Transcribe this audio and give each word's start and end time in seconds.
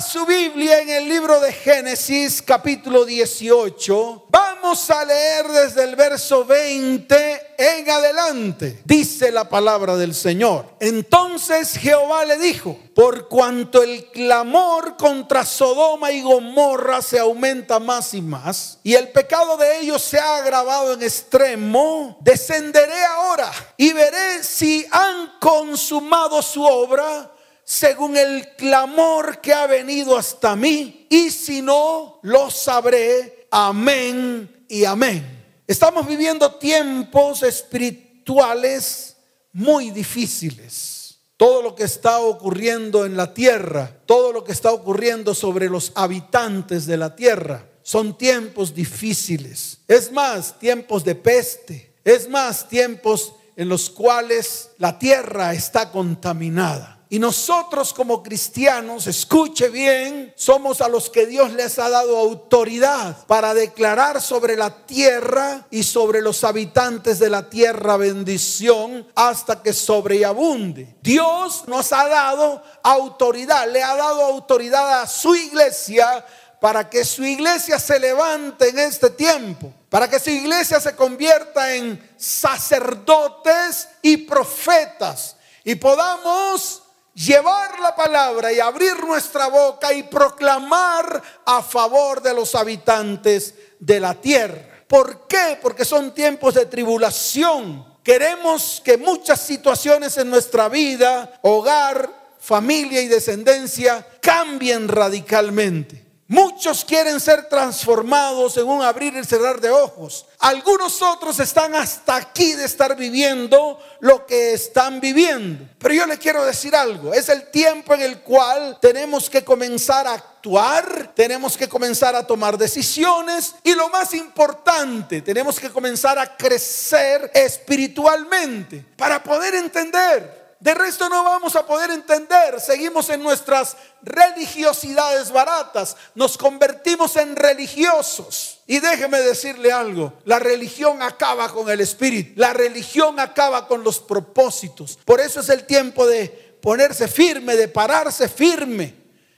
Su 0.00 0.26
Biblia 0.26 0.80
en 0.80 0.90
el 0.90 1.08
libro 1.08 1.40
de 1.40 1.50
Génesis 1.52 2.42
capítulo 2.42 3.06
18. 3.06 4.26
Vamos 4.28 4.90
a 4.90 5.02
leer 5.06 5.46
desde 5.48 5.84
el 5.84 5.96
verso 5.96 6.44
20 6.44 7.54
en 7.56 7.88
adelante. 7.88 8.82
Dice 8.84 9.32
la 9.32 9.48
palabra 9.48 9.96
del 9.96 10.14
Señor. 10.14 10.66
Entonces 10.80 11.78
Jehová 11.78 12.26
le 12.26 12.36
dijo, 12.36 12.78
por 12.94 13.28
cuanto 13.28 13.82
el 13.82 14.10
clamor 14.10 14.98
contra 14.98 15.46
Sodoma 15.46 16.12
y 16.12 16.20
Gomorra 16.20 17.00
se 17.00 17.18
aumenta 17.18 17.78
más 17.78 18.12
y 18.12 18.20
más, 18.20 18.78
y 18.82 18.94
el 18.96 19.08
pecado 19.08 19.56
de 19.56 19.80
ellos 19.80 20.02
se 20.02 20.18
ha 20.18 20.36
agravado 20.36 20.92
en 20.92 21.02
extremo, 21.02 22.18
descenderé 22.20 23.02
ahora 23.06 23.50
y 23.78 23.94
veré 23.94 24.44
si 24.44 24.86
han 24.90 25.38
consumado 25.40 26.42
su 26.42 26.62
obra 26.62 27.32
según 27.68 28.16
el 28.16 28.54
clamor 28.54 29.40
que 29.40 29.52
ha 29.52 29.66
venido 29.66 30.16
hasta 30.16 30.54
mí, 30.54 31.08
y 31.10 31.30
si 31.30 31.60
no, 31.60 32.20
lo 32.22 32.48
sabré. 32.48 33.48
Amén 33.50 34.64
y 34.68 34.84
amén. 34.84 35.44
Estamos 35.66 36.06
viviendo 36.06 36.54
tiempos 36.54 37.42
espirituales 37.42 39.16
muy 39.52 39.90
difíciles. 39.90 41.18
Todo 41.36 41.60
lo 41.60 41.74
que 41.74 41.82
está 41.82 42.20
ocurriendo 42.20 43.04
en 43.04 43.16
la 43.16 43.34
tierra, 43.34 43.90
todo 44.06 44.32
lo 44.32 44.44
que 44.44 44.52
está 44.52 44.70
ocurriendo 44.70 45.34
sobre 45.34 45.68
los 45.68 45.90
habitantes 45.96 46.86
de 46.86 46.96
la 46.96 47.16
tierra, 47.16 47.68
son 47.82 48.16
tiempos 48.16 48.76
difíciles. 48.76 49.78
Es 49.88 50.12
más, 50.12 50.56
tiempos 50.60 51.02
de 51.02 51.16
peste. 51.16 51.94
Es 52.04 52.28
más, 52.28 52.68
tiempos 52.68 53.32
en 53.56 53.68
los 53.68 53.90
cuales 53.90 54.70
la 54.78 55.00
tierra 55.00 55.52
está 55.52 55.90
contaminada. 55.90 56.95
Y 57.08 57.20
nosotros 57.20 57.94
como 57.94 58.20
cristianos, 58.20 59.06
escuche 59.06 59.68
bien, 59.68 60.32
somos 60.34 60.80
a 60.80 60.88
los 60.88 61.08
que 61.08 61.26
Dios 61.26 61.52
les 61.52 61.78
ha 61.78 61.88
dado 61.88 62.18
autoridad 62.18 63.24
para 63.26 63.54
declarar 63.54 64.20
sobre 64.20 64.56
la 64.56 64.84
tierra 64.86 65.66
y 65.70 65.84
sobre 65.84 66.20
los 66.20 66.42
habitantes 66.42 67.20
de 67.20 67.30
la 67.30 67.48
tierra 67.48 67.96
bendición 67.96 69.06
hasta 69.14 69.62
que 69.62 69.72
sobreabunde. 69.72 70.96
Dios 71.00 71.64
nos 71.68 71.92
ha 71.92 72.08
dado 72.08 72.60
autoridad, 72.82 73.70
le 73.70 73.84
ha 73.84 73.94
dado 73.94 74.22
autoridad 74.24 75.02
a 75.02 75.06
su 75.06 75.36
iglesia 75.36 76.26
para 76.60 76.90
que 76.90 77.04
su 77.04 77.22
iglesia 77.22 77.78
se 77.78 78.00
levante 78.00 78.70
en 78.70 78.80
este 78.80 79.10
tiempo, 79.10 79.72
para 79.88 80.10
que 80.10 80.18
su 80.18 80.30
iglesia 80.30 80.80
se 80.80 80.96
convierta 80.96 81.72
en 81.72 82.14
sacerdotes 82.16 83.88
y 84.02 84.16
profetas 84.16 85.36
y 85.62 85.74
podamos 85.74 86.82
llevar 87.16 87.80
la 87.80 87.96
palabra 87.96 88.52
y 88.52 88.60
abrir 88.60 89.02
nuestra 89.04 89.48
boca 89.48 89.92
y 89.92 90.02
proclamar 90.04 91.22
a 91.46 91.62
favor 91.62 92.22
de 92.22 92.34
los 92.34 92.54
habitantes 92.54 93.54
de 93.80 93.98
la 93.98 94.14
tierra. 94.14 94.84
¿Por 94.86 95.26
qué? 95.26 95.58
Porque 95.60 95.84
son 95.84 96.12
tiempos 96.14 96.54
de 96.54 96.66
tribulación. 96.66 97.96
Queremos 98.04 98.80
que 98.84 98.98
muchas 98.98 99.40
situaciones 99.40 100.16
en 100.18 100.30
nuestra 100.30 100.68
vida, 100.68 101.40
hogar, 101.42 102.36
familia 102.38 103.00
y 103.00 103.08
descendencia 103.08 104.06
cambien 104.20 104.86
radicalmente. 104.86 106.05
Muchos 106.28 106.84
quieren 106.84 107.20
ser 107.20 107.48
transformados 107.48 108.56
en 108.56 108.66
un 108.66 108.82
abrir 108.82 109.14
y 109.14 109.24
cerrar 109.24 109.60
de 109.60 109.70
ojos. 109.70 110.26
Algunos 110.40 111.00
otros 111.00 111.38
están 111.38 111.76
hasta 111.76 112.16
aquí 112.16 112.54
de 112.54 112.64
estar 112.64 112.96
viviendo 112.96 113.78
lo 114.00 114.26
que 114.26 114.52
están 114.52 114.98
viviendo. 114.98 115.68
Pero 115.78 115.94
yo 115.94 116.06
le 116.06 116.18
quiero 116.18 116.44
decir 116.44 116.74
algo. 116.74 117.14
Es 117.14 117.28
el 117.28 117.48
tiempo 117.52 117.94
en 117.94 118.00
el 118.00 118.22
cual 118.22 118.76
tenemos 118.80 119.30
que 119.30 119.44
comenzar 119.44 120.08
a 120.08 120.14
actuar, 120.14 121.12
tenemos 121.14 121.56
que 121.56 121.68
comenzar 121.68 122.16
a 122.16 122.26
tomar 122.26 122.58
decisiones 122.58 123.54
y 123.62 123.74
lo 123.74 123.88
más 123.88 124.12
importante, 124.12 125.22
tenemos 125.22 125.60
que 125.60 125.70
comenzar 125.70 126.18
a 126.18 126.36
crecer 126.36 127.30
espiritualmente 127.34 128.84
para 128.96 129.22
poder 129.22 129.54
entender 129.54 130.45
de 130.58 130.74
resto 130.74 131.08
no 131.08 131.22
vamos 131.22 131.54
a 131.54 131.66
poder 131.66 131.90
entender. 131.90 132.60
Seguimos 132.60 133.10
en 133.10 133.22
nuestras 133.22 133.76
religiosidades 134.02 135.30
baratas. 135.30 135.96
Nos 136.14 136.38
convertimos 136.38 137.16
en 137.16 137.36
religiosos. 137.36 138.60
Y 138.66 138.80
déjeme 138.80 139.20
decirle 139.20 139.70
algo. 139.70 140.14
La 140.24 140.38
religión 140.38 141.02
acaba 141.02 141.52
con 141.52 141.68
el 141.68 141.80
espíritu. 141.80 142.40
La 142.40 142.54
religión 142.54 143.20
acaba 143.20 143.68
con 143.68 143.84
los 143.84 144.00
propósitos. 144.00 144.98
Por 145.04 145.20
eso 145.20 145.40
es 145.40 145.48
el 145.50 145.64
tiempo 145.64 146.06
de 146.06 146.58
ponerse 146.62 147.06
firme, 147.06 147.54
de 147.54 147.68
pararse 147.68 148.28
firme 148.28 148.94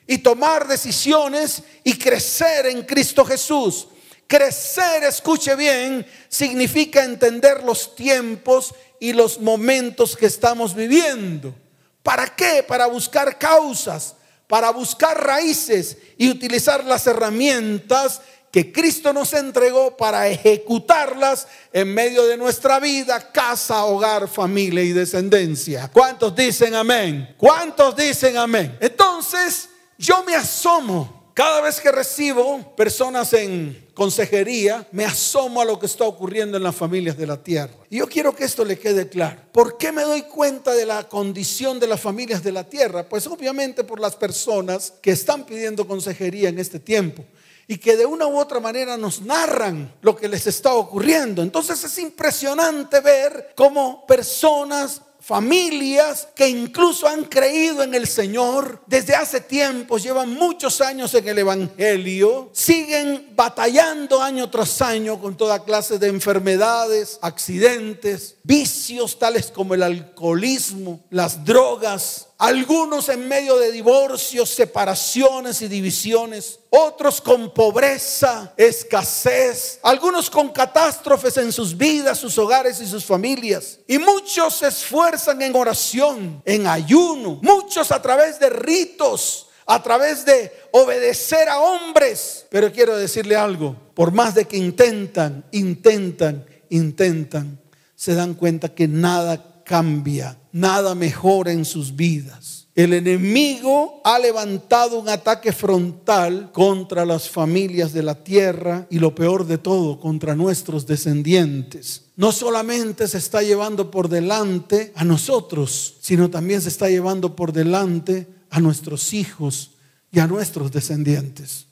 y 0.06 0.18
tomar 0.18 0.68
decisiones 0.68 1.62
y 1.82 1.98
crecer 1.98 2.66
en 2.66 2.82
Cristo 2.84 3.24
Jesús. 3.24 3.88
Crecer, 4.26 5.04
escuche 5.04 5.56
bien, 5.56 6.06
significa 6.28 7.02
entender 7.02 7.64
los 7.64 7.94
tiempos 7.96 8.74
y 9.00 9.12
los 9.12 9.40
momentos 9.40 10.16
que 10.16 10.26
estamos 10.26 10.74
viviendo. 10.74 11.54
¿Para 12.02 12.34
qué? 12.34 12.64
Para 12.66 12.86
buscar 12.86 13.38
causas, 13.38 14.14
para 14.46 14.70
buscar 14.70 15.22
raíces 15.22 15.96
y 16.16 16.30
utilizar 16.30 16.84
las 16.84 17.06
herramientas 17.06 18.20
que 18.50 18.72
Cristo 18.72 19.12
nos 19.12 19.32
entregó 19.34 19.96
para 19.96 20.26
ejecutarlas 20.28 21.46
en 21.72 21.92
medio 21.92 22.26
de 22.26 22.36
nuestra 22.36 22.80
vida, 22.80 23.30
casa, 23.30 23.84
hogar, 23.84 24.26
familia 24.26 24.82
y 24.82 24.92
descendencia. 24.92 25.90
¿Cuántos 25.92 26.34
dicen 26.34 26.74
amén? 26.74 27.34
¿Cuántos 27.36 27.94
dicen 27.94 28.36
amén? 28.38 28.76
Entonces, 28.80 29.68
yo 29.98 30.24
me 30.24 30.34
asomo 30.34 31.30
cada 31.34 31.60
vez 31.60 31.80
que 31.80 31.92
recibo 31.92 32.74
personas 32.74 33.32
en 33.32 33.87
consejería, 33.98 34.86
me 34.92 35.04
asomo 35.04 35.60
a 35.60 35.64
lo 35.64 35.76
que 35.76 35.86
está 35.86 36.04
ocurriendo 36.04 36.56
en 36.56 36.62
las 36.62 36.76
familias 36.76 37.18
de 37.18 37.26
la 37.26 37.42
tierra. 37.42 37.74
Y 37.90 37.98
yo 37.98 38.08
quiero 38.08 38.32
que 38.32 38.44
esto 38.44 38.64
le 38.64 38.78
quede 38.78 39.08
claro. 39.08 39.40
¿Por 39.50 39.76
qué 39.76 39.90
me 39.90 40.02
doy 40.02 40.22
cuenta 40.22 40.72
de 40.72 40.86
la 40.86 41.08
condición 41.08 41.80
de 41.80 41.88
las 41.88 42.00
familias 42.00 42.44
de 42.44 42.52
la 42.52 42.62
tierra? 42.62 43.08
Pues 43.08 43.26
obviamente 43.26 43.82
por 43.82 43.98
las 43.98 44.14
personas 44.14 44.94
que 45.02 45.10
están 45.10 45.44
pidiendo 45.44 45.84
consejería 45.84 46.48
en 46.48 46.60
este 46.60 46.78
tiempo 46.78 47.24
y 47.66 47.78
que 47.78 47.96
de 47.96 48.06
una 48.06 48.28
u 48.28 48.38
otra 48.38 48.60
manera 48.60 48.96
nos 48.96 49.20
narran 49.20 49.92
lo 50.00 50.14
que 50.14 50.28
les 50.28 50.46
está 50.46 50.74
ocurriendo. 50.74 51.42
Entonces 51.42 51.82
es 51.82 51.98
impresionante 51.98 53.00
ver 53.00 53.52
cómo 53.56 54.06
personas 54.06 55.02
familias 55.28 56.26
que 56.34 56.48
incluso 56.48 57.06
han 57.06 57.24
creído 57.24 57.82
en 57.82 57.94
el 57.94 58.06
Señor 58.06 58.80
desde 58.86 59.14
hace 59.14 59.42
tiempo, 59.42 59.98
llevan 59.98 60.32
muchos 60.32 60.80
años 60.80 61.12
en 61.12 61.28
el 61.28 61.38
Evangelio, 61.40 62.48
siguen 62.54 63.28
batallando 63.36 64.22
año 64.22 64.48
tras 64.48 64.80
año 64.80 65.20
con 65.20 65.36
toda 65.36 65.64
clase 65.64 65.98
de 65.98 66.08
enfermedades, 66.08 67.18
accidentes, 67.20 68.36
vicios 68.42 69.18
tales 69.18 69.50
como 69.50 69.74
el 69.74 69.82
alcoholismo, 69.82 71.04
las 71.10 71.44
drogas, 71.44 72.27
algunos 72.38 73.08
en 73.08 73.26
medio 73.26 73.58
de 73.58 73.72
divorcios, 73.72 74.48
separaciones 74.48 75.60
y 75.60 75.66
divisiones, 75.66 76.60
otros 76.70 77.20
con 77.20 77.52
pobreza, 77.52 78.52
escasez, 78.56 79.80
algunos 79.82 80.30
con 80.30 80.50
catástrofes 80.50 81.36
en 81.36 81.52
sus 81.52 81.76
vidas, 81.76 82.18
sus 82.18 82.38
hogares 82.38 82.80
y 82.80 82.86
sus 82.86 83.04
familias. 83.04 83.80
Y 83.88 83.98
muchos 83.98 84.54
se 84.54 84.68
esfuerzan 84.68 85.42
en 85.42 85.56
oración, 85.56 86.40
en 86.44 86.68
ayuno, 86.68 87.40
muchos 87.42 87.90
a 87.90 88.00
través 88.00 88.38
de 88.38 88.50
ritos, 88.50 89.48
a 89.66 89.82
través 89.82 90.24
de 90.24 90.52
obedecer 90.70 91.48
a 91.48 91.58
hombres. 91.58 92.46
Pero 92.50 92.70
quiero 92.70 92.96
decirle 92.96 93.34
algo, 93.34 93.74
por 93.94 94.12
más 94.12 94.36
de 94.36 94.44
que 94.44 94.56
intentan, 94.56 95.44
intentan, 95.50 96.46
intentan, 96.70 97.60
se 97.96 98.14
dan 98.14 98.34
cuenta 98.34 98.68
que 98.68 98.86
nada 98.86 99.47
cambia, 99.68 100.40
nada 100.50 100.94
mejora 100.94 101.52
en 101.52 101.66
sus 101.66 101.94
vidas. 101.94 102.68
El 102.74 102.94
enemigo 102.94 104.00
ha 104.02 104.18
levantado 104.18 104.98
un 104.98 105.10
ataque 105.10 105.52
frontal 105.52 106.50
contra 106.52 107.04
las 107.04 107.28
familias 107.28 107.92
de 107.92 108.02
la 108.02 108.24
tierra 108.24 108.86
y 108.88 108.98
lo 108.98 109.14
peor 109.14 109.46
de 109.46 109.58
todo, 109.58 110.00
contra 110.00 110.34
nuestros 110.34 110.86
descendientes. 110.86 112.06
No 112.16 112.32
solamente 112.32 113.06
se 113.08 113.18
está 113.18 113.42
llevando 113.42 113.90
por 113.90 114.08
delante 114.08 114.92
a 114.94 115.04
nosotros, 115.04 115.96
sino 116.00 116.30
también 116.30 116.62
se 116.62 116.70
está 116.70 116.88
llevando 116.88 117.36
por 117.36 117.52
delante 117.52 118.26
a 118.48 118.60
nuestros 118.60 119.12
hijos 119.12 119.72
y 120.10 120.20
a 120.20 120.26
nuestros 120.26 120.72
descendientes. 120.72 121.66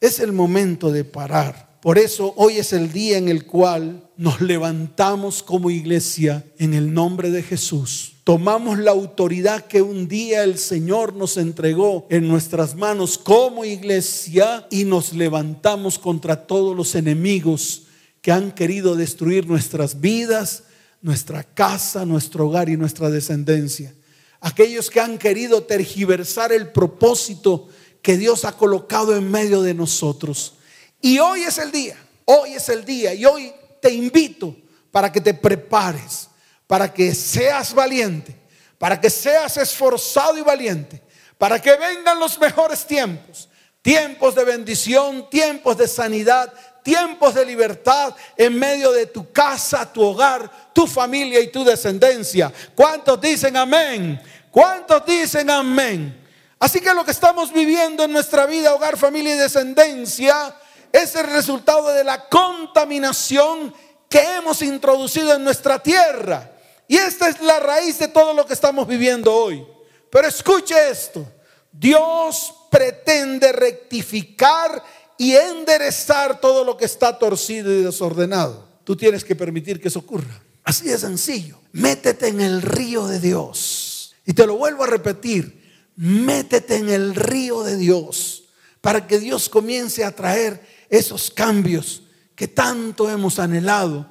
Es 0.00 0.20
el 0.20 0.32
momento 0.32 0.92
de 0.92 1.04
parar. 1.04 1.71
Por 1.82 1.98
eso 1.98 2.32
hoy 2.36 2.58
es 2.58 2.72
el 2.72 2.92
día 2.92 3.18
en 3.18 3.28
el 3.28 3.44
cual 3.44 4.08
nos 4.16 4.40
levantamos 4.40 5.42
como 5.42 5.68
iglesia 5.68 6.44
en 6.58 6.74
el 6.74 6.94
nombre 6.94 7.32
de 7.32 7.42
Jesús. 7.42 8.12
Tomamos 8.22 8.78
la 8.78 8.92
autoridad 8.92 9.66
que 9.66 9.82
un 9.82 10.06
día 10.06 10.44
el 10.44 10.58
Señor 10.58 11.12
nos 11.16 11.36
entregó 11.36 12.06
en 12.08 12.28
nuestras 12.28 12.76
manos 12.76 13.18
como 13.18 13.64
iglesia 13.64 14.64
y 14.70 14.84
nos 14.84 15.12
levantamos 15.12 15.98
contra 15.98 16.46
todos 16.46 16.76
los 16.76 16.94
enemigos 16.94 17.82
que 18.20 18.30
han 18.30 18.52
querido 18.52 18.94
destruir 18.94 19.48
nuestras 19.48 20.00
vidas, 20.00 20.62
nuestra 21.00 21.42
casa, 21.42 22.06
nuestro 22.06 22.46
hogar 22.46 22.68
y 22.68 22.76
nuestra 22.76 23.10
descendencia. 23.10 23.92
Aquellos 24.40 24.88
que 24.88 25.00
han 25.00 25.18
querido 25.18 25.64
tergiversar 25.64 26.52
el 26.52 26.70
propósito 26.70 27.66
que 28.02 28.16
Dios 28.16 28.44
ha 28.44 28.52
colocado 28.52 29.16
en 29.16 29.28
medio 29.28 29.62
de 29.62 29.74
nosotros. 29.74 30.58
Y 31.02 31.18
hoy 31.18 31.42
es 31.42 31.58
el 31.58 31.72
día, 31.72 31.96
hoy 32.24 32.54
es 32.54 32.68
el 32.68 32.84
día 32.84 33.12
y 33.12 33.24
hoy 33.24 33.52
te 33.80 33.90
invito 33.90 34.56
para 34.92 35.10
que 35.10 35.20
te 35.20 35.34
prepares, 35.34 36.28
para 36.68 36.94
que 36.94 37.12
seas 37.12 37.74
valiente, 37.74 38.34
para 38.78 39.00
que 39.00 39.10
seas 39.10 39.56
esforzado 39.56 40.38
y 40.38 40.42
valiente, 40.42 41.02
para 41.36 41.60
que 41.60 41.76
vengan 41.76 42.20
los 42.20 42.38
mejores 42.38 42.86
tiempos, 42.86 43.48
tiempos 43.82 44.36
de 44.36 44.44
bendición, 44.44 45.28
tiempos 45.28 45.76
de 45.76 45.88
sanidad, 45.88 46.52
tiempos 46.84 47.34
de 47.34 47.46
libertad 47.46 48.14
en 48.36 48.56
medio 48.56 48.92
de 48.92 49.06
tu 49.06 49.32
casa, 49.32 49.92
tu 49.92 50.02
hogar, 50.02 50.70
tu 50.72 50.86
familia 50.86 51.40
y 51.40 51.50
tu 51.50 51.64
descendencia. 51.64 52.52
¿Cuántos 52.76 53.20
dicen 53.20 53.56
amén? 53.56 54.22
¿Cuántos 54.52 55.04
dicen 55.04 55.50
amén? 55.50 56.20
Así 56.60 56.78
que 56.78 56.94
lo 56.94 57.04
que 57.04 57.10
estamos 57.10 57.52
viviendo 57.52 58.04
en 58.04 58.12
nuestra 58.12 58.46
vida, 58.46 58.72
hogar, 58.72 58.96
familia 58.96 59.34
y 59.34 59.38
descendencia, 59.38 60.54
es 60.92 61.16
el 61.16 61.26
resultado 61.28 61.88
de 61.92 62.04
la 62.04 62.28
contaminación 62.28 63.74
que 64.08 64.20
hemos 64.36 64.60
introducido 64.62 65.34
en 65.34 65.42
nuestra 65.42 65.82
tierra. 65.82 66.52
Y 66.86 66.96
esta 66.96 67.28
es 67.28 67.40
la 67.40 67.58
raíz 67.60 67.98
de 67.98 68.08
todo 68.08 68.34
lo 68.34 68.44
que 68.44 68.52
estamos 68.52 68.86
viviendo 68.86 69.34
hoy. 69.34 69.66
Pero 70.10 70.28
escuche 70.28 70.74
esto, 70.90 71.26
Dios 71.72 72.54
pretende 72.70 73.52
rectificar 73.52 74.82
y 75.16 75.34
enderezar 75.34 76.40
todo 76.40 76.64
lo 76.64 76.76
que 76.76 76.84
está 76.84 77.18
torcido 77.18 77.72
y 77.72 77.82
desordenado. 77.82 78.68
Tú 78.84 78.94
tienes 78.94 79.24
que 79.24 79.34
permitir 79.34 79.80
que 79.80 79.88
eso 79.88 80.00
ocurra. 80.00 80.42
Así 80.64 80.88
de 80.88 80.98
sencillo. 80.98 81.58
Métete 81.72 82.28
en 82.28 82.40
el 82.40 82.60
río 82.60 83.06
de 83.06 83.20
Dios. 83.20 84.14
Y 84.26 84.34
te 84.34 84.46
lo 84.46 84.56
vuelvo 84.56 84.84
a 84.84 84.88
repetir. 84.88 85.90
Métete 85.96 86.76
en 86.76 86.90
el 86.90 87.14
río 87.14 87.62
de 87.62 87.76
Dios 87.76 88.44
para 88.82 89.06
que 89.06 89.18
Dios 89.18 89.48
comience 89.48 90.04
a 90.04 90.14
traer 90.14 90.60
esos 90.92 91.30
cambios 91.30 92.02
que 92.36 92.46
tanto 92.46 93.08
hemos 93.10 93.38
anhelado, 93.38 94.06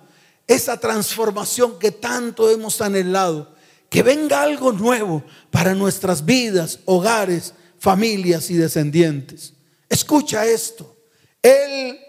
esa 0.47 0.79
transformación 0.79 1.77
que 1.77 1.91
tanto 1.91 2.49
hemos 2.49 2.81
anhelado, 2.81 3.53
que 3.87 4.01
venga 4.01 4.41
algo 4.41 4.71
nuevo 4.73 5.23
para 5.51 5.75
nuestras 5.75 6.25
vidas, 6.25 6.79
hogares, 6.85 7.53
familias 7.77 8.49
y 8.49 8.55
descendientes. 8.55 9.53
Escucha 9.87 10.45
esto. 10.45 10.97
Él 11.41 11.99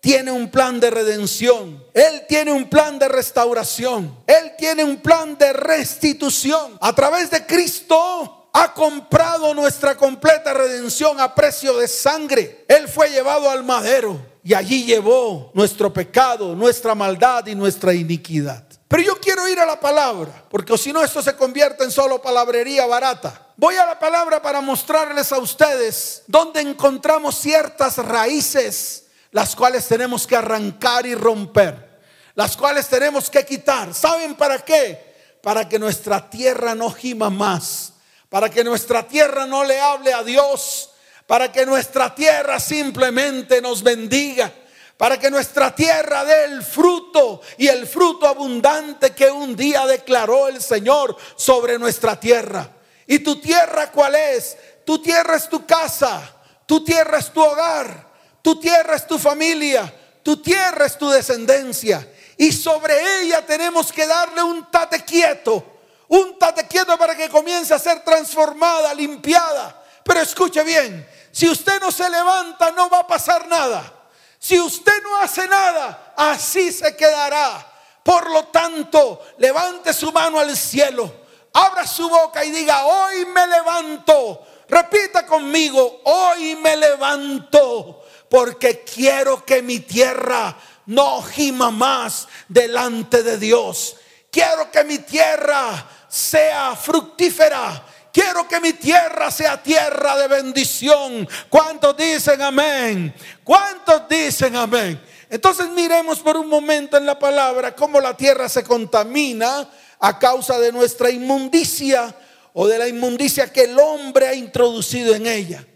tiene 0.00 0.30
un 0.30 0.50
plan 0.50 0.80
de 0.80 0.90
redención. 0.90 1.84
Él 1.92 2.22
tiene 2.26 2.50
un 2.52 2.70
plan 2.70 2.98
de 2.98 3.08
restauración. 3.08 4.16
Él 4.26 4.52
tiene 4.56 4.84
un 4.84 4.98
plan 4.98 5.36
de 5.36 5.52
restitución. 5.52 6.78
A 6.80 6.94
través 6.94 7.30
de 7.30 7.44
Cristo 7.44 8.43
ha 8.56 8.72
comprado 8.72 9.52
nuestra 9.52 9.96
completa 9.96 10.54
redención 10.54 11.20
a 11.20 11.34
precio 11.34 11.76
de 11.76 11.88
sangre. 11.88 12.64
Él 12.68 12.86
fue 12.86 13.10
llevado 13.10 13.50
al 13.50 13.64
madero 13.64 14.16
y 14.44 14.54
allí 14.54 14.84
llevó 14.84 15.50
nuestro 15.54 15.92
pecado, 15.92 16.54
nuestra 16.54 16.94
maldad 16.94 17.44
y 17.48 17.56
nuestra 17.56 17.92
iniquidad. 17.92 18.64
Pero 18.86 19.02
yo 19.02 19.16
quiero 19.20 19.48
ir 19.48 19.58
a 19.58 19.66
la 19.66 19.80
palabra, 19.80 20.44
porque 20.48 20.78
si 20.78 20.92
no 20.92 21.02
esto 21.02 21.20
se 21.20 21.34
convierte 21.34 21.82
en 21.82 21.90
solo 21.90 22.22
palabrería 22.22 22.86
barata. 22.86 23.48
Voy 23.56 23.74
a 23.74 23.86
la 23.86 23.98
palabra 23.98 24.40
para 24.40 24.60
mostrarles 24.60 25.32
a 25.32 25.38
ustedes 25.38 26.22
dónde 26.28 26.60
encontramos 26.60 27.34
ciertas 27.34 27.98
raíces, 27.98 29.06
las 29.32 29.56
cuales 29.56 29.88
tenemos 29.88 30.28
que 30.28 30.36
arrancar 30.36 31.06
y 31.06 31.16
romper, 31.16 31.98
las 32.36 32.56
cuales 32.56 32.86
tenemos 32.86 33.28
que 33.28 33.44
quitar. 33.44 33.92
¿Saben 33.92 34.36
para 34.36 34.60
qué? 34.60 35.12
Para 35.42 35.68
que 35.68 35.76
nuestra 35.76 36.30
tierra 36.30 36.76
no 36.76 36.88
gima 36.92 37.30
más, 37.30 37.93
para 38.34 38.50
que 38.50 38.64
nuestra 38.64 39.06
tierra 39.06 39.46
no 39.46 39.62
le 39.62 39.78
hable 39.78 40.12
a 40.12 40.24
Dios 40.24 40.90
para 41.24 41.52
que 41.52 41.64
nuestra 41.64 42.12
tierra 42.12 42.58
simplemente 42.58 43.60
nos 43.60 43.80
bendiga, 43.80 44.52
para 44.96 45.20
que 45.20 45.30
nuestra 45.30 45.72
tierra 45.72 46.24
dé 46.24 46.46
el 46.46 46.64
fruto 46.64 47.42
y 47.58 47.68
el 47.68 47.86
fruto 47.86 48.26
abundante 48.26 49.12
que 49.12 49.30
un 49.30 49.54
día 49.54 49.86
declaró 49.86 50.48
el 50.48 50.60
Señor 50.60 51.16
sobre 51.36 51.78
nuestra 51.78 52.18
tierra. 52.18 52.68
¿Y 53.06 53.20
tu 53.20 53.40
tierra 53.40 53.92
cuál 53.92 54.16
es? 54.16 54.56
Tu 54.84 55.00
tierra 55.00 55.36
es 55.36 55.48
tu 55.48 55.64
casa, 55.64 56.20
tu 56.66 56.82
tierra 56.82 57.18
es 57.18 57.32
tu 57.32 57.40
hogar, 57.40 58.08
tu 58.42 58.58
tierra 58.58 58.96
es 58.96 59.06
tu 59.06 59.16
familia, 59.16 59.94
tu 60.24 60.38
tierra 60.38 60.86
es 60.86 60.98
tu 60.98 61.08
descendencia. 61.08 62.04
Y 62.36 62.50
sobre 62.50 63.20
ella 63.20 63.46
tenemos 63.46 63.92
que 63.92 64.08
darle 64.08 64.42
un 64.42 64.68
tate 64.72 65.04
quieto, 65.04 65.73
un 66.08 66.38
tate 66.38 66.66
quieto 66.66 66.96
para 66.98 67.16
que 67.16 67.28
comience 67.28 67.72
a 67.74 67.78
ser 67.78 68.00
transformada, 68.04 68.94
limpiada. 68.94 69.82
Pero 70.04 70.20
escuche 70.20 70.62
bien, 70.62 71.08
si 71.32 71.48
usted 71.48 71.80
no 71.80 71.90
se 71.90 72.08
levanta, 72.08 72.70
no 72.72 72.88
va 72.88 73.00
a 73.00 73.06
pasar 73.06 73.48
nada. 73.48 73.92
Si 74.38 74.60
usted 74.60 75.02
no 75.02 75.16
hace 75.20 75.48
nada, 75.48 76.12
así 76.16 76.70
se 76.70 76.94
quedará. 76.94 77.72
Por 78.02 78.30
lo 78.30 78.44
tanto, 78.48 79.22
levante 79.38 79.94
su 79.94 80.12
mano 80.12 80.38
al 80.38 80.54
cielo, 80.54 81.10
abra 81.54 81.86
su 81.86 82.08
boca 82.08 82.44
y 82.44 82.50
diga, 82.50 82.84
hoy 82.84 83.24
me 83.26 83.46
levanto. 83.46 84.46
Repita 84.68 85.26
conmigo, 85.26 86.02
hoy 86.04 86.56
me 86.56 86.76
levanto 86.76 88.04
porque 88.28 88.82
quiero 88.82 89.44
que 89.44 89.62
mi 89.62 89.80
tierra 89.80 90.56
no 90.86 91.22
gima 91.22 91.70
más 91.70 92.28
delante 92.48 93.22
de 93.22 93.38
Dios. 93.38 93.96
Quiero 94.34 94.68
que 94.68 94.82
mi 94.82 94.98
tierra 94.98 95.86
sea 96.08 96.74
fructífera 96.74 97.84
Quiero 98.14 98.46
que 98.46 98.60
mi 98.60 98.74
tierra 98.74 99.28
sea 99.28 99.60
tierra 99.60 100.16
de 100.16 100.28
bendición. 100.28 101.28
¿Cuántos 101.48 101.96
dicen 101.96 102.40
amén? 102.42 103.12
¿Cuántos 103.42 104.08
dicen 104.08 104.54
amén? 104.54 105.02
Entonces 105.28 105.68
miremos 105.70 106.20
por 106.20 106.36
un 106.36 106.48
momento 106.48 106.96
en 106.96 107.06
la 107.06 107.18
palabra 107.18 107.74
cómo 107.74 108.00
la 108.00 108.16
tierra 108.16 108.48
se 108.48 108.62
contamina 108.62 109.68
a 109.98 110.16
causa 110.20 110.60
de 110.60 110.70
nuestra 110.70 111.10
inmundicia 111.10 112.14
o 112.52 112.68
de 112.68 112.78
la 112.78 112.86
inmundicia 112.86 113.52
que 113.52 113.64
el 113.64 113.76
hombre 113.80 114.28
ha 114.28 114.34
introducido 114.34 115.12
en 115.12 115.26
ella. 115.26 115.66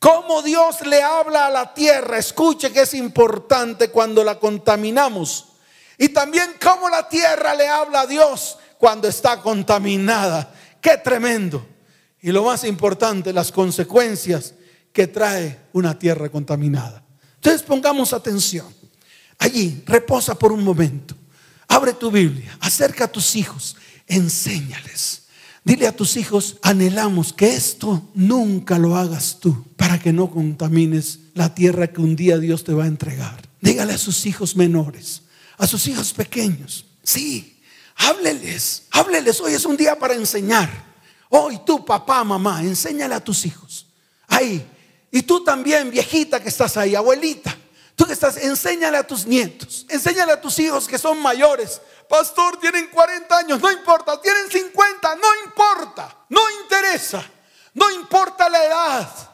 Cómo 0.00 0.42
Dios 0.42 0.84
le 0.84 1.00
habla 1.00 1.46
a 1.46 1.50
la 1.50 1.72
tierra, 1.74 2.18
escuche 2.18 2.72
que 2.72 2.80
es 2.80 2.94
importante 2.94 3.88
cuando 3.90 4.24
la 4.24 4.36
contaminamos. 4.40 5.51
Y 5.98 6.08
también 6.08 6.54
cómo 6.62 6.88
la 6.88 7.08
tierra 7.08 7.54
le 7.54 7.68
habla 7.68 8.02
a 8.02 8.06
Dios 8.06 8.58
cuando 8.78 9.08
está 9.08 9.40
contaminada. 9.40 10.52
Qué 10.80 10.96
tremendo. 10.98 11.66
Y 12.20 12.30
lo 12.32 12.44
más 12.44 12.64
importante, 12.64 13.32
las 13.32 13.52
consecuencias 13.52 14.54
que 14.92 15.06
trae 15.06 15.58
una 15.72 15.98
tierra 15.98 16.28
contaminada. 16.28 17.02
Entonces 17.36 17.62
pongamos 17.62 18.12
atención. 18.12 18.66
Allí, 19.38 19.82
reposa 19.86 20.38
por 20.38 20.52
un 20.52 20.62
momento. 20.62 21.16
Abre 21.66 21.92
tu 21.94 22.10
Biblia, 22.10 22.56
acerca 22.60 23.04
a 23.04 23.08
tus 23.08 23.34
hijos, 23.34 23.76
enséñales. 24.06 25.22
Dile 25.64 25.86
a 25.86 25.96
tus 25.96 26.16
hijos, 26.16 26.58
anhelamos 26.62 27.32
que 27.32 27.54
esto 27.54 28.10
nunca 28.14 28.78
lo 28.78 28.96
hagas 28.96 29.38
tú 29.40 29.64
para 29.76 29.98
que 29.98 30.12
no 30.12 30.30
contamines 30.30 31.20
la 31.34 31.54
tierra 31.54 31.86
que 31.86 32.00
un 32.00 32.16
día 32.16 32.38
Dios 32.38 32.64
te 32.64 32.72
va 32.72 32.84
a 32.84 32.88
entregar. 32.88 33.48
Dígale 33.60 33.92
a 33.92 33.98
sus 33.98 34.26
hijos 34.26 34.56
menores, 34.56 35.22
a 35.62 35.66
sus 35.68 35.86
hijos 35.86 36.12
pequeños, 36.12 36.84
sí, 37.04 37.52
Hábleles, 37.96 38.84
hábleles. 38.90 39.40
Hoy 39.40 39.54
es 39.54 39.64
un 39.64 39.76
día 39.76 39.98
para 39.98 40.14
enseñar. 40.14 40.68
Hoy 41.28 41.60
tú, 41.64 41.84
papá, 41.84 42.24
mamá, 42.24 42.60
enséñale 42.60 43.14
a 43.14 43.22
tus 43.22 43.46
hijos. 43.46 43.86
Ahí. 44.28 44.68
Y 45.10 45.22
tú 45.22 45.44
también, 45.44 45.90
viejita 45.90 46.42
que 46.42 46.48
estás 46.48 46.76
ahí, 46.76 46.94
abuelita. 46.94 47.56
Tú 47.94 48.06
que 48.06 48.14
estás, 48.14 48.38
enséñale 48.38 48.96
a 48.96 49.06
tus 49.06 49.26
nietos. 49.26 49.86
Enséñale 49.88 50.32
a 50.32 50.40
tus 50.40 50.58
hijos 50.58 50.88
que 50.88 50.98
son 50.98 51.20
mayores. 51.20 51.80
Pastor, 52.08 52.58
tienen 52.58 52.88
40 52.88 53.36
años, 53.36 53.60
no 53.60 53.70
importa. 53.70 54.20
Tienen 54.20 54.50
50, 54.50 55.16
no 55.16 55.28
importa. 55.44 56.16
No 56.28 56.40
interesa. 56.62 57.24
No 57.74 57.90
importa 57.90 58.48
la 58.48 58.64
edad. 58.64 59.31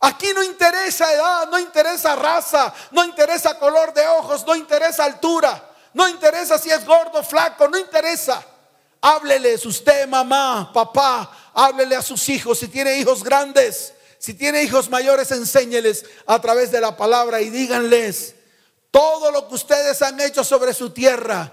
Aquí 0.00 0.28
no 0.34 0.42
interesa 0.42 1.12
edad, 1.12 1.48
no 1.50 1.58
interesa 1.58 2.14
raza, 2.16 2.72
no 2.90 3.04
interesa 3.04 3.58
color 3.58 3.94
de 3.94 4.06
ojos, 4.06 4.44
no 4.46 4.54
interesa 4.54 5.04
altura. 5.04 5.72
No 5.96 6.06
interesa 6.06 6.58
si 6.58 6.68
es 6.68 6.84
gordo, 6.84 7.22
flaco, 7.22 7.68
no 7.68 7.78
interesa. 7.78 8.44
Hábleles 9.00 9.64
usted, 9.64 10.06
mamá, 10.06 10.70
papá, 10.70 11.50
háblele 11.54 11.96
a 11.96 12.02
sus 12.02 12.28
hijos. 12.28 12.58
Si 12.58 12.68
tiene 12.68 12.98
hijos 12.98 13.24
grandes, 13.24 13.94
si 14.18 14.34
tiene 14.34 14.62
hijos 14.62 14.90
mayores, 14.90 15.30
enséñeles 15.30 16.04
a 16.26 16.38
través 16.38 16.70
de 16.70 16.82
la 16.82 16.98
palabra 16.98 17.40
y 17.40 17.48
díganles, 17.48 18.34
todo 18.90 19.30
lo 19.30 19.48
que 19.48 19.54
ustedes 19.54 20.02
han 20.02 20.20
hecho 20.20 20.44
sobre 20.44 20.74
su 20.74 20.90
tierra 20.90 21.52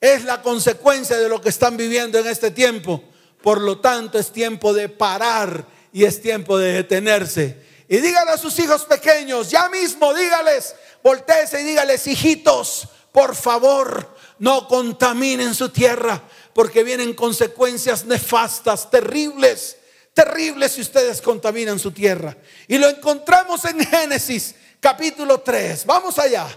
es 0.00 0.24
la 0.24 0.42
consecuencia 0.42 1.16
de 1.16 1.30
lo 1.30 1.40
que 1.40 1.48
están 1.48 1.78
viviendo 1.78 2.18
en 2.18 2.26
este 2.26 2.50
tiempo. 2.50 3.02
Por 3.42 3.60
lo 3.60 3.80
tanto, 3.80 4.18
es 4.18 4.32
tiempo 4.32 4.74
de 4.74 4.90
parar 4.90 5.64
y 5.94 6.04
es 6.04 6.20
tiempo 6.20 6.58
de 6.58 6.72
detenerse. 6.72 7.67
Y 7.88 7.98
díganle 7.98 8.32
a 8.32 8.38
sus 8.38 8.58
hijos 8.58 8.84
pequeños, 8.84 9.50
ya 9.50 9.68
mismo 9.70 10.12
dígales, 10.12 10.74
volteese 11.02 11.62
y 11.62 11.64
dígales, 11.64 12.06
hijitos, 12.06 12.88
por 13.12 13.34
favor, 13.34 14.14
no 14.38 14.68
contaminen 14.68 15.54
su 15.54 15.70
tierra 15.70 16.22
porque 16.52 16.84
vienen 16.84 17.14
consecuencias 17.14 18.04
nefastas, 18.04 18.90
terribles, 18.90 19.76
terrible 20.12 20.68
si 20.68 20.80
ustedes 20.80 21.22
contaminan 21.22 21.78
su 21.78 21.92
tierra. 21.92 22.36
Y 22.66 22.78
lo 22.78 22.88
encontramos 22.88 23.64
en 23.64 23.78
Génesis 23.86 24.54
capítulo 24.80 25.40
3. 25.40 25.86
Vamos 25.86 26.18
allá. 26.18 26.48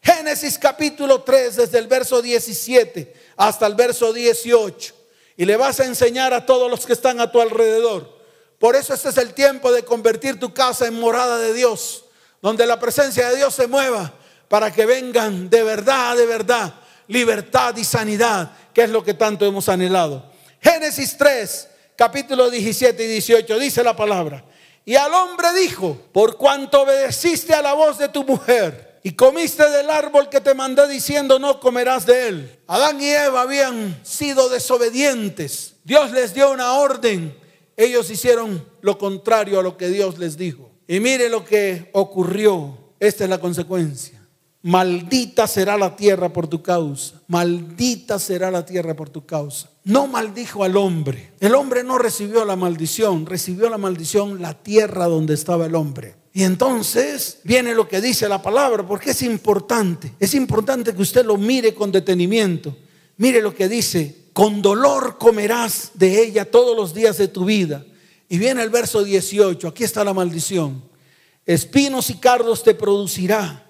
Génesis 0.00 0.58
capítulo 0.58 1.22
3, 1.22 1.56
desde 1.56 1.78
el 1.78 1.88
verso 1.88 2.22
17 2.22 3.12
hasta 3.36 3.66
el 3.66 3.74
verso 3.74 4.12
18. 4.12 4.94
Y 5.36 5.44
le 5.44 5.56
vas 5.56 5.80
a 5.80 5.84
enseñar 5.84 6.32
a 6.32 6.46
todos 6.46 6.70
los 6.70 6.86
que 6.86 6.92
están 6.92 7.20
a 7.20 7.30
tu 7.30 7.40
alrededor. 7.40 8.17
Por 8.58 8.74
eso 8.74 8.94
este 8.94 9.10
es 9.10 9.18
el 9.18 9.34
tiempo 9.34 9.70
de 9.72 9.84
convertir 9.84 10.38
tu 10.38 10.52
casa 10.52 10.86
en 10.86 10.98
morada 10.98 11.38
de 11.38 11.54
Dios, 11.54 12.04
donde 12.42 12.66
la 12.66 12.80
presencia 12.80 13.28
de 13.30 13.36
Dios 13.36 13.54
se 13.54 13.66
mueva 13.66 14.12
para 14.48 14.72
que 14.72 14.86
vengan 14.86 15.48
de 15.48 15.62
verdad, 15.62 16.16
de 16.16 16.26
verdad, 16.26 16.74
libertad 17.06 17.76
y 17.76 17.84
sanidad, 17.84 18.50
que 18.74 18.82
es 18.82 18.90
lo 18.90 19.04
que 19.04 19.14
tanto 19.14 19.46
hemos 19.46 19.68
anhelado. 19.68 20.30
Génesis 20.60 21.16
3, 21.16 21.68
capítulo 21.96 22.50
17 22.50 23.04
y 23.04 23.06
18, 23.06 23.58
dice 23.58 23.84
la 23.84 23.94
palabra. 23.94 24.44
Y 24.84 24.96
al 24.96 25.12
hombre 25.12 25.52
dijo, 25.52 25.98
por 26.12 26.36
cuanto 26.36 26.82
obedeciste 26.82 27.54
a 27.54 27.62
la 27.62 27.74
voz 27.74 27.98
de 27.98 28.08
tu 28.08 28.24
mujer 28.24 28.98
y 29.02 29.12
comiste 29.12 29.68
del 29.68 29.90
árbol 29.90 30.28
que 30.28 30.40
te 30.40 30.54
mandé 30.54 30.88
diciendo 30.88 31.38
no 31.38 31.60
comerás 31.60 32.06
de 32.06 32.28
él. 32.28 32.58
Adán 32.66 33.00
y 33.00 33.10
Eva 33.10 33.42
habían 33.42 34.00
sido 34.02 34.48
desobedientes. 34.48 35.74
Dios 35.84 36.10
les 36.10 36.34
dio 36.34 36.50
una 36.50 36.72
orden. 36.72 37.36
Ellos 37.78 38.10
hicieron 38.10 38.62
lo 38.80 38.98
contrario 38.98 39.60
a 39.60 39.62
lo 39.62 39.76
que 39.76 39.88
Dios 39.88 40.18
les 40.18 40.36
dijo. 40.36 40.68
Y 40.88 40.98
mire 40.98 41.28
lo 41.28 41.44
que 41.44 41.90
ocurrió. 41.92 42.76
Esta 42.98 43.22
es 43.22 43.30
la 43.30 43.38
consecuencia. 43.38 44.20
Maldita 44.62 45.46
será 45.46 45.78
la 45.78 45.94
tierra 45.94 46.32
por 46.32 46.48
tu 46.48 46.60
causa. 46.60 47.22
Maldita 47.28 48.18
será 48.18 48.50
la 48.50 48.66
tierra 48.66 48.96
por 48.96 49.10
tu 49.10 49.24
causa. 49.24 49.70
No 49.84 50.08
maldijo 50.08 50.64
al 50.64 50.76
hombre. 50.76 51.30
El 51.38 51.54
hombre 51.54 51.84
no 51.84 51.98
recibió 51.98 52.44
la 52.44 52.56
maldición. 52.56 53.24
Recibió 53.26 53.70
la 53.70 53.78
maldición 53.78 54.42
la 54.42 54.60
tierra 54.60 55.06
donde 55.06 55.34
estaba 55.34 55.66
el 55.66 55.76
hombre. 55.76 56.16
Y 56.32 56.42
entonces 56.42 57.38
viene 57.44 57.76
lo 57.76 57.86
que 57.86 58.00
dice 58.00 58.28
la 58.28 58.42
palabra, 58.42 58.84
porque 58.84 59.10
es 59.10 59.22
importante. 59.22 60.12
Es 60.18 60.34
importante 60.34 60.92
que 60.92 61.02
usted 61.02 61.24
lo 61.24 61.36
mire 61.36 61.74
con 61.74 61.92
detenimiento. 61.92 62.76
Mire 63.18 63.40
lo 63.40 63.54
que 63.54 63.68
dice. 63.68 64.17
Con 64.38 64.62
dolor 64.62 65.18
comerás 65.18 65.90
de 65.94 66.22
ella 66.22 66.48
todos 66.48 66.76
los 66.76 66.94
días 66.94 67.18
de 67.18 67.26
tu 67.26 67.44
vida. 67.44 67.84
Y 68.28 68.38
viene 68.38 68.62
el 68.62 68.70
verso 68.70 69.02
18. 69.02 69.66
Aquí 69.66 69.82
está 69.82 70.04
la 70.04 70.14
maldición. 70.14 70.80
Espinos 71.44 72.08
y 72.08 72.18
cardos 72.18 72.62
te 72.62 72.72
producirá 72.72 73.66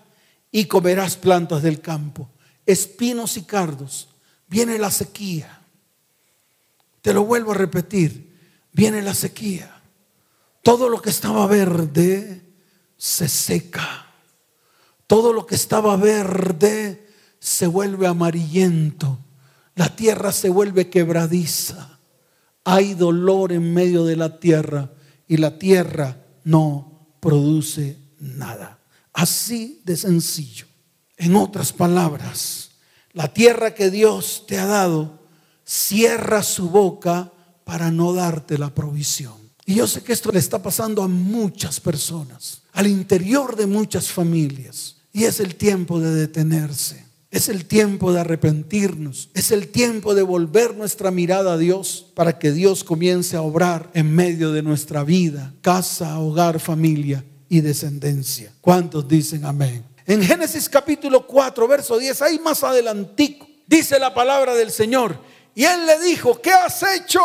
y 0.53 0.67
comerás 0.67 1.17
plantas 1.17 1.63
del 1.63 1.81
campo, 1.81 2.29
espinos 2.67 3.39
y 3.39 3.45
cardos. 3.45 4.09
Viene 4.47 4.79
la 4.79 4.91
sequía. 4.91 5.59
Te 7.01 7.15
lo 7.15 7.25
vuelvo 7.25 7.53
a 7.53 7.55
repetir, 7.55 8.37
viene 8.71 9.01
la 9.01 9.15
sequía. 9.15 9.81
Todo 10.63 10.91
lo 10.91 11.01
que 11.01 11.09
estaba 11.09 11.47
verde 11.47 12.43
se 12.99 13.27
seca. 13.27 14.13
Todo 15.07 15.33
lo 15.33 15.47
que 15.47 15.55
estaba 15.55 15.97
verde 15.97 17.09
se 17.39 17.67
vuelve 17.67 18.07
amarillento. 18.07 19.19
La 19.79 19.95
tierra 19.95 20.33
se 20.33 20.49
vuelve 20.49 20.91
quebradiza. 20.91 22.01
Hay 22.65 22.95
dolor 22.95 23.53
en 23.53 23.73
medio 23.73 24.05
de 24.05 24.17
la 24.17 24.41
tierra 24.41 24.91
y 25.29 25.37
la 25.37 25.57
tierra 25.57 26.17
no 26.43 27.15
produce 27.21 27.97
nada. 28.19 28.81
Así 29.13 29.81
de 29.85 29.97
sencillo. 29.97 30.67
En 31.17 31.37
otras 31.37 31.73
palabras, 31.73 32.71
la 33.13 33.33
tierra 33.33 33.73
que 33.73 33.89
Dios 33.89 34.47
te 34.49 34.59
ha 34.59 34.67
dado 34.67 35.21
cierra 35.65 36.43
su 36.43 36.71
boca 36.71 37.33
para 37.63 37.93
no 37.93 38.13
darte 38.13 38.59
la 38.59 38.75
provisión. 38.75 39.37
Y 39.65 39.77
yo 39.77 39.87
sé 39.87 40.03
que 40.03 40.13
esto 40.13 40.33
le 40.33 40.41
está 40.41 40.61
pasando 40.61 41.05
a 41.05 41.09
muchas 41.09 41.79
personas, 41.79 42.63
al 42.73 42.89
interior 42.89 43.55
de 43.55 43.67
muchas 43.67 44.11
familias. 44.11 44.97
Y 45.13 45.23
es 45.23 45.39
el 45.39 45.55
tiempo 45.55 46.01
de 46.01 46.17
detenerse. 46.17 47.08
Es 47.31 47.51
el 47.51 47.67
tiempo 47.67 48.13
de 48.13 48.21
arrepentirnos. 48.21 49.29
Es 49.35 49.51
el 49.51 49.69
tiempo 49.69 50.15
de 50.15 50.23
volver 50.23 50.75
nuestra 50.75 51.11
mirada 51.11 51.55
a 51.55 51.59
Dios 51.59 52.07
para 52.15 52.39
que 52.39 52.53
Dios 52.53 52.85
comience 52.85 53.37
a 53.37 53.43
obrar 53.43 53.91
en 53.93 54.15
medio 54.15 54.53
de 54.53 54.63
nuestra 54.63 55.05
vida, 55.05 55.53
casa, 55.61 56.19
hogar, 56.19 56.59
familia 56.59 57.25
y 57.49 57.61
descendencia. 57.61 58.53
¿Cuántos 58.63 59.07
dicen 59.07 59.45
amén? 59.45 59.85
En 60.07 60.23
Génesis 60.23 60.71
capítulo 60.71 61.27
4, 61.27 61.69
verso 61.69 61.99
10, 61.99 62.23
ahí 62.23 62.39
más 62.39 62.65
adelantico, 62.65 63.47
dice 63.67 63.99
la 63.99 64.15
palabra 64.15 64.55
del 64.55 64.71
Señor. 64.71 65.19
Y 65.55 65.65
él 65.65 65.85
le 65.85 66.01
dijo, 66.01 66.41
¿qué 66.41 66.51
has 66.51 66.83
hecho? 66.83 67.21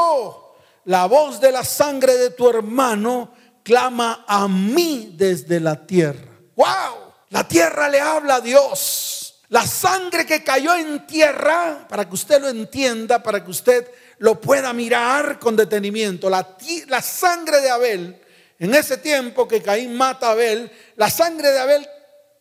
La 0.84 1.06
voz 1.06 1.40
de 1.40 1.54
la 1.54 1.64
sangre 1.64 2.18
de 2.18 2.32
tu 2.32 2.50
hermano 2.50 3.32
clama 3.64 4.26
a 4.28 4.50
mí 4.50 5.14
desde 5.16 5.62
la 5.62 5.86
tierra. 5.88 6.28
¡Wow! 6.58 7.14
La 7.30 7.48
tierra 7.48 7.88
le 7.88 8.02
habla 8.02 8.36
a 8.36 8.42
Dios. 8.42 9.13
La 9.54 9.68
sangre 9.68 10.26
que 10.26 10.44
cayó 10.44 10.76
en 10.76 11.06
tierra, 11.06 11.86
para 11.88 12.10
que 12.10 12.16
usted 12.16 12.42
lo 12.42 12.50
entienda, 12.50 13.22
para 13.22 13.44
que 13.44 13.52
usted 13.52 13.88
lo 14.18 14.42
pueda 14.42 14.74
mirar 14.74 15.38
con 15.38 15.56
detenimiento, 15.56 16.28
la, 16.28 16.44
sangre 17.04 17.62
de 17.62 17.70
Abel 17.70 18.20
en 18.58 18.74
ese 18.74 18.98
tiempo 18.98 19.48
que 19.48 19.62
Caín 19.62 19.96
mata 19.96 20.30
a 20.30 20.32
Abel, 20.32 20.72
la 20.96 21.08
sangre 21.08 21.52
de 21.52 21.60
Abel 21.60 21.88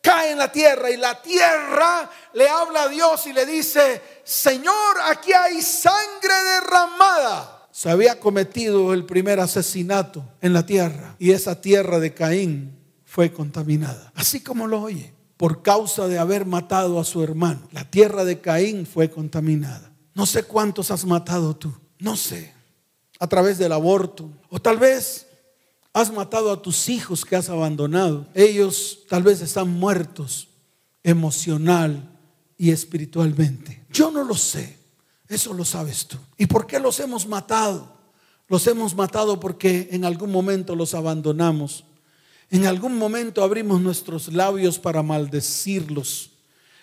cae 0.01 0.31
en 0.31 0.39
la 0.39 0.51
tierra 0.51 0.89
y 0.89 0.97
la 0.97 1.21
tierra 1.21 2.09
le 2.33 2.49
habla 2.49 2.81
a 2.81 2.89
Dios 2.89 3.27
y 3.27 3.33
le 3.33 3.45
dice, 3.45 4.01
Señor, 4.23 4.97
aquí 5.05 5.33
hay 5.33 5.61
sangre 5.61 6.33
derramada. 6.55 7.67
Se 7.69 7.91
había 7.91 8.19
cometido 8.19 8.91
el 8.91 9.05
primer 9.05 9.39
asesinato 9.39 10.25
en 10.41 10.53
la 10.53 10.65
tierra 10.65 11.15
y 11.19 11.29
esa 11.29 11.61
tierra 11.61 11.99
de 11.99 12.11
Caín 12.15 12.75
fue 13.05 13.31
contaminada. 13.31 14.11
Así 14.15 14.41
como 14.41 14.65
lo 14.65 14.81
oye, 14.81 15.13
por 15.37 15.61
causa 15.61 16.07
de 16.07 16.19
haber 16.19 16.45
matado 16.45 16.99
a 16.99 17.03
su 17.03 17.23
hermano, 17.23 17.67
la 17.71 17.89
tierra 17.89 18.23
de 18.25 18.39
Caín 18.39 18.85
fue 18.85 19.09
contaminada. 19.09 19.91
No 20.13 20.25
sé 20.25 20.43
cuántos 20.43 20.91
has 20.91 21.05
matado 21.05 21.55
tú, 21.55 21.73
no 21.99 22.15
sé, 22.15 22.53
a 23.19 23.27
través 23.27 23.57
del 23.57 23.71
aborto 23.71 24.29
o 24.49 24.59
tal 24.59 24.77
vez 24.77 25.27
Has 25.93 26.11
matado 26.11 26.51
a 26.51 26.59
tus 26.59 26.89
hijos 26.89 27.23
que 27.23 27.35
has 27.35 27.49
abandonado. 27.49 28.25
Ellos 28.33 29.01
tal 29.07 29.21
vez 29.21 29.41
están 29.41 29.69
muertos 29.69 30.47
emocional 31.03 32.09
y 32.57 32.71
espiritualmente. 32.71 33.85
Yo 33.91 34.09
no 34.09 34.23
lo 34.23 34.33
sé. 34.33 34.79
Eso 35.27 35.53
lo 35.53 35.63
sabes 35.63 36.07
tú. 36.07 36.17
¿Y 36.35 36.47
por 36.47 36.65
qué 36.65 36.79
los 36.79 36.99
hemos 36.99 37.27
matado? 37.27 37.93
Los 38.47 38.65
hemos 38.65 38.95
matado 38.95 39.39
porque 39.39 39.87
en 39.91 40.03
algún 40.03 40.31
momento 40.31 40.75
los 40.75 40.95
abandonamos. 40.95 41.85
En 42.49 42.67
algún 42.67 42.97
momento 42.97 43.43
abrimos 43.43 43.81
nuestros 43.81 44.31
labios 44.31 44.79
para 44.79 45.01
maldecirlos. 45.01 46.29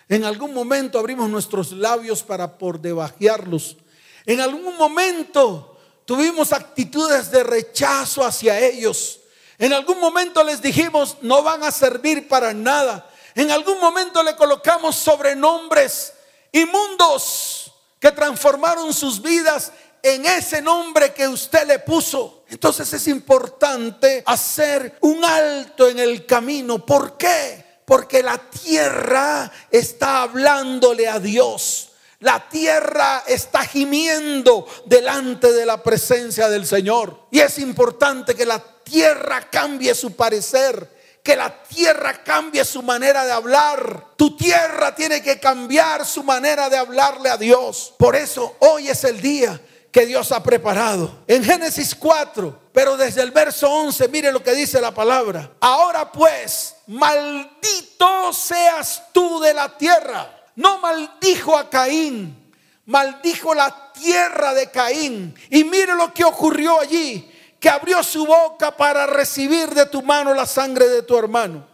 En 0.09 0.25
algún 0.25 0.53
momento 0.53 0.99
abrimos 0.99 1.29
nuestros 1.29 1.71
labios 1.71 2.23
para 2.23 2.57
por 2.57 2.79
debajearlos. 2.81 3.77
En 4.25 4.41
algún 4.41 4.75
momento 4.77 5.79
tuvimos 6.05 6.51
actitudes 6.51 7.31
de 7.31 7.43
rechazo 7.43 8.23
hacia 8.25 8.59
ellos. 8.59 9.19
En 9.57 9.73
algún 9.73 9.99
momento 9.99 10.43
les 10.43 10.61
dijimos, 10.61 11.17
no 11.21 11.43
van 11.43 11.63
a 11.63 11.71
servir 11.71 12.27
para 12.27 12.53
nada. 12.53 13.09
En 13.35 13.51
algún 13.51 13.79
momento 13.79 14.21
le 14.23 14.35
colocamos 14.35 14.95
sobrenombres 14.95 16.13
inmundos 16.51 17.71
que 17.99 18.11
transformaron 18.11 18.93
sus 18.93 19.21
vidas 19.21 19.71
en 20.03 20.25
ese 20.25 20.61
nombre 20.61 21.13
que 21.13 21.27
usted 21.27 21.67
le 21.67 21.79
puso. 21.79 22.43
Entonces 22.49 22.91
es 22.93 23.07
importante 23.07 24.23
hacer 24.25 24.97
un 25.01 25.23
alto 25.23 25.87
en 25.87 25.99
el 25.99 26.25
camino. 26.25 26.85
¿Por 26.85 27.17
qué? 27.17 27.81
Porque 27.85 28.23
la 28.23 28.37
tierra 28.37 29.51
está 29.69 30.23
hablándole 30.23 31.07
a 31.07 31.19
Dios. 31.19 31.89
La 32.19 32.47
tierra 32.47 33.23
está 33.25 33.65
gimiendo 33.65 34.67
delante 34.85 35.51
de 35.51 35.65
la 35.65 35.81
presencia 35.81 36.49
del 36.49 36.67
Señor. 36.67 37.27
Y 37.31 37.39
es 37.39 37.57
importante 37.59 38.35
que 38.35 38.45
la 38.45 38.59
tierra 38.83 39.49
cambie 39.49 39.95
su 39.95 40.15
parecer 40.15 41.01
que 41.23 41.35
la 41.35 41.61
tierra 41.63 42.23
cambie 42.23 42.65
su 42.65 42.81
manera 42.81 43.23
de 43.23 43.31
hablar. 43.31 44.07
Tu 44.15 44.35
tierra 44.35 44.95
tiene 44.95 45.21
que 45.21 45.39
cambiar 45.39 46.03
su 46.03 46.23
manera 46.23 46.67
de 46.67 46.77
hablarle 46.77 47.29
a 47.29 47.37
Dios. 47.37 47.93
Por 47.97 48.15
eso 48.15 48.55
hoy 48.57 48.89
es 48.89 49.03
el 49.03 49.21
día 49.21 49.61
que 49.91 50.05
Dios 50.05 50.31
ha 50.31 50.41
preparado. 50.41 51.23
En 51.27 51.43
Génesis 51.43 51.93
4, 51.95 52.69
pero 52.71 52.97
desde 52.97 53.21
el 53.21 53.31
verso 53.31 53.69
11, 53.69 54.07
mire 54.07 54.31
lo 54.31 54.41
que 54.41 54.53
dice 54.53 54.79
la 54.79 54.93
palabra. 54.93 55.51
Ahora 55.59 56.11
pues, 56.11 56.75
maldito 56.87 58.31
seas 58.33 59.03
tú 59.11 59.39
de 59.39 59.53
la 59.53 59.77
tierra 59.77 60.37
no 60.55 60.79
maldijo 60.79 61.57
a 61.57 61.69
Caín, 61.69 62.53
maldijo 62.85 63.53
la 63.53 63.91
tierra 63.93 64.53
de 64.53 64.69
Caín. 64.69 65.33
Y 65.49 65.63
mire 65.63 65.95
lo 65.95 66.13
que 66.13 66.23
ocurrió 66.23 66.79
allí, 66.79 67.29
que 67.59 67.69
abrió 67.69 68.03
su 68.03 68.25
boca 68.25 68.75
para 68.75 69.05
recibir 69.07 69.69
de 69.69 69.85
tu 69.85 70.01
mano 70.01 70.33
la 70.33 70.45
sangre 70.45 70.87
de 70.89 71.03
tu 71.03 71.17
hermano. 71.17 71.67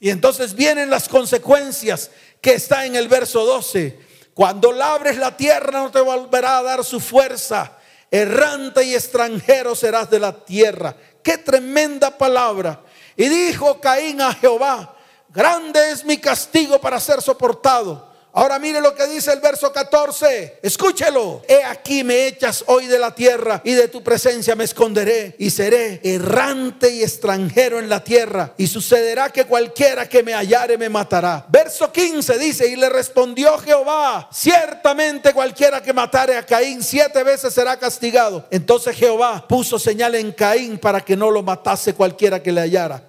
Y 0.00 0.10
entonces 0.10 0.54
vienen 0.54 0.90
las 0.90 1.08
consecuencias 1.08 2.10
que 2.40 2.54
está 2.54 2.84
en 2.84 2.96
el 2.96 3.08
verso 3.08 3.44
12. 3.44 3.98
Cuando 4.34 4.72
labres 4.72 5.16
la 5.16 5.36
tierra 5.36 5.80
no 5.80 5.90
te 5.90 6.00
volverá 6.00 6.58
a 6.58 6.62
dar 6.62 6.84
su 6.84 7.00
fuerza. 7.00 7.78
errante 8.10 8.84
y 8.84 8.94
extranjero 8.94 9.74
serás 9.74 10.10
de 10.10 10.20
la 10.20 10.32
tierra. 10.32 10.94
Qué 11.22 11.38
tremenda 11.38 12.16
palabra. 12.16 12.80
Y 13.16 13.28
dijo 13.28 13.80
Caín 13.80 14.20
a 14.20 14.32
Jehová, 14.34 14.94
grande 15.28 15.90
es 15.90 16.04
mi 16.04 16.18
castigo 16.18 16.80
para 16.80 17.00
ser 17.00 17.22
soportado. 17.22 18.13
Ahora 18.36 18.58
mire 18.58 18.80
lo 18.80 18.96
que 18.96 19.06
dice 19.06 19.32
el 19.32 19.38
verso 19.38 19.72
14. 19.72 20.58
Escúchelo. 20.60 21.42
He 21.46 21.62
aquí 21.62 22.02
me 22.02 22.26
echas 22.26 22.64
hoy 22.66 22.86
de 22.86 22.98
la 22.98 23.14
tierra 23.14 23.60
y 23.62 23.74
de 23.74 23.86
tu 23.86 24.02
presencia 24.02 24.56
me 24.56 24.64
esconderé 24.64 25.36
y 25.38 25.50
seré 25.50 26.00
errante 26.02 26.90
y 26.90 27.04
extranjero 27.04 27.78
en 27.78 27.88
la 27.88 28.02
tierra. 28.02 28.52
Y 28.56 28.66
sucederá 28.66 29.30
que 29.30 29.44
cualquiera 29.44 30.08
que 30.08 30.24
me 30.24 30.32
hallare 30.34 30.76
me 30.76 30.88
matará. 30.88 31.46
Verso 31.48 31.92
15 31.92 32.36
dice, 32.38 32.66
y 32.66 32.74
le 32.74 32.88
respondió 32.88 33.56
Jehová, 33.58 34.28
ciertamente 34.32 35.32
cualquiera 35.32 35.80
que 35.80 35.92
matare 35.92 36.36
a 36.36 36.44
Caín 36.44 36.82
siete 36.82 37.22
veces 37.22 37.54
será 37.54 37.78
castigado. 37.78 38.48
Entonces 38.50 38.96
Jehová 38.96 39.46
puso 39.46 39.78
señal 39.78 40.16
en 40.16 40.32
Caín 40.32 40.78
para 40.78 41.00
que 41.02 41.16
no 41.16 41.30
lo 41.30 41.44
matase 41.44 41.94
cualquiera 41.94 42.42
que 42.42 42.50
le 42.50 42.62
hallara. 42.62 43.00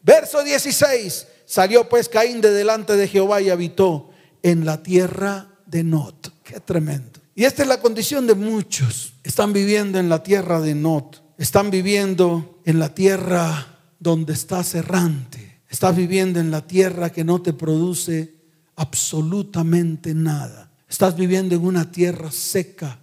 Verso 0.00 0.42
16, 0.42 1.26
salió 1.44 1.86
pues 1.90 2.08
Caín 2.08 2.40
de 2.40 2.52
delante 2.52 2.96
de 2.96 3.06
Jehová 3.06 3.42
y 3.42 3.50
habitó 3.50 4.08
en 4.42 4.64
la 4.64 4.82
tierra 4.82 5.48
de 5.66 5.84
Not. 5.84 6.32
Qué 6.42 6.60
tremendo. 6.60 7.20
Y 7.34 7.44
esta 7.44 7.62
es 7.62 7.68
la 7.68 7.80
condición 7.80 8.26
de 8.26 8.34
muchos. 8.34 9.14
Están 9.22 9.52
viviendo 9.52 9.98
en 9.98 10.08
la 10.08 10.22
tierra 10.22 10.60
de 10.60 10.74
Not. 10.74 11.22
Están 11.38 11.70
viviendo 11.70 12.60
en 12.64 12.78
la 12.78 12.94
tierra 12.94 13.78
donde 13.98 14.34
estás 14.34 14.74
errante. 14.74 15.60
Estás 15.68 15.96
viviendo 15.96 16.40
en 16.40 16.50
la 16.50 16.66
tierra 16.66 17.10
que 17.10 17.24
no 17.24 17.40
te 17.40 17.54
produce 17.54 18.34
absolutamente 18.76 20.14
nada. 20.14 20.70
Estás 20.88 21.16
viviendo 21.16 21.54
en 21.54 21.64
una 21.64 21.90
tierra 21.90 22.30
seca 22.30 22.98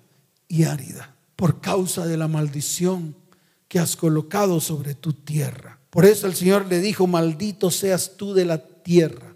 y 0.47 0.63
árida 0.63 1.15
por 1.35 1.61
causa 1.61 2.05
de 2.05 2.17
la 2.17 2.27
maldición 2.27 3.15
que 3.67 3.79
has 3.79 3.95
colocado 3.95 4.59
sobre 4.59 4.93
tu 4.93 5.13
tierra. 5.13 5.79
Por 5.89 6.05
eso 6.05 6.27
el 6.27 6.35
Señor 6.35 6.67
le 6.67 6.79
dijo, 6.79 7.07
maldito 7.07 7.71
seas 7.71 8.15
tú 8.17 8.33
de 8.33 8.45
la 8.45 8.59
tierra 8.59 9.28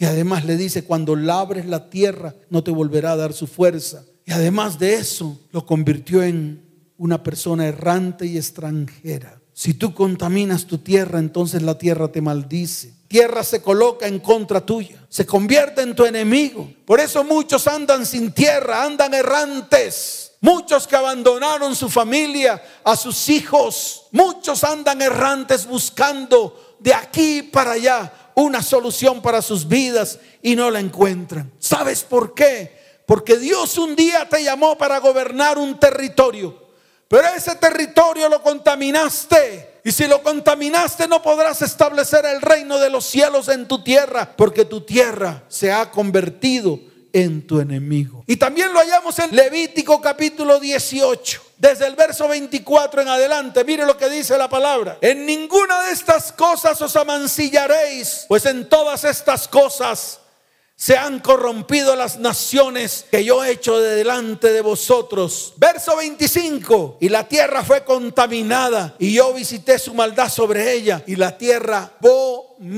y 0.00 0.06
además 0.06 0.46
le 0.46 0.56
dice, 0.56 0.84
cuando 0.84 1.14
labres 1.14 1.66
la 1.66 1.90
tierra, 1.90 2.34
no 2.48 2.64
te 2.64 2.70
volverá 2.70 3.12
a 3.12 3.16
dar 3.16 3.34
su 3.34 3.46
fuerza. 3.46 4.02
Y 4.24 4.32
además 4.32 4.78
de 4.78 4.94
eso, 4.94 5.38
lo 5.52 5.66
convirtió 5.66 6.22
en 6.22 6.64
una 6.96 7.22
persona 7.22 7.66
errante 7.66 8.24
y 8.24 8.38
extranjera. 8.38 9.42
Si 9.52 9.74
tú 9.74 9.92
contaminas 9.92 10.64
tu 10.64 10.78
tierra, 10.78 11.18
entonces 11.18 11.60
la 11.60 11.76
tierra 11.76 12.10
te 12.10 12.22
maldice. 12.22 12.94
Tierra 13.08 13.44
se 13.44 13.60
coloca 13.60 14.06
en 14.06 14.20
contra 14.20 14.64
tuya, 14.64 15.04
se 15.10 15.26
convierte 15.26 15.82
en 15.82 15.94
tu 15.94 16.06
enemigo. 16.06 16.72
Por 16.86 16.98
eso 16.98 17.22
muchos 17.22 17.66
andan 17.66 18.06
sin 18.06 18.32
tierra, 18.32 18.82
andan 18.82 19.12
errantes. 19.12 20.32
Muchos 20.40 20.86
que 20.86 20.96
abandonaron 20.96 21.76
su 21.76 21.90
familia, 21.90 22.62
a 22.84 22.96
sus 22.96 23.28
hijos. 23.28 24.06
Muchos 24.12 24.64
andan 24.64 25.02
errantes 25.02 25.66
buscando 25.66 26.78
de 26.80 26.94
aquí 26.94 27.42
para 27.42 27.72
allá 27.72 28.29
una 28.40 28.62
solución 28.62 29.22
para 29.22 29.42
sus 29.42 29.66
vidas 29.66 30.18
y 30.42 30.56
no 30.56 30.70
la 30.70 30.80
encuentran. 30.80 31.50
¿Sabes 31.58 32.02
por 32.02 32.34
qué? 32.34 32.78
Porque 33.06 33.36
Dios 33.36 33.76
un 33.78 33.96
día 33.96 34.28
te 34.28 34.42
llamó 34.42 34.78
para 34.78 34.98
gobernar 34.98 35.58
un 35.58 35.78
territorio, 35.78 36.68
pero 37.08 37.28
ese 37.28 37.54
territorio 37.56 38.28
lo 38.28 38.42
contaminaste. 38.42 39.80
Y 39.82 39.92
si 39.92 40.06
lo 40.06 40.22
contaminaste 40.22 41.08
no 41.08 41.22
podrás 41.22 41.62
establecer 41.62 42.24
el 42.26 42.40
reino 42.40 42.78
de 42.78 42.90
los 42.90 43.06
cielos 43.06 43.48
en 43.48 43.66
tu 43.66 43.82
tierra, 43.82 44.34
porque 44.36 44.64
tu 44.64 44.82
tierra 44.82 45.42
se 45.48 45.72
ha 45.72 45.90
convertido 45.90 46.80
en 47.12 47.46
tu 47.46 47.60
enemigo. 47.60 48.24
Y 48.26 48.36
también 48.36 48.72
lo 48.72 48.78
hallamos 48.78 49.18
en 49.18 49.34
Levítico 49.34 50.00
capítulo 50.00 50.60
18. 50.60 51.49
Desde 51.60 51.86
el 51.86 51.94
verso 51.94 52.26
24 52.26 53.02
en 53.02 53.08
adelante, 53.08 53.62
mire 53.64 53.84
lo 53.84 53.98
que 53.98 54.08
dice 54.08 54.38
la 54.38 54.48
palabra. 54.48 54.96
En 55.02 55.26
ninguna 55.26 55.82
de 55.82 55.92
estas 55.92 56.32
cosas 56.32 56.80
os 56.80 56.96
amancillaréis, 56.96 58.24
pues 58.28 58.46
en 58.46 58.66
todas 58.66 59.04
estas 59.04 59.46
cosas 59.46 60.20
se 60.74 60.96
han 60.96 61.20
corrompido 61.20 61.94
las 61.96 62.18
naciones 62.18 63.04
que 63.10 63.22
yo 63.22 63.44
he 63.44 63.50
hecho 63.50 63.78
de 63.78 63.96
delante 63.96 64.50
de 64.54 64.62
vosotros. 64.62 65.52
Verso 65.58 65.96
25. 65.96 66.96
Y 66.98 67.10
la 67.10 67.28
tierra 67.28 67.62
fue 67.62 67.84
contaminada 67.84 68.94
y 68.98 69.12
yo 69.12 69.34
visité 69.34 69.78
su 69.78 69.92
maldad 69.92 70.30
sobre 70.30 70.72
ella 70.72 71.04
y 71.06 71.16
la 71.16 71.36
tierra 71.36 71.92
vomitó 72.00 72.70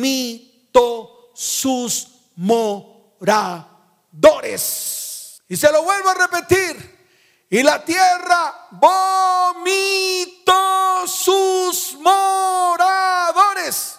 sus 1.34 2.08
moradores. 2.34 3.00
Y 5.48 5.56
se 5.56 5.70
lo 5.70 5.84
vuelvo 5.84 6.08
a 6.08 6.14
repetir. 6.14 6.91
Y 7.52 7.62
la 7.62 7.84
tierra 7.84 8.68
vomitó 8.70 10.54
sus 11.06 11.98
moradores. 12.00 13.96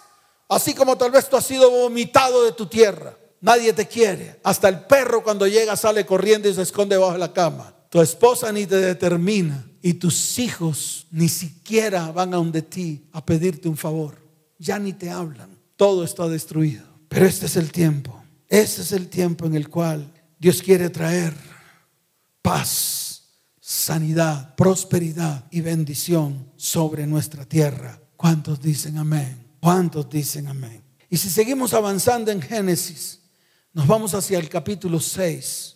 Así 0.50 0.74
como 0.74 0.98
tal 0.98 1.12
vez 1.12 1.30
tú 1.30 1.38
has 1.38 1.46
sido 1.46 1.70
vomitado 1.70 2.46
de 2.46 2.54
tu 2.54 2.66
tierra. 2.66 3.16
Nadie 3.42 3.72
te 3.74 3.88
quiere. 3.88 4.40
Hasta 4.44 4.70
el 4.70 4.80
perro 4.86 5.24
cuando 5.24 5.46
llega 5.46 5.76
sale 5.76 6.04
corriendo 6.04 6.50
y 6.50 6.56
se 6.56 6.64
esconde 6.64 6.98
bajo 6.98 7.16
la 7.16 7.32
cama. 7.32 7.72
Tu 7.90 8.02
esposa 8.02 8.52
ni 8.52 8.66
te 8.66 8.78
determina. 8.78 9.64
Y 9.84 9.94
tus 9.94 10.40
hijos 10.40 11.06
ni 11.12 11.30
siquiera 11.30 12.12
van 12.12 12.34
a 12.34 12.38
donde 12.38 12.64
ti 12.64 13.08
a 13.12 13.24
pedirte 13.24 13.70
un 13.70 13.78
favor. 13.78 14.18
Ya 14.58 14.80
ni 14.80 14.94
te 14.94 15.12
hablan. 15.12 15.60
Todo 15.76 16.04
está 16.04 16.28
destruido. 16.28 16.86
Pero 17.08 17.28
este 17.28 17.46
es 17.46 17.56
el 17.56 17.72
tiempo. 17.72 18.20
Este 18.50 18.82
es 18.82 18.92
el 18.94 19.10
tiempo 19.10 19.46
en 19.46 19.54
el 19.54 19.70
cual 19.70 20.12
Dios 20.40 20.60
quiere 20.64 20.90
traer 20.90 21.36
paz 22.42 23.03
sanidad, 23.74 24.54
prosperidad 24.56 25.46
y 25.50 25.62
bendición 25.62 26.48
sobre 26.56 27.08
nuestra 27.08 27.44
tierra. 27.44 28.00
¿Cuántos 28.16 28.62
dicen 28.62 29.00
amén? 29.00 29.48
¿Cuántos 29.60 30.08
dicen 30.10 30.48
amén? 30.48 30.84
Y 31.10 31.18
si 31.18 31.28
seguimos 31.28 31.74
avanzando 31.74 32.30
en 32.30 32.40
Génesis, 32.40 33.20
nos 33.74 33.88
vamos 33.88 34.14
hacia 34.14 34.38
el 34.38 34.48
capítulo 34.48 35.00
6, 35.00 35.76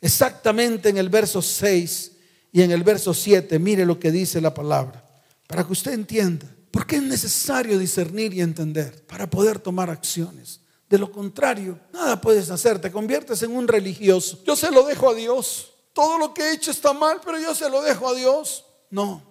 exactamente 0.00 0.88
en 0.88 0.96
el 0.96 1.10
verso 1.10 1.42
6 1.42 2.12
y 2.50 2.62
en 2.62 2.70
el 2.70 2.82
verso 2.82 3.12
7, 3.12 3.58
mire 3.58 3.84
lo 3.84 4.00
que 4.00 4.10
dice 4.10 4.40
la 4.40 4.54
palabra, 4.54 5.04
para 5.46 5.64
que 5.64 5.72
usted 5.72 5.92
entienda. 5.92 6.46
¿Por 6.70 6.86
qué 6.86 6.96
es 6.96 7.02
necesario 7.02 7.78
discernir 7.78 8.32
y 8.32 8.40
entender 8.40 9.04
para 9.06 9.28
poder 9.28 9.58
tomar 9.58 9.90
acciones? 9.90 10.60
De 10.88 10.96
lo 10.96 11.12
contrario, 11.12 11.78
nada 11.92 12.18
puedes 12.20 12.50
hacer, 12.50 12.80
te 12.80 12.90
conviertes 12.90 13.42
en 13.42 13.54
un 13.54 13.68
religioso. 13.68 14.42
Yo 14.46 14.56
se 14.56 14.70
lo 14.70 14.86
dejo 14.86 15.10
a 15.10 15.14
Dios 15.14 15.73
todo 15.94 16.18
lo 16.18 16.34
que 16.34 16.42
he 16.42 16.52
hecho 16.52 16.70
está 16.70 16.92
mal, 16.92 17.20
pero 17.24 17.38
yo 17.38 17.54
se 17.54 17.70
lo 17.70 17.80
dejo 17.80 18.08
a 18.08 18.14
Dios. 18.14 18.66
No, 18.90 19.22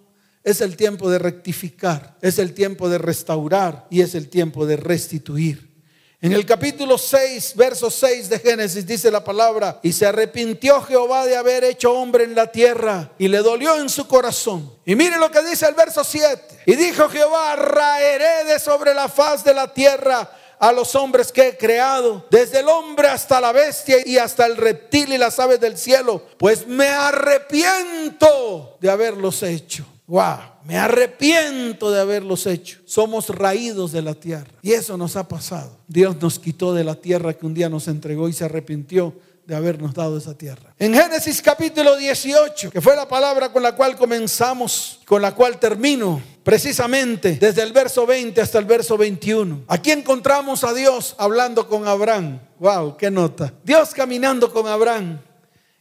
es 0.42 0.60
el 0.60 0.76
tiempo 0.76 1.08
de 1.08 1.18
rectificar, 1.18 2.16
es 2.20 2.38
el 2.38 2.54
tiempo 2.54 2.88
de 2.88 2.98
restaurar 2.98 3.86
y 3.90 4.00
es 4.00 4.14
el 4.16 4.28
tiempo 4.28 4.66
de 4.66 4.76
restituir. 4.76 5.72
En 6.20 6.32
el 6.32 6.46
capítulo 6.46 6.96
6, 6.96 7.52
verso 7.54 7.90
6 7.90 8.30
de 8.30 8.38
Génesis 8.38 8.86
dice 8.86 9.10
la 9.10 9.22
palabra, 9.22 9.78
y 9.82 9.92
se 9.92 10.06
arrepintió 10.06 10.80
Jehová 10.80 11.26
de 11.26 11.36
haber 11.36 11.64
hecho 11.64 11.92
hombre 11.92 12.24
en 12.24 12.34
la 12.34 12.50
tierra 12.50 13.12
y 13.18 13.28
le 13.28 13.38
dolió 13.38 13.78
en 13.78 13.90
su 13.90 14.08
corazón. 14.08 14.72
Y 14.86 14.96
mire 14.96 15.18
lo 15.18 15.30
que 15.30 15.42
dice 15.42 15.66
el 15.66 15.74
verso 15.74 16.02
7. 16.02 16.62
Y 16.64 16.76
dijo 16.76 17.10
Jehová, 17.10 17.56
raeré 17.56 18.44
de 18.44 18.58
sobre 18.58 18.94
la 18.94 19.10
faz 19.10 19.44
de 19.44 19.52
la 19.52 19.74
tierra 19.74 20.30
a 20.58 20.72
los 20.72 20.94
hombres 20.94 21.32
que 21.32 21.48
he 21.48 21.56
creado, 21.56 22.26
desde 22.30 22.60
el 22.60 22.68
hombre 22.68 23.08
hasta 23.08 23.40
la 23.40 23.52
bestia 23.52 23.96
y 24.04 24.18
hasta 24.18 24.46
el 24.46 24.56
reptil 24.56 25.12
y 25.12 25.18
las 25.18 25.38
aves 25.38 25.60
del 25.60 25.76
cielo, 25.76 26.22
pues 26.38 26.66
me 26.66 26.88
arrepiento 26.88 28.76
de 28.80 28.90
haberlos 28.90 29.42
hecho. 29.42 29.84
Wow, 30.06 30.38
me 30.64 30.76
arrepiento 30.76 31.90
de 31.90 32.00
haberlos 32.00 32.46
hecho. 32.46 32.78
Somos 32.84 33.30
raídos 33.30 33.92
de 33.92 34.02
la 34.02 34.14
tierra 34.14 34.50
y 34.60 34.72
eso 34.72 34.96
nos 34.98 35.16
ha 35.16 35.26
pasado. 35.26 35.78
Dios 35.88 36.16
nos 36.20 36.38
quitó 36.38 36.74
de 36.74 36.84
la 36.84 36.94
tierra 36.94 37.32
que 37.32 37.46
un 37.46 37.54
día 37.54 37.68
nos 37.68 37.88
entregó 37.88 38.28
y 38.28 38.34
se 38.34 38.44
arrepintió 38.44 39.14
de 39.46 39.54
habernos 39.54 39.94
dado 39.94 40.16
esa 40.16 40.36
tierra. 40.36 40.74
En 40.78 40.94
Génesis 40.94 41.40
capítulo 41.42 41.96
18, 41.96 42.70
que 42.70 42.80
fue 42.80 42.96
la 42.96 43.06
palabra 43.06 43.52
con 43.52 43.62
la 43.62 43.74
cual 43.74 43.96
comenzamos, 43.96 45.00
con 45.04 45.20
la 45.20 45.34
cual 45.34 45.58
termino, 45.58 46.20
precisamente 46.44 47.38
desde 47.40 47.62
el 47.62 47.72
verso 47.72 48.06
20 48.06 48.40
hasta 48.40 48.58
el 48.58 48.66
verso 48.66 48.96
21. 48.96 49.64
Aquí 49.66 49.90
encontramos 49.90 50.62
a 50.62 50.72
Dios 50.72 51.16
hablando 51.18 51.66
con 51.66 51.88
Abraham. 51.88 52.38
Wow, 52.60 52.96
qué 52.96 53.10
nota. 53.10 53.52
Dios 53.64 53.90
caminando 53.90 54.52
con 54.52 54.68
Abraham. 54.68 55.18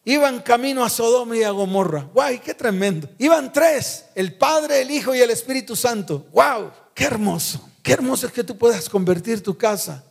Iban 0.06 0.42
camino 0.42 0.84
a 0.84 0.90
Sodoma 0.90 1.38
y 1.38 1.44
a 1.44 1.52
Gomorra. 1.52 2.10
Wow, 2.14 2.40
qué 2.44 2.54
tremendo. 2.54 3.10
Iban 3.20 3.54
tres, 3.54 4.06
el 4.16 4.34
Padre, 4.34 4.82
el 4.82 4.92
Hijo 4.92 5.14
y 5.14 5.20
el 5.20 5.30
Espíritu 5.30 5.76
Santo. 5.76 6.26
Wow, 6.32 6.72
qué 6.94 7.06
hermoso. 7.06 7.70
Qué 7.82 7.94
hermoso 7.94 8.28
es 8.28 8.34
que 8.34 8.44
tú 8.44 8.58
puedas 8.58 8.90
convertir 8.90 9.44
tu 9.44 9.58
casa 9.58 10.04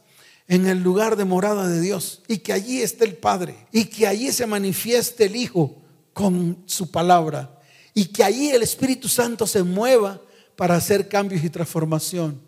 en 0.47 0.67
el 0.67 0.83
lugar 0.83 1.17
de 1.17 1.25
morada 1.25 1.69
de 1.69 1.81
Dios 1.81 2.23
y 2.29 2.39
que 2.39 2.53
allí 2.53 2.83
esté 2.83 3.07
el 3.07 3.17
Padre 3.17 3.57
y 3.73 3.87
que 3.87 4.07
allí 4.07 4.33
se 4.33 4.47
manifieste 4.47 5.25
el 5.25 5.37
Hijo 5.37 5.77
con 6.13 6.63
su 6.67 6.91
palabra 6.91 7.59
y 7.95 8.07
que 8.07 8.25
allí 8.25 8.51
el 8.51 8.63
Espíritu 8.63 9.09
Santo 9.09 9.47
se 9.47 9.63
mueva 9.63 10.21
para 10.57 10.77
hacer 10.77 11.09
cambios 11.09 11.45
y 11.45 11.51
transformación, 11.51 12.41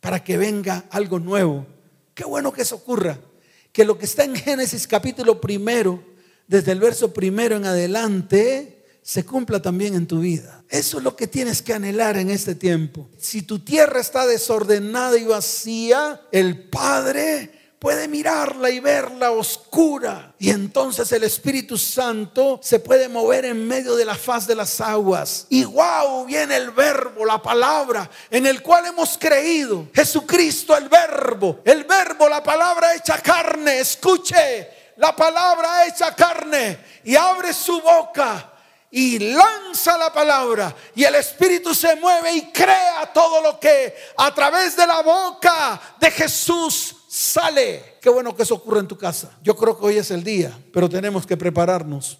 para 0.00 0.22
que 0.22 0.38
venga 0.38 0.84
algo 0.90 1.18
nuevo. 1.18 1.66
Qué 2.14 2.24
bueno 2.24 2.52
que 2.52 2.62
eso 2.62 2.76
ocurra, 2.76 3.18
que 3.72 3.84
lo 3.84 3.98
que 3.98 4.04
está 4.04 4.24
en 4.24 4.36
Génesis 4.36 4.86
capítulo 4.86 5.40
primero, 5.40 6.02
desde 6.46 6.72
el 6.72 6.80
verso 6.80 7.12
primero 7.12 7.56
en 7.56 7.66
adelante, 7.66 8.84
se 9.02 9.24
cumpla 9.24 9.60
también 9.60 9.94
en 9.94 10.06
tu 10.06 10.20
vida. 10.20 10.62
Eso 10.68 10.98
es 10.98 11.04
lo 11.04 11.16
que 11.16 11.26
tienes 11.26 11.62
que 11.62 11.72
anhelar 11.72 12.16
en 12.16 12.30
este 12.30 12.54
tiempo. 12.54 13.08
Si 13.18 13.42
tu 13.42 13.58
tierra 13.60 14.00
está 14.00 14.26
desordenada 14.26 15.16
y 15.18 15.24
vacía, 15.24 16.20
el 16.32 16.68
Padre 16.68 17.59
puede 17.80 18.08
mirarla 18.08 18.70
y 18.70 18.78
verla 18.78 19.32
oscura. 19.32 20.34
Y 20.38 20.50
entonces 20.50 21.10
el 21.12 21.24
Espíritu 21.24 21.78
Santo 21.78 22.60
se 22.62 22.78
puede 22.78 23.08
mover 23.08 23.46
en 23.46 23.66
medio 23.66 23.96
de 23.96 24.04
la 24.04 24.14
faz 24.14 24.46
de 24.46 24.54
las 24.54 24.80
aguas. 24.82 25.46
Y 25.48 25.64
wow, 25.64 26.26
viene 26.26 26.56
el 26.56 26.70
verbo, 26.72 27.24
la 27.24 27.42
palabra 27.42 28.08
en 28.30 28.46
el 28.46 28.62
cual 28.62 28.84
hemos 28.86 29.16
creído. 29.16 29.88
Jesucristo 29.94 30.76
el 30.76 30.90
verbo, 30.90 31.60
el 31.64 31.84
verbo, 31.84 32.28
la 32.28 32.42
palabra 32.42 32.94
hecha 32.94 33.18
carne. 33.18 33.80
Escuche, 33.80 34.68
la 34.98 35.16
palabra 35.16 35.86
hecha 35.86 36.14
carne 36.14 36.78
y 37.02 37.16
abre 37.16 37.54
su 37.54 37.80
boca 37.80 38.52
y 38.90 39.18
lanza 39.20 39.96
la 39.96 40.12
palabra 40.12 40.74
y 40.94 41.04
el 41.04 41.14
Espíritu 41.14 41.74
se 41.74 41.94
mueve 41.96 42.32
y 42.34 42.52
crea 42.52 43.10
todo 43.14 43.40
lo 43.40 43.58
que 43.58 43.94
a 44.18 44.34
través 44.34 44.76
de 44.76 44.86
la 44.86 45.00
boca 45.00 45.80
de 45.98 46.10
Jesús 46.10 46.96
sale. 47.10 47.96
Qué 48.00 48.08
bueno 48.08 48.36
que 48.36 48.44
eso 48.44 48.54
ocurra 48.54 48.78
en 48.78 48.86
tu 48.86 48.96
casa. 48.96 49.36
Yo 49.42 49.56
creo 49.56 49.76
que 49.76 49.84
hoy 49.84 49.96
es 49.96 50.12
el 50.12 50.22
día, 50.22 50.56
pero 50.72 50.88
tenemos 50.88 51.26
que 51.26 51.36
prepararnos. 51.36 52.18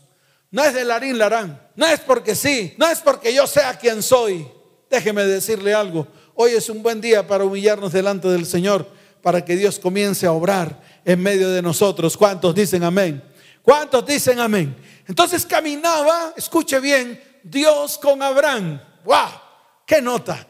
No 0.50 0.64
es 0.64 0.74
de 0.74 0.84
larín 0.84 1.16
larán, 1.16 1.62
no 1.76 1.86
es 1.86 2.00
porque 2.00 2.34
sí, 2.34 2.74
no 2.76 2.88
es 2.88 2.98
porque 2.98 3.32
yo 3.32 3.46
sea 3.46 3.78
quien 3.78 4.02
soy. 4.02 4.48
Déjeme 4.90 5.24
decirle 5.24 5.72
algo. 5.72 6.08
Hoy 6.34 6.52
es 6.52 6.68
un 6.68 6.82
buen 6.82 7.00
día 7.00 7.24
para 7.24 7.44
humillarnos 7.44 7.92
delante 7.92 8.26
del 8.26 8.44
Señor, 8.44 8.84
para 9.22 9.44
que 9.44 9.54
Dios 9.54 9.78
comience 9.78 10.26
a 10.26 10.32
obrar 10.32 10.82
en 11.04 11.22
medio 11.22 11.50
de 11.50 11.62
nosotros. 11.62 12.16
¿Cuántos 12.16 12.52
dicen 12.52 12.82
amén? 12.82 13.22
¿Cuántos 13.62 14.04
dicen 14.04 14.40
amén? 14.40 14.74
Entonces 15.06 15.46
caminaba, 15.46 16.34
escuche 16.36 16.80
bien, 16.80 17.22
Dios 17.44 17.96
con 17.96 18.20
Abraham. 18.20 18.80
¡Wow! 19.04 19.28
¡Qué 19.86 20.02
nota! 20.02 20.49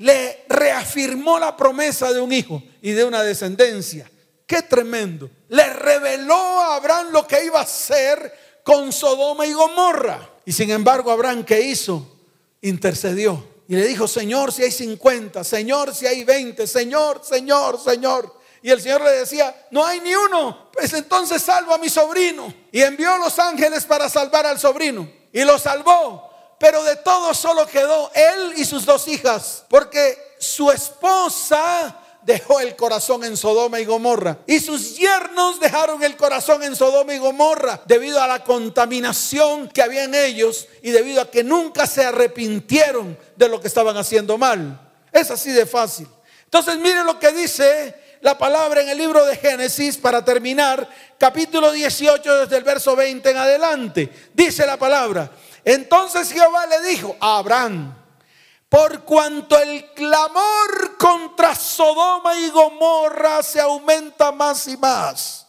Le 0.00 0.44
reafirmó 0.48 1.38
la 1.38 1.54
promesa 1.54 2.10
de 2.10 2.20
un 2.20 2.32
hijo 2.32 2.62
y 2.80 2.92
de 2.92 3.04
una 3.04 3.22
descendencia. 3.22 4.10
¡Qué 4.46 4.62
tremendo! 4.62 5.30
Le 5.48 5.72
reveló 5.74 6.34
a 6.34 6.76
Abraham 6.76 7.08
lo 7.12 7.26
que 7.26 7.44
iba 7.44 7.58
a 7.58 7.64
hacer 7.64 8.60
con 8.64 8.92
Sodoma 8.92 9.46
y 9.46 9.52
Gomorra. 9.52 10.26
Y 10.46 10.52
sin 10.52 10.70
embargo, 10.70 11.10
Abraham, 11.10 11.44
¿qué 11.44 11.60
hizo? 11.60 12.16
Intercedió. 12.62 13.46
Y 13.68 13.76
le 13.76 13.86
dijo, 13.86 14.08
Señor, 14.08 14.52
si 14.52 14.62
hay 14.62 14.70
50, 14.70 15.44
Señor, 15.44 15.94
si 15.94 16.06
hay 16.06 16.24
20, 16.24 16.66
Señor, 16.66 17.20
Señor, 17.22 17.78
Señor. 17.78 18.34
Y 18.62 18.70
el 18.70 18.80
Señor 18.80 19.02
le 19.02 19.10
decía, 19.10 19.54
no 19.70 19.84
hay 19.84 20.00
ni 20.00 20.14
uno, 20.14 20.70
pues 20.72 20.94
entonces 20.94 21.42
salvo 21.42 21.74
a 21.74 21.78
mi 21.78 21.90
sobrino. 21.90 22.52
Y 22.72 22.80
envió 22.80 23.18
los 23.18 23.38
ángeles 23.38 23.84
para 23.84 24.08
salvar 24.08 24.46
al 24.46 24.58
sobrino. 24.58 25.06
Y 25.30 25.44
lo 25.44 25.58
salvó. 25.58 26.29
Pero 26.60 26.84
de 26.84 26.96
todo 26.96 27.32
solo 27.32 27.66
quedó 27.66 28.10
él 28.14 28.52
y 28.54 28.66
sus 28.66 28.84
dos 28.84 29.08
hijas. 29.08 29.64
Porque 29.66 30.34
su 30.38 30.70
esposa 30.70 31.96
dejó 32.20 32.60
el 32.60 32.76
corazón 32.76 33.24
en 33.24 33.34
Sodoma 33.34 33.80
y 33.80 33.86
Gomorra. 33.86 34.36
Y 34.46 34.60
sus 34.60 34.98
yernos 34.98 35.58
dejaron 35.58 36.02
el 36.02 36.18
corazón 36.18 36.62
en 36.62 36.76
Sodoma 36.76 37.14
y 37.14 37.18
Gomorra 37.18 37.80
debido 37.86 38.20
a 38.20 38.26
la 38.26 38.44
contaminación 38.44 39.70
que 39.70 39.80
había 39.80 40.04
en 40.04 40.14
ellos 40.14 40.68
y 40.82 40.90
debido 40.90 41.22
a 41.22 41.30
que 41.30 41.42
nunca 41.42 41.86
se 41.86 42.04
arrepintieron 42.04 43.16
de 43.36 43.48
lo 43.48 43.58
que 43.58 43.68
estaban 43.68 43.96
haciendo 43.96 44.36
mal. 44.36 44.78
Es 45.12 45.30
así 45.30 45.52
de 45.52 45.64
fácil. 45.64 46.08
Entonces 46.44 46.76
mire 46.76 47.04
lo 47.04 47.18
que 47.18 47.32
dice 47.32 47.94
la 48.20 48.36
palabra 48.36 48.82
en 48.82 48.90
el 48.90 48.98
libro 48.98 49.24
de 49.24 49.34
Génesis 49.34 49.96
para 49.96 50.22
terminar, 50.22 50.86
capítulo 51.16 51.72
18 51.72 52.40
desde 52.40 52.58
el 52.58 52.64
verso 52.64 52.94
20 52.94 53.30
en 53.30 53.36
adelante. 53.38 54.12
Dice 54.34 54.66
la 54.66 54.76
palabra, 54.76 55.30
entonces 55.64 56.32
Jehová 56.32 56.66
le 56.66 56.80
dijo 56.82 57.16
a 57.20 57.38
Abraham, 57.38 57.94
por 58.68 59.04
cuanto 59.04 59.58
el 59.58 59.92
clamor 59.94 60.96
contra 60.96 61.54
Sodoma 61.54 62.36
y 62.36 62.50
Gomorra 62.50 63.42
se 63.42 63.60
aumenta 63.60 64.30
más 64.30 64.68
y 64.68 64.76
más. 64.76 65.46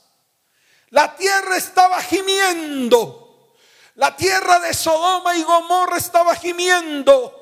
La 0.90 1.16
tierra 1.16 1.56
estaba 1.56 2.02
gimiendo. 2.02 3.54
La 3.96 4.16
tierra 4.16 4.60
de 4.60 4.74
Sodoma 4.74 5.36
y 5.36 5.44
Gomorra 5.44 5.98
estaba 5.98 6.36
gimiendo. 6.36 7.38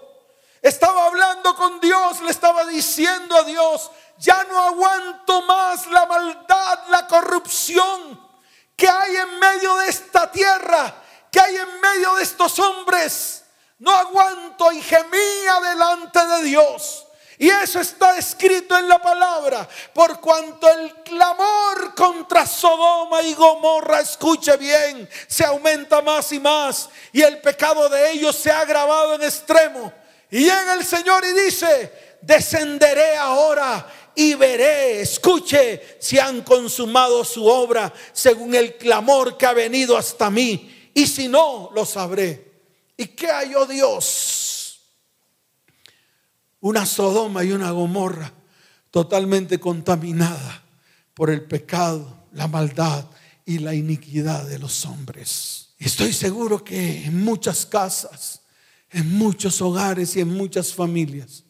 Estaba 0.61 1.05
hablando 1.05 1.55
con 1.55 1.79
Dios, 1.79 2.21
le 2.21 2.31
estaba 2.31 2.65
diciendo 2.65 3.37
a 3.37 3.43
Dios, 3.43 3.89
ya 4.17 4.43
no 4.43 4.59
aguanto 4.59 5.41
más 5.43 5.87
la 5.87 6.05
maldad, 6.05 6.79
la 6.89 7.07
corrupción 7.07 8.19
que 8.75 8.89
hay 8.89 9.15
en 9.15 9.39
medio 9.39 9.77
de 9.77 9.87
esta 9.87 10.29
tierra, 10.31 10.93
que 11.31 11.39
hay 11.39 11.55
en 11.55 11.81
medio 11.81 12.15
de 12.15 12.23
estos 12.23 12.57
hombres. 12.59 13.43
No 13.79 13.91
aguanto 13.91 14.71
y 14.71 14.81
gemía 14.81 15.59
delante 15.61 16.25
de 16.25 16.43
Dios. 16.43 17.05
Y 17.37 17.49
eso 17.49 17.79
está 17.79 18.17
escrito 18.17 18.77
en 18.77 18.89
la 18.89 19.01
palabra. 19.01 19.67
Por 19.93 20.19
cuanto 20.19 20.67
el 20.67 20.93
clamor 21.03 21.95
contra 21.95 22.45
Sodoma 22.45 23.21
y 23.21 23.33
Gomorra, 23.33 24.01
escuche 24.01 24.57
bien, 24.57 25.09
se 25.25 25.45
aumenta 25.45 26.01
más 26.01 26.33
y 26.33 26.39
más. 26.39 26.89
Y 27.13 27.21
el 27.21 27.39
pecado 27.39 27.87
de 27.87 28.11
ellos 28.11 28.35
se 28.35 28.51
ha 28.51 28.59
agravado 28.59 29.15
en 29.15 29.23
extremo. 29.23 29.93
Y 30.29 30.39
llega 30.39 30.73
el 30.73 30.83
Señor 30.85 31.23
y 31.23 31.31
dice, 31.31 32.17
descenderé 32.21 33.15
ahora 33.15 33.87
y 34.15 34.33
veré, 34.33 34.99
escuche, 34.99 35.97
si 35.99 36.19
han 36.19 36.41
consumado 36.41 37.23
su 37.23 37.47
obra 37.47 37.93
según 38.11 38.53
el 38.53 38.75
clamor 38.75 39.37
que 39.37 39.45
ha 39.45 39.53
venido 39.53 39.95
hasta 39.95 40.29
mí. 40.29 40.78
Y 40.99 41.07
si 41.07 41.29
no, 41.29 41.71
lo 41.73 41.85
sabré. 41.85 42.51
¿Y 42.97 43.07
qué 43.07 43.27
halló 43.27 43.65
Dios? 43.65 44.81
Una 46.59 46.85
Sodoma 46.85 47.41
y 47.45 47.53
una 47.53 47.71
Gomorra 47.71 48.33
totalmente 48.91 49.61
contaminada 49.61 50.61
por 51.13 51.29
el 51.29 51.45
pecado, 51.45 52.25
la 52.33 52.49
maldad 52.49 53.05
y 53.45 53.59
la 53.59 53.73
iniquidad 53.73 54.45
de 54.45 54.59
los 54.59 54.85
hombres. 54.85 55.69
Estoy 55.77 56.11
seguro 56.11 56.65
que 56.65 57.05
en 57.05 57.23
muchas 57.23 57.65
casas, 57.65 58.41
en 58.89 59.09
muchos 59.17 59.61
hogares 59.61 60.17
y 60.17 60.19
en 60.19 60.33
muchas 60.33 60.73
familias, 60.73 61.45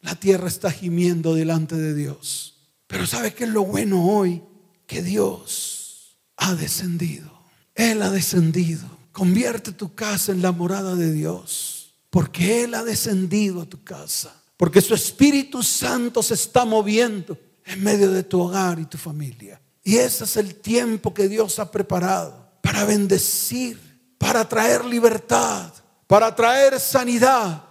la 0.00 0.14
tierra 0.14 0.46
está 0.46 0.70
gimiendo 0.70 1.34
delante 1.34 1.74
de 1.74 1.92
Dios. 1.92 2.54
Pero 2.86 3.04
¿sabe 3.04 3.34
qué 3.34 3.42
es 3.42 3.50
lo 3.50 3.64
bueno 3.64 4.06
hoy? 4.06 4.44
Que 4.86 5.02
Dios 5.02 6.20
ha 6.36 6.54
descendido. 6.54 7.35
Él 7.76 8.02
ha 8.02 8.10
descendido. 8.10 8.84
Convierte 9.12 9.70
tu 9.70 9.94
casa 9.94 10.32
en 10.32 10.42
la 10.42 10.50
morada 10.50 10.96
de 10.96 11.12
Dios. 11.12 11.94
Porque 12.10 12.64
Él 12.64 12.74
ha 12.74 12.82
descendido 12.82 13.62
a 13.62 13.66
tu 13.66 13.84
casa. 13.84 14.34
Porque 14.56 14.80
su 14.80 14.94
Espíritu 14.94 15.62
Santo 15.62 16.22
se 16.22 16.34
está 16.34 16.64
moviendo 16.64 17.38
en 17.64 17.84
medio 17.84 18.10
de 18.10 18.22
tu 18.22 18.40
hogar 18.40 18.78
y 18.80 18.86
tu 18.86 18.96
familia. 18.96 19.60
Y 19.84 19.96
ese 19.96 20.24
es 20.24 20.36
el 20.36 20.56
tiempo 20.56 21.12
que 21.12 21.28
Dios 21.28 21.58
ha 21.58 21.70
preparado 21.70 22.50
para 22.62 22.84
bendecir, 22.84 23.78
para 24.18 24.48
traer 24.48 24.84
libertad, 24.84 25.72
para 26.06 26.34
traer 26.34 26.80
sanidad 26.80 27.62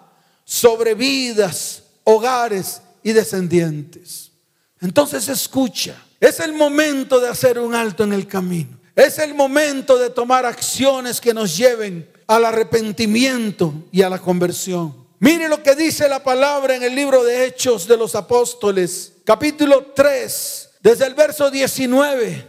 sobre 0.45 0.93
vidas, 0.93 1.83
hogares 2.03 2.81
y 3.03 3.11
descendientes. 3.11 4.31
Entonces 4.79 5.27
escucha, 5.27 5.95
es 6.19 6.39
el 6.39 6.53
momento 6.53 7.19
de 7.19 7.29
hacer 7.29 7.59
un 7.59 7.73
alto 7.73 8.03
en 8.03 8.13
el 8.13 8.27
camino. 8.27 8.74
Es 8.95 9.19
el 9.19 9.33
momento 9.33 9.97
de 9.97 10.09
tomar 10.09 10.45
acciones 10.45 11.19
que 11.19 11.33
nos 11.33 11.57
lleven 11.57 12.09
al 12.27 12.45
arrepentimiento 12.45 13.73
y 13.91 14.01
a 14.01 14.09
la 14.09 14.19
conversión. 14.19 15.05
Mire 15.19 15.49
lo 15.49 15.61
que 15.61 15.75
dice 15.75 16.07
la 16.07 16.23
palabra 16.23 16.75
en 16.75 16.83
el 16.83 16.95
libro 16.95 17.23
de 17.23 17.45
Hechos 17.45 17.87
de 17.87 17.97
los 17.97 18.15
Apóstoles, 18.15 19.11
capítulo 19.25 19.87
3, 19.93 20.69
desde 20.79 21.07
el 21.07 21.13
verso 21.13 21.51
19 21.51 22.47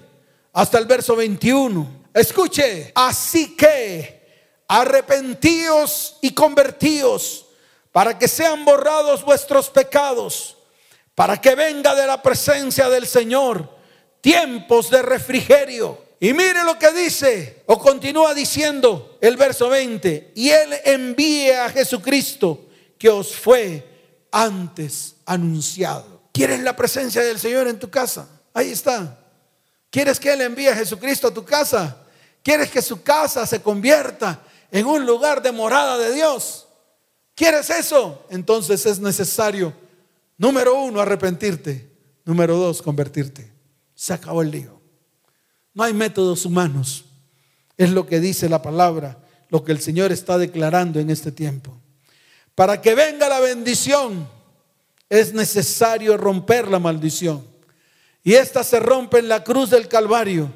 hasta 0.52 0.78
el 0.78 0.86
verso 0.86 1.16
21. 1.16 2.04
Escuche, 2.14 2.92
así 2.94 3.56
que 3.56 4.62
arrepentíos 4.68 6.16
y 6.22 6.30
convertíos 6.32 7.46
para 7.90 8.16
que 8.16 8.28
sean 8.28 8.64
borrados 8.64 9.24
vuestros 9.24 9.68
pecados, 9.68 10.56
para 11.16 11.40
que 11.40 11.56
venga 11.56 11.94
de 11.96 12.06
la 12.06 12.22
presencia 12.22 12.88
del 12.88 13.06
Señor 13.06 13.68
tiempos 14.20 14.90
de 14.90 15.02
refrigerio. 15.02 16.05
Y 16.18 16.32
mire 16.32 16.64
lo 16.64 16.78
que 16.78 16.92
dice, 16.92 17.62
o 17.66 17.78
continúa 17.78 18.32
diciendo 18.32 19.18
el 19.20 19.36
verso 19.36 19.68
20, 19.68 20.32
y 20.34 20.48
Él 20.50 20.74
envíe 20.84 21.50
a 21.50 21.68
Jesucristo 21.68 22.66
que 22.98 23.10
os 23.10 23.36
fue 23.36 23.86
antes 24.30 25.16
anunciado. 25.26 26.30
¿Quieres 26.32 26.60
la 26.60 26.74
presencia 26.74 27.22
del 27.22 27.38
Señor 27.38 27.68
en 27.68 27.78
tu 27.78 27.90
casa? 27.90 28.28
Ahí 28.54 28.70
está. 28.70 29.18
¿Quieres 29.90 30.18
que 30.18 30.32
Él 30.32 30.40
envíe 30.40 30.68
a 30.68 30.76
Jesucristo 30.76 31.28
a 31.28 31.34
tu 31.34 31.44
casa? 31.44 32.02
¿Quieres 32.42 32.70
que 32.70 32.80
su 32.80 33.02
casa 33.02 33.46
se 33.46 33.60
convierta 33.60 34.42
en 34.70 34.86
un 34.86 35.04
lugar 35.04 35.42
de 35.42 35.52
morada 35.52 35.98
de 35.98 36.12
Dios? 36.12 36.66
¿Quieres 37.34 37.68
eso? 37.68 38.24
Entonces 38.30 38.86
es 38.86 38.98
necesario, 38.98 39.74
número 40.38 40.74
uno, 40.80 41.00
arrepentirte. 41.00 41.90
Número 42.24 42.56
dos, 42.56 42.82
convertirte. 42.82 43.52
Se 43.94 44.12
acabó 44.14 44.42
el 44.42 44.50
lío. 44.50 44.75
No 45.76 45.84
hay 45.84 45.92
métodos 45.92 46.46
humanos. 46.46 47.04
Es 47.76 47.90
lo 47.90 48.06
que 48.06 48.18
dice 48.18 48.48
la 48.48 48.62
palabra. 48.62 49.22
lo 49.48 49.62
que 49.62 49.70
el 49.70 49.80
Señor 49.80 50.10
está 50.10 50.38
declarando 50.38 50.98
en 50.98 51.08
este 51.08 51.30
tiempo. 51.30 51.72
Para 52.56 52.80
que 52.80 52.96
venga 52.96 53.28
la 53.28 53.38
bendición, 53.38 54.28
es 55.08 55.32
necesario 55.32 56.16
romper 56.16 56.66
la 56.66 56.80
maldición. 56.80 57.46
Y 58.24 58.34
esta 58.34 58.64
se 58.64 58.80
rompe 58.80 59.20
en 59.20 59.28
la 59.28 59.44
cruz 59.44 59.70
del 59.70 59.86
Calvario. 59.86 60.50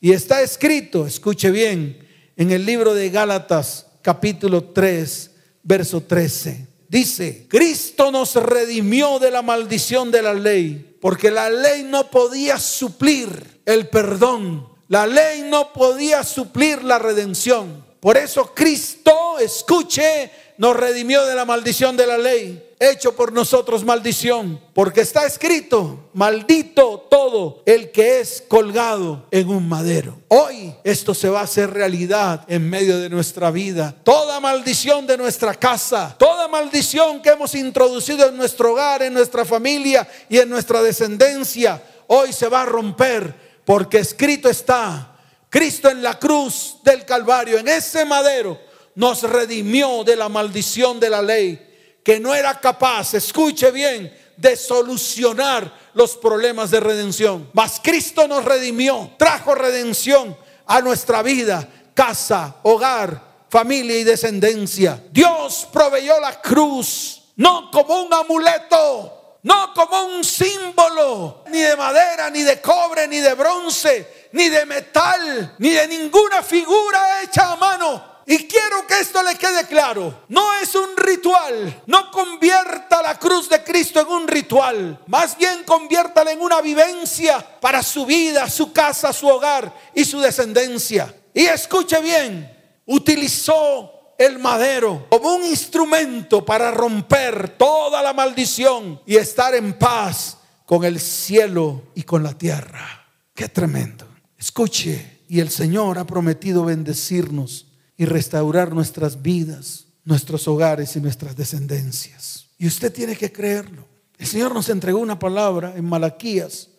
Y 0.00 0.12
está 0.12 0.40
escrito, 0.40 1.04
escuche 1.04 1.50
bien, 1.50 1.98
en 2.36 2.52
el 2.52 2.64
libro 2.64 2.94
de 2.94 3.10
Gálatas 3.10 3.86
capítulo 4.02 4.62
3, 4.62 5.30
verso 5.64 6.00
13. 6.00 6.68
Dice, 6.88 7.46
Cristo 7.48 8.12
nos 8.12 8.36
redimió 8.36 9.18
de 9.18 9.32
la 9.32 9.42
maldición 9.42 10.12
de 10.12 10.22
la 10.22 10.34
ley, 10.34 10.96
porque 11.00 11.32
la 11.32 11.50
ley 11.50 11.82
no 11.82 12.08
podía 12.08 12.56
suplir 12.58 13.57
el 13.68 13.88
perdón. 13.88 14.66
La 14.88 15.06
ley 15.06 15.42
no 15.42 15.74
podía 15.74 16.24
suplir 16.24 16.82
la 16.82 16.98
redención. 16.98 17.84
Por 18.00 18.16
eso 18.16 18.54
Cristo, 18.54 19.38
escuche, 19.38 20.30
nos 20.56 20.74
redimió 20.74 21.26
de 21.26 21.34
la 21.34 21.44
maldición 21.44 21.94
de 21.94 22.06
la 22.06 22.16
ley, 22.16 22.74
hecho 22.80 23.14
por 23.14 23.30
nosotros 23.30 23.84
maldición, 23.84 24.58
porque 24.72 25.02
está 25.02 25.26
escrito, 25.26 26.08
maldito 26.14 27.06
todo 27.10 27.62
el 27.66 27.90
que 27.90 28.20
es 28.20 28.42
colgado 28.48 29.26
en 29.30 29.50
un 29.50 29.68
madero. 29.68 30.18
Hoy 30.28 30.74
esto 30.82 31.12
se 31.12 31.28
va 31.28 31.40
a 31.40 31.44
hacer 31.44 31.70
realidad 31.70 32.46
en 32.48 32.70
medio 32.70 32.98
de 32.98 33.10
nuestra 33.10 33.50
vida. 33.50 33.94
Toda 34.02 34.40
maldición 34.40 35.06
de 35.06 35.18
nuestra 35.18 35.52
casa, 35.54 36.16
toda 36.18 36.48
maldición 36.48 37.20
que 37.20 37.30
hemos 37.30 37.54
introducido 37.54 38.26
en 38.28 38.36
nuestro 38.38 38.72
hogar, 38.72 39.02
en 39.02 39.12
nuestra 39.12 39.44
familia 39.44 40.08
y 40.30 40.38
en 40.38 40.48
nuestra 40.48 40.80
descendencia, 40.80 41.82
hoy 42.06 42.32
se 42.32 42.48
va 42.48 42.62
a 42.62 42.66
romper, 42.66 43.47
porque 43.68 43.98
escrito 43.98 44.48
está, 44.48 45.14
Cristo 45.50 45.90
en 45.90 46.02
la 46.02 46.18
cruz 46.18 46.78
del 46.82 47.04
Calvario, 47.04 47.58
en 47.58 47.68
ese 47.68 48.06
madero, 48.06 48.58
nos 48.94 49.24
redimió 49.24 50.04
de 50.04 50.16
la 50.16 50.30
maldición 50.30 50.98
de 50.98 51.10
la 51.10 51.20
ley, 51.20 52.00
que 52.02 52.18
no 52.18 52.34
era 52.34 52.58
capaz, 52.58 53.12
escuche 53.12 53.70
bien, 53.70 54.10
de 54.38 54.56
solucionar 54.56 55.70
los 55.92 56.16
problemas 56.16 56.70
de 56.70 56.80
redención. 56.80 57.50
Mas 57.52 57.78
Cristo 57.84 58.26
nos 58.26 58.42
redimió, 58.42 59.10
trajo 59.18 59.54
redención 59.54 60.34
a 60.64 60.80
nuestra 60.80 61.22
vida, 61.22 61.68
casa, 61.92 62.56
hogar, 62.62 63.22
familia 63.50 63.98
y 63.98 64.04
descendencia. 64.04 64.98
Dios 65.12 65.68
proveyó 65.70 66.18
la 66.20 66.40
cruz, 66.40 67.20
no 67.36 67.70
como 67.70 68.00
un 68.00 68.14
amuleto, 68.14 69.17
no 69.42 69.72
como 69.74 70.04
un 70.04 70.24
símbolo, 70.24 71.44
ni 71.50 71.60
de 71.60 71.76
madera, 71.76 72.30
ni 72.30 72.42
de 72.42 72.60
cobre, 72.60 73.06
ni 73.08 73.18
de 73.18 73.34
bronce, 73.34 74.28
ni 74.32 74.48
de 74.48 74.66
metal, 74.66 75.54
ni 75.58 75.70
de 75.70 75.88
ninguna 75.88 76.42
figura 76.42 77.22
hecha 77.22 77.52
a 77.52 77.56
mano 77.56 78.18
y 78.30 78.46
quiero 78.46 78.86
que 78.86 79.00
esto 79.00 79.22
le 79.22 79.36
quede 79.36 79.66
claro. 79.66 80.24
No 80.28 80.52
es 80.60 80.74
un 80.74 80.98
ritual. 80.98 81.82
No 81.86 82.10
convierta 82.10 83.00
la 83.00 83.18
cruz 83.18 83.48
de 83.48 83.64
Cristo 83.64 84.00
en 84.00 84.08
un 84.08 84.28
ritual. 84.28 85.02
Más 85.06 85.38
bien 85.38 85.64
conviértala 85.64 86.32
en 86.32 86.42
una 86.42 86.60
vivencia 86.60 87.38
para 87.58 87.82
su 87.82 88.04
vida, 88.04 88.50
su 88.50 88.70
casa, 88.70 89.14
su 89.14 89.26
hogar 89.28 89.72
y 89.94 90.04
su 90.04 90.20
descendencia. 90.20 91.14
Y 91.32 91.46
escuche 91.46 92.02
bien, 92.02 92.54
utilizó 92.84 93.97
el 94.18 94.40
madero 94.40 95.06
como 95.08 95.36
un 95.36 95.44
instrumento 95.44 96.44
para 96.44 96.72
romper 96.72 97.56
toda 97.56 98.02
la 98.02 98.12
maldición 98.12 99.00
y 99.06 99.16
estar 99.16 99.54
en 99.54 99.78
paz 99.78 100.38
con 100.66 100.84
el 100.84 100.98
cielo 100.98 101.84
y 101.94 102.02
con 102.02 102.22
la 102.24 102.36
tierra. 102.36 103.06
Qué 103.32 103.48
tremendo. 103.48 104.06
Escuche, 104.36 105.20
y 105.28 105.40
el 105.40 105.50
Señor 105.50 105.98
ha 105.98 106.06
prometido 106.06 106.64
bendecirnos 106.64 107.66
y 107.96 108.06
restaurar 108.06 108.74
nuestras 108.74 109.22
vidas, 109.22 109.86
nuestros 110.04 110.48
hogares 110.48 110.96
y 110.96 111.00
nuestras 111.00 111.36
descendencias. 111.36 112.48
Y 112.58 112.66
usted 112.66 112.92
tiene 112.92 113.14
que 113.14 113.30
creerlo. 113.30 113.86
El 114.16 114.26
Señor 114.26 114.52
nos 114.52 114.68
entregó 114.68 114.98
una 114.98 115.18
palabra 115.18 115.74
en 115.76 115.84
Malaquías, 115.84 116.70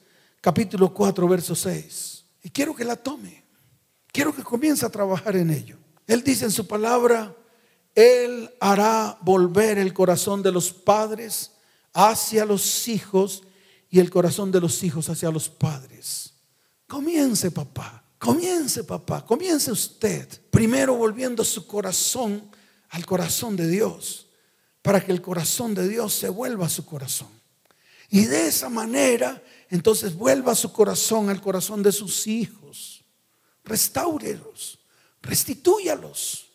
capítulo 0.41 0.93
4, 0.93 1.27
verso 1.27 1.55
6. 1.55 2.25
Y 2.43 2.49
quiero 2.49 2.75
que 2.75 2.83
la 2.83 2.95
tome. 2.95 3.43
Quiero 4.11 4.35
que 4.35 4.43
comience 4.43 4.85
a 4.85 4.89
trabajar 4.89 5.35
en 5.35 5.51
ello. 5.51 5.77
Él 6.09 6.23
dice 6.23 6.45
en 6.45 6.51
su 6.51 6.65
palabra, 6.65 7.35
Él 7.93 8.49
hará 8.59 9.19
volver 9.21 9.77
el 9.77 9.93
corazón 9.93 10.41
de 10.41 10.51
los 10.51 10.73
padres 10.73 11.51
hacia 11.93 12.45
los 12.45 12.87
hijos 12.87 13.43
y 13.91 13.99
el 13.99 14.09
corazón 14.09 14.51
de 14.51 14.59
los 14.59 14.81
hijos 14.83 15.07
hacia 15.07 15.29
los 15.29 15.47
padres. 15.49 16.33
Comience, 16.87 17.51
papá. 17.51 18.03
Comience, 18.17 18.83
papá, 18.83 19.23
comience 19.23 19.71
usted, 19.71 20.27
primero 20.49 20.95
volviendo 20.95 21.45
su 21.45 21.67
corazón 21.67 22.49
al 22.89 23.05
corazón 23.05 23.55
de 23.55 23.67
Dios, 23.67 24.27
para 24.81 25.05
que 25.05 25.11
el 25.11 25.21
corazón 25.21 25.75
de 25.75 25.87
Dios 25.87 26.15
se 26.15 26.27
vuelva 26.27 26.65
a 26.65 26.69
su 26.69 26.85
corazón. 26.85 27.29
Y 28.09 28.25
de 28.25 28.47
esa 28.47 28.67
manera, 28.67 29.41
entonces 29.69 30.15
vuelva 30.15 30.55
su 30.55 30.73
corazón 30.73 31.29
al 31.29 31.39
corazón 31.39 31.83
de 31.83 31.91
sus 31.91 32.25
hijos. 32.25 33.05
Restáurelos, 33.63 34.78
restitúyalos, 35.21 36.47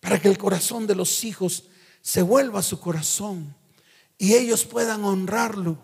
para 0.00 0.20
que 0.20 0.28
el 0.28 0.38
corazón 0.38 0.86
de 0.86 0.94
los 0.94 1.24
hijos 1.24 1.64
se 2.00 2.22
vuelva 2.22 2.60
a 2.60 2.62
su 2.62 2.80
corazón 2.80 3.54
y 4.16 4.34
ellos 4.34 4.64
puedan 4.64 5.04
honrarlo. 5.04 5.78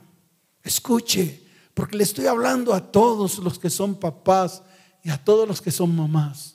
Escuche, 0.63 1.43
porque 1.75 1.97
le 1.97 2.05
estoy 2.05 2.27
hablando 2.27 2.73
a 2.73 2.93
todos 2.93 3.39
los 3.39 3.59
que 3.59 3.71
son 3.71 3.99
papás 3.99 4.63
y 5.03 5.11
a 5.11 5.23
todos 5.23 5.47
los 5.47 5.61
que 5.61 5.71
son 5.71 5.95
mamás. 5.95 6.55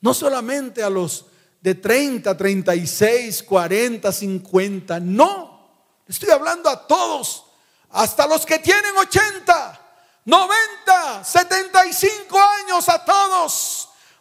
No 0.00 0.12
solamente 0.12 0.82
a 0.82 0.90
los 0.90 1.26
de 1.60 1.74
30, 1.74 2.36
36, 2.36 3.42
40, 3.42 4.12
50. 4.12 5.00
No, 5.00 5.98
estoy 6.06 6.30
hablando 6.30 6.68
a 6.68 6.86
todos. 6.86 7.44
Hasta 7.90 8.26
los 8.26 8.44
que 8.44 8.58
tienen 8.58 8.96
80, 8.96 9.80
90, 10.26 11.24
75 11.24 12.38
años, 12.38 12.88
a 12.88 13.04
todos. 13.04 13.75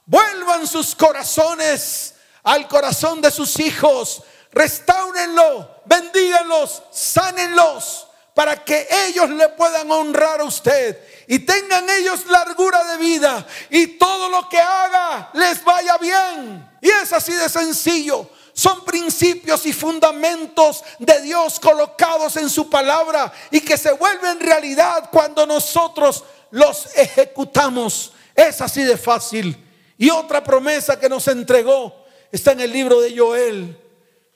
Vuelvan 0.05 0.67
sus 0.67 0.95
corazones 0.95 2.15
al 2.43 2.67
corazón 2.67 3.21
de 3.21 3.31
sus 3.31 3.59
hijos. 3.59 4.21
Restáurenlo, 4.51 5.81
bendíganlos, 5.85 6.83
sánenlos 6.91 8.07
para 8.35 8.63
que 8.63 8.87
ellos 9.07 9.29
le 9.29 9.49
puedan 9.49 9.89
honrar 9.89 10.41
a 10.41 10.43
usted 10.43 11.01
y 11.27 11.39
tengan 11.39 11.89
ellos 11.89 12.25
largura 12.27 12.83
de 12.83 12.97
vida 12.97 13.47
y 13.69 13.87
todo 13.97 14.29
lo 14.29 14.47
que 14.49 14.59
haga 14.59 15.31
les 15.33 15.63
vaya 15.63 15.97
bien. 15.97 16.69
Y 16.81 16.89
es 16.89 17.11
así 17.13 17.33
de 17.33 17.49
sencillo. 17.49 18.29
Son 18.53 18.85
principios 18.85 19.65
y 19.65 19.73
fundamentos 19.73 20.83
de 20.99 21.21
Dios 21.21 21.59
colocados 21.59 22.37
en 22.37 22.49
su 22.49 22.69
palabra 22.69 23.33
y 23.51 23.59
que 23.59 23.77
se 23.77 23.91
vuelven 23.91 24.39
realidad 24.39 25.09
cuando 25.11 25.45
nosotros 25.45 26.23
los 26.51 26.95
ejecutamos. 26.95 28.13
Es 28.33 28.61
así 28.61 28.83
de 28.83 28.97
fácil. 28.97 29.64
Y 29.97 30.09
otra 30.09 30.43
promesa 30.43 30.99
que 30.99 31.09
nos 31.09 31.27
entregó 31.27 32.05
está 32.31 32.51
en 32.51 32.61
el 32.61 32.71
libro 32.71 33.01
de 33.01 33.17
Joel, 33.17 33.77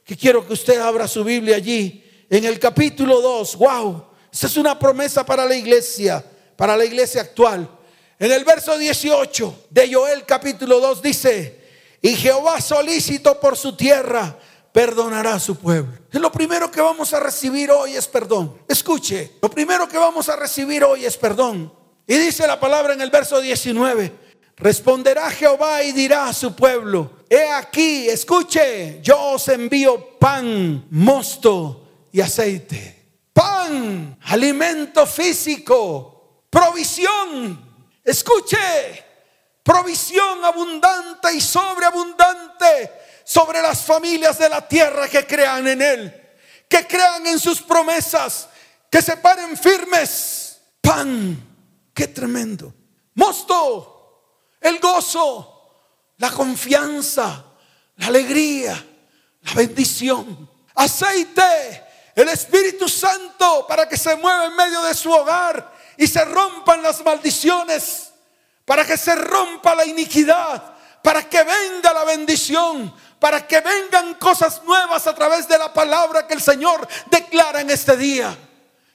que 0.03 0.15
quiero 0.15 0.45
que 0.45 0.53
usted 0.53 0.79
abra 0.79 1.07
su 1.07 1.23
Biblia 1.23 1.57
allí, 1.57 2.03
en 2.29 2.45
el 2.45 2.59
capítulo 2.59 3.21
2. 3.21 3.55
Wow, 3.57 4.05
esta 4.31 4.47
es 4.47 4.57
una 4.57 4.77
promesa 4.77 5.25
para 5.25 5.45
la 5.45 5.55
iglesia 5.55 6.23
para 6.59 6.75
la 6.75 6.83
iglesia 6.83 7.21
actual. 7.21 7.69
En 8.19 8.33
el 8.33 8.43
verso 8.43 8.77
18 8.77 9.67
de 9.69 9.93
Joel 9.93 10.25
capítulo 10.25 10.81
2 10.81 11.01
dice, 11.01 11.57
y 12.01 12.15
Jehová 12.17 12.59
solícito 12.59 13.39
por 13.39 13.55
su 13.55 13.77
tierra, 13.77 14.37
perdonará 14.73 15.35
a 15.35 15.39
su 15.39 15.55
pueblo. 15.55 15.93
Lo 16.11 16.29
primero 16.29 16.69
que 16.69 16.81
vamos 16.81 17.13
a 17.13 17.21
recibir 17.21 17.71
hoy 17.71 17.95
es 17.95 18.09
perdón. 18.09 18.57
Escuche, 18.67 19.37
lo 19.41 19.49
primero 19.49 19.87
que 19.87 19.97
vamos 19.97 20.27
a 20.27 20.35
recibir 20.35 20.83
hoy 20.83 21.05
es 21.05 21.15
perdón. 21.15 21.73
Y 22.05 22.17
dice 22.17 22.45
la 22.45 22.59
palabra 22.59 22.91
en 22.91 22.99
el 22.99 23.09
verso 23.09 23.39
19, 23.39 24.13
responderá 24.59 25.29
Jehová 25.31 25.83
y 25.83 25.91
dirá 25.91 26.27
a 26.27 26.33
su 26.33 26.55
pueblo, 26.55 27.23
he 27.29 27.49
aquí, 27.49 28.09
escuche, 28.09 28.99
yo 29.01 29.19
os 29.33 29.47
envío 29.47 30.17
pan, 30.19 30.85
mosto 30.91 32.07
y 32.11 32.21
aceite. 32.21 32.97
Pan, 33.33 34.17
alimento 34.21 35.05
físico, 35.05 36.19
Provisión. 36.49 37.67
Escuche. 38.03 39.05
Provisión 39.63 40.43
abundante 40.43 41.33
y 41.33 41.41
sobreabundante 41.41 42.91
sobre 43.23 43.61
las 43.61 43.83
familias 43.83 44.39
de 44.39 44.49
la 44.49 44.67
tierra 44.67 45.07
que 45.07 45.27
crean 45.27 45.67
en 45.67 45.81
Él. 45.81 46.29
Que 46.67 46.87
crean 46.87 47.25
en 47.27 47.39
sus 47.39 47.61
promesas. 47.61 48.49
Que 48.89 49.01
se 49.01 49.17
paren 49.17 49.55
firmes. 49.57 50.59
Pan. 50.81 51.37
Qué 51.93 52.07
tremendo. 52.07 52.73
Mosto. 53.13 53.95
El 54.59 54.79
gozo. 54.79 55.71
La 56.17 56.31
confianza. 56.31 57.45
La 57.97 58.07
alegría. 58.07 58.85
La 59.43 59.53
bendición. 59.53 60.49
Aceite. 60.75 61.85
El 62.15 62.27
Espíritu 62.29 62.89
Santo 62.89 63.65
para 63.67 63.87
que 63.87 63.95
se 63.95 64.15
mueva 64.17 64.45
en 64.45 64.55
medio 64.55 64.81
de 64.83 64.93
su 64.93 65.09
hogar 65.11 65.73
y 65.95 66.07
se 66.07 66.23
rompan 66.25 66.81
las 66.81 67.03
maldiciones, 67.03 68.11
para 68.65 68.85
que 68.85 68.97
se 68.97 69.15
rompa 69.15 69.75
la 69.75 69.85
iniquidad, 69.85 70.75
para 71.01 71.27
que 71.27 71.43
venga 71.43 71.93
la 71.93 72.03
bendición, 72.05 72.93
para 73.19 73.45
que 73.47 73.61
vengan 73.61 74.15
cosas 74.15 74.63
nuevas 74.63 75.07
a 75.07 75.15
través 75.15 75.47
de 75.47 75.57
la 75.57 75.73
palabra 75.73 76.27
que 76.27 76.33
el 76.33 76.41
Señor 76.41 76.87
declara 77.09 77.61
en 77.61 77.69
este 77.69 77.95
día. 77.95 78.37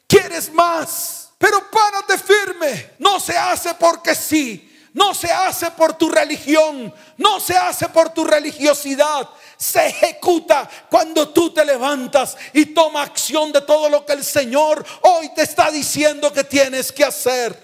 ¿Quieres 0.06 0.52
más? 0.52 1.30
Pero 1.38 1.70
párate 1.70 2.18
firme. 2.18 2.92
No 2.98 3.20
se 3.20 3.36
hace 3.36 3.74
porque 3.74 4.14
sí. 4.14 4.73
No 4.94 5.12
se 5.12 5.30
hace 5.30 5.72
por 5.72 5.94
tu 5.94 6.08
religión. 6.08 6.94
No 7.18 7.40
se 7.40 7.56
hace 7.56 7.88
por 7.88 8.10
tu 8.10 8.24
religiosidad. 8.24 9.28
Se 9.56 9.88
ejecuta 9.88 10.70
cuando 10.88 11.28
tú 11.28 11.52
te 11.52 11.64
levantas 11.64 12.36
y 12.52 12.66
toma 12.66 13.02
acción 13.02 13.50
de 13.50 13.60
todo 13.60 13.88
lo 13.88 14.06
que 14.06 14.12
el 14.12 14.24
Señor 14.24 14.84
hoy 15.02 15.34
te 15.34 15.42
está 15.42 15.70
diciendo 15.70 16.32
que 16.32 16.44
tienes 16.44 16.92
que 16.92 17.04
hacer. 17.04 17.63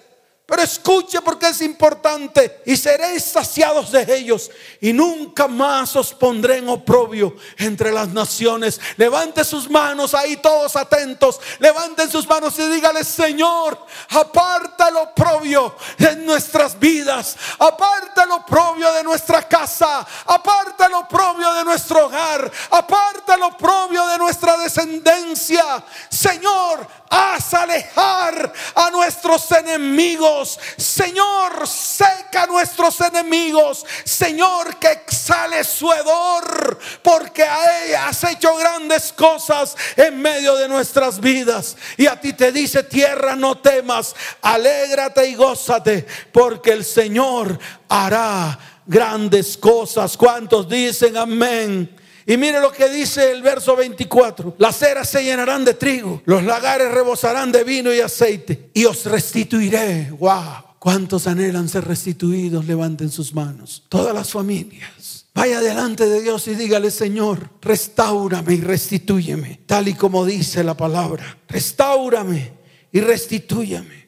Pero 0.51 0.63
escuche 0.63 1.21
porque 1.23 1.47
es 1.47 1.61
importante 1.61 2.63
y 2.67 2.77
seréis 2.77 3.23
saciados 3.23 3.93
de 3.93 4.03
ellos 4.17 4.51
y 4.81 4.93
nunca 4.93 5.47
más 5.47 5.95
os 5.95 6.13
pondré 6.13 6.57
en 6.57 6.69
oprobio 6.69 7.37
entre 7.57 7.93
las 7.93 8.09
naciones. 8.09 8.81
Levante 8.97 9.45
sus 9.45 9.71
manos 9.71 10.13
ahí 10.13 10.39
todos 10.39 10.75
atentos. 10.75 11.39
Levanten 11.61 12.11
sus 12.11 12.27
manos 12.27 12.59
y 12.59 12.67
dígale, 12.69 13.05
Señor, 13.05 13.79
aparta 14.09 14.89
el 14.89 14.97
oprobio 14.97 15.77
de 15.97 16.17
nuestras 16.17 16.77
vidas. 16.81 17.37
Aparta 17.57 18.25
el 18.25 18.33
oprobio 18.33 18.93
de 18.95 19.05
nuestra 19.05 19.47
casa. 19.47 20.05
Aparta 20.27 20.87
el 20.87 20.95
oprobio 20.95 21.55
de 21.55 21.63
nuestro 21.63 22.07
hogar. 22.07 22.51
Aparta 22.73 23.37
el 23.37 23.43
oprobio 23.45 24.05
de 24.09 24.19
nuestra 24.19 24.57
descendencia. 24.57 25.85
Señor, 26.09 26.89
haz 27.11 27.53
alejar 27.55 28.53
a 28.75 28.91
nuestros 28.91 29.51
enemigos. 29.51 30.59
Señor, 30.77 31.67
seca 31.67 32.45
a 32.45 32.47
nuestros 32.47 33.01
enemigos. 33.01 33.85
Señor, 34.05 34.77
que 34.79 34.93
exhale 34.93 35.65
su 35.65 35.93
hedor, 35.93 36.79
porque 37.03 37.43
a 37.43 37.85
ella 37.85 38.09
has 38.09 38.23
hecho 38.25 38.55
grandes 38.57 39.13
cosas 39.13 39.77
en 39.97 40.23
medio 40.23 40.55
de 40.57 40.69
nuestras 40.69 41.21
vidas. 41.21 41.77
Y 41.97 42.07
a 42.07 42.19
ti 42.19 42.33
te 42.33 42.53
dice, 42.53 42.85
tierra, 42.85 43.35
no 43.35 43.59
temas, 43.59 44.15
alégrate 44.41 45.29
y 45.29 45.35
gózate, 45.35 46.07
porque 46.33 46.73
el 46.73 46.85
Señor 46.85 47.59
hará 47.89 48.59
grandes 48.87 49.57
cosas. 49.57 50.17
¿Cuántos 50.17 50.69
dicen 50.69 51.17
amén? 51.17 52.00
Y 52.31 52.37
mire 52.37 52.61
lo 52.61 52.71
que 52.71 52.89
dice 52.89 53.33
el 53.33 53.43
verso 53.43 53.75
24. 53.75 54.55
Las 54.59 54.81
eras 54.83 55.09
se 55.09 55.25
llenarán 55.25 55.65
de 55.65 55.75
trigo, 55.75 56.23
los 56.27 56.45
lagares 56.45 56.89
rebosarán 56.93 57.51
de 57.51 57.65
vino 57.65 57.93
y 57.93 57.99
aceite, 57.99 58.71
y 58.73 58.85
os 58.85 59.05
restituiré. 59.07 60.13
Wow. 60.17 60.77
¿Cuántos 60.79 61.27
anhelan 61.27 61.69
ser 61.69 61.89
restituidos? 61.89 62.67
Levanten 62.67 63.11
sus 63.11 63.35
manos. 63.35 63.83
Todas 63.89 64.15
las 64.15 64.31
familias. 64.31 65.27
Vaya 65.35 65.61
delante 65.61 66.09
de 66.09 66.23
Dios 66.23 66.47
y 66.47 66.55
dígale, 66.55 66.93
Señor, 66.93 67.51
restaurame 67.61 68.55
y 68.55 68.61
restitúyeme, 68.61 69.63
tal 69.67 69.89
y 69.89 69.95
como 69.95 70.25
dice 70.25 70.63
la 70.63 70.77
palabra. 70.77 71.37
Restaurame 71.49 72.53
y 72.93 73.01
restitúyame. 73.01 74.07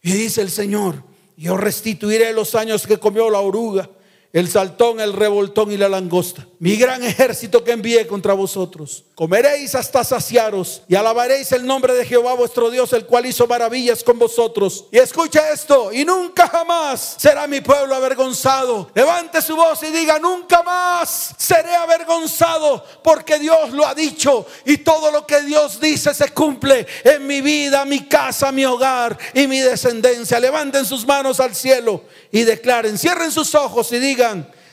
Y 0.00 0.12
dice 0.12 0.40
el 0.40 0.50
Señor, 0.50 1.04
yo 1.36 1.58
restituiré 1.58 2.32
los 2.32 2.54
años 2.54 2.86
que 2.86 2.96
comió 2.96 3.28
la 3.28 3.40
oruga 3.40 3.90
el 4.32 4.48
saltón, 4.48 5.00
el 5.00 5.12
revoltón 5.12 5.72
y 5.72 5.76
la 5.76 5.88
langosta. 5.88 6.46
Mi 6.60 6.76
gran 6.76 7.02
ejército 7.02 7.64
que 7.64 7.72
envié 7.72 8.06
contra 8.06 8.34
vosotros. 8.34 9.04
Comeréis 9.14 9.74
hasta 9.74 10.04
saciaros 10.04 10.82
y 10.88 10.94
alabaréis 10.94 11.50
el 11.52 11.66
nombre 11.66 11.94
de 11.94 12.06
Jehová 12.06 12.34
vuestro 12.34 12.70
Dios, 12.70 12.92
el 12.92 13.06
cual 13.06 13.26
hizo 13.26 13.46
maravillas 13.46 14.04
con 14.04 14.18
vosotros. 14.18 14.86
Y 14.92 14.98
escucha 14.98 15.50
esto, 15.50 15.92
y 15.92 16.04
nunca 16.04 16.46
jamás 16.48 17.16
será 17.18 17.46
mi 17.46 17.60
pueblo 17.60 17.94
avergonzado. 17.94 18.90
Levante 18.94 19.42
su 19.42 19.56
voz 19.56 19.82
y 19.82 19.90
diga, 19.90 20.18
nunca 20.18 20.62
más 20.62 21.34
seré 21.36 21.74
avergonzado, 21.74 22.84
porque 23.02 23.38
Dios 23.38 23.70
lo 23.70 23.86
ha 23.86 23.94
dicho 23.94 24.46
y 24.64 24.78
todo 24.78 25.10
lo 25.10 25.26
que 25.26 25.40
Dios 25.42 25.80
dice 25.80 26.14
se 26.14 26.30
cumple 26.30 26.86
en 27.04 27.26
mi 27.26 27.40
vida, 27.40 27.84
mi 27.84 28.06
casa, 28.06 28.52
mi 28.52 28.64
hogar 28.64 29.18
y 29.34 29.46
mi 29.46 29.60
descendencia. 29.60 30.38
Levanten 30.38 30.84
sus 30.86 31.06
manos 31.06 31.40
al 31.40 31.54
cielo 31.54 32.04
y 32.30 32.42
declaren, 32.42 32.96
cierren 32.96 33.32
sus 33.32 33.54
ojos 33.54 33.90
y 33.92 33.98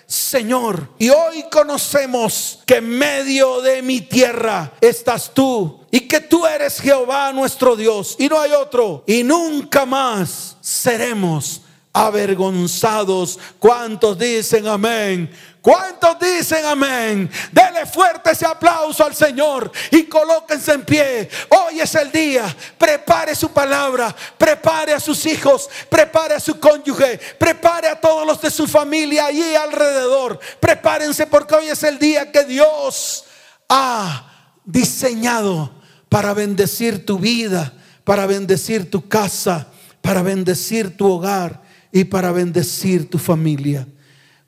Señor, 0.07 0.89
y 0.97 1.10
hoy 1.10 1.43
conocemos 1.51 2.60
que 2.65 2.77
en 2.77 2.89
medio 2.89 3.62
de 3.62 3.81
mi 3.81 3.99
tierra 3.99 4.71
estás 4.79 5.33
tú 5.33 5.81
y 5.91 6.01
que 6.01 6.21
tú 6.21 6.45
eres 6.45 6.79
Jehová 6.79 7.33
nuestro 7.33 7.75
Dios 7.75 8.15
y 8.17 8.29
no 8.29 8.39
hay 8.39 8.51
otro 8.53 9.03
y 9.05 9.23
nunca 9.23 9.86
más 9.86 10.55
seremos 10.62 11.62
avergonzados. 11.91 13.38
¿Cuántos 13.60 14.17
dicen 14.17 14.67
amén? 14.67 15.29
¿Cuántos 15.62 16.17
dicen 16.20 16.65
amén? 16.65 17.30
Dele 17.52 17.86
fuerte 17.86 18.32
ese 18.32 18.46
aplauso 18.46 19.04
al 19.04 19.13
Señor 19.13 19.72
y 19.91 20.04
colóquense 20.04 20.74
en 20.74 20.86
pie. 20.86 21.30
Hoy 21.50 21.80
es 21.82 21.93
el 21.96 22.12
día. 22.12 22.56
Prepare 22.78 23.36
su 23.36 23.50
palabra, 23.52 24.15
prepare 24.38 24.93
a 24.93 25.00
sus 25.00 25.26
hijos, 25.26 25.70
prepare 25.89 26.36
a 26.36 26.39
su 26.39 26.60
cónyuge, 26.60 27.20
prepare 27.38 27.89
a 27.89 28.00
todos 28.00 28.26
los 28.26 28.41
de 28.41 28.50
su 28.50 28.67
familia 28.67 29.26
allí 29.26 29.56
alrededor. 29.56 30.39
Prepárense 30.60 31.28
porque 31.28 31.56
hoy 31.56 31.67
es 31.67 31.84
el 31.84 32.00
día 32.00 32.32
que 32.32 32.43
Dios 32.46 33.26
ha 33.67 34.32
diseñado 34.63 35.72
para 36.10 36.34
bendecir 36.34 37.06
tu 37.06 37.20
vida, 37.20 37.74
para 38.04 38.26
bendecir 38.26 38.89
tu 38.89 39.08
casa, 39.08 39.67
para 40.02 40.22
bendecir 40.22 40.96
tu 40.96 41.12
hogar 41.12 41.62
y 41.91 42.06
para 42.06 42.32
bendecir 42.32 43.10
tu 43.10 43.17
familia. 43.17 43.88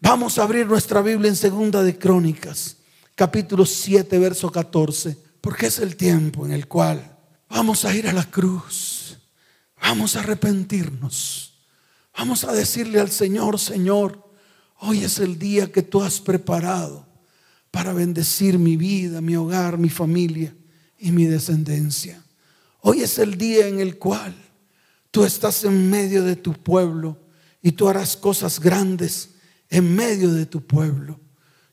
Vamos 0.02 0.38
a 0.38 0.44
abrir 0.44 0.66
nuestra 0.66 1.02
Biblia 1.02 1.28
en 1.28 1.36
Segunda 1.36 1.84
de 1.84 1.98
Crónicas, 1.98 2.78
capítulo 3.16 3.66
7, 3.66 4.18
verso 4.18 4.50
14, 4.50 5.18
porque 5.42 5.66
es 5.66 5.80
el 5.80 5.98
tiempo 5.98 6.46
en 6.46 6.54
el 6.54 6.70
cual 6.70 7.18
vamos 7.50 7.84
a 7.84 7.94
ir 7.94 8.08
a 8.08 8.14
la 8.14 8.24
cruz, 8.24 9.18
vamos 9.82 10.16
a 10.16 10.22
arrepentirnos, 10.22 11.66
vamos 12.18 12.46
a 12.46 12.54
decirle 12.54 13.02
al 13.02 13.12
Señor, 13.12 13.60
Señor, 13.60 14.26
hoy 14.78 15.04
es 15.04 15.20
el 15.20 15.38
día 15.38 15.70
que 15.70 15.84
tú 15.84 16.02
has 16.02 16.22
preparado 16.22 17.06
para 17.70 17.92
bendecir 17.92 18.58
mi 18.58 18.78
vida, 18.78 19.20
mi 19.20 19.36
hogar, 19.36 19.78
mi 19.78 19.90
familia 19.90 20.56
y 20.98 21.12
mi 21.12 21.26
descendencia. 21.26 22.24
Hoy 22.80 23.02
es 23.02 23.20
el 23.20 23.38
día 23.38 23.68
en 23.68 23.82
el 23.82 23.98
cual 23.98 24.34
tú 25.12 25.26
estás 25.26 25.66
en 25.66 25.90
medio 25.90 26.24
de 26.24 26.38
tu 26.38 26.54
pueblo 26.54 27.18
y 27.62 27.74
tú 27.74 27.90
harás 27.90 28.16
cosas 28.16 28.62
grandes 28.62 29.32
en 29.70 29.96
medio 29.96 30.32
de 30.32 30.46
tu 30.46 30.66
pueblo. 30.66 31.20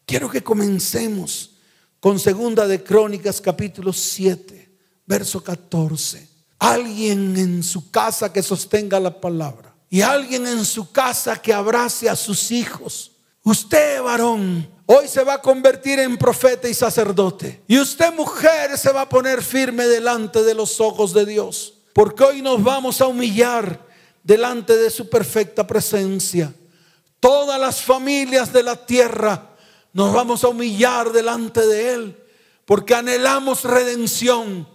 Quiero 0.04 0.30
que 0.30 0.42
comencemos 0.42 1.56
con 2.00 2.18
segunda 2.18 2.66
de 2.66 2.82
Crónicas 2.82 3.40
capítulo 3.40 3.92
7, 3.92 4.70
verso 5.06 5.42
14. 5.42 6.28
Alguien 6.59 7.37
en 7.37 7.62
su 7.62 7.90
casa 7.90 8.32
que 8.32 8.42
sostenga 8.42 9.00
la 9.00 9.20
palabra 9.20 9.74
y 9.90 10.00
alguien 10.00 10.46
en 10.46 10.64
su 10.64 10.90
casa 10.92 11.40
que 11.40 11.52
abrace 11.52 12.09
a 12.09 12.16
sus 12.16 12.50
hijos. 12.50 13.12
Usted, 13.42 14.02
varón, 14.02 14.68
hoy 14.87 15.09
se 15.09 15.22
va 15.22 15.35
a 15.35 15.42
convertir 15.42 15.98
en 15.98 16.16
profeta 16.16 16.68
y 16.68 16.74
sacerdote. 16.74 17.62
Y 17.66 17.78
usted, 17.78 18.12
mujer, 18.14 18.76
se 18.76 18.92
va 18.92 19.02
a 19.02 19.09
poner 19.09 19.42
firme 19.42 19.87
delante 19.87 20.42
de 20.42 20.54
los 20.54 20.80
ojos 20.80 21.12
de 21.12 21.26
Dios. 21.26 21.74
Porque 21.92 22.24
hoy 22.24 22.42
nos 22.42 22.62
vamos 22.62 23.00
a 23.00 23.06
humillar 23.06 23.87
delante 24.22 24.76
de 24.76 24.90
su 24.90 25.09
perfecta 25.09 25.66
presencia 25.66 26.52
todas 27.26 27.58
las 27.58 27.82
familias 27.82 28.52
de 28.52 28.62
la 28.62 28.86
tierra 28.86 29.50
nos 29.92 30.14
vamos 30.14 30.44
a 30.44 30.48
humillar 30.48 31.10
delante 31.10 31.66
de 31.66 31.92
Él, 31.92 32.24
porque 32.64 32.94
anhelamos 32.94 33.64
redención, 33.64 34.68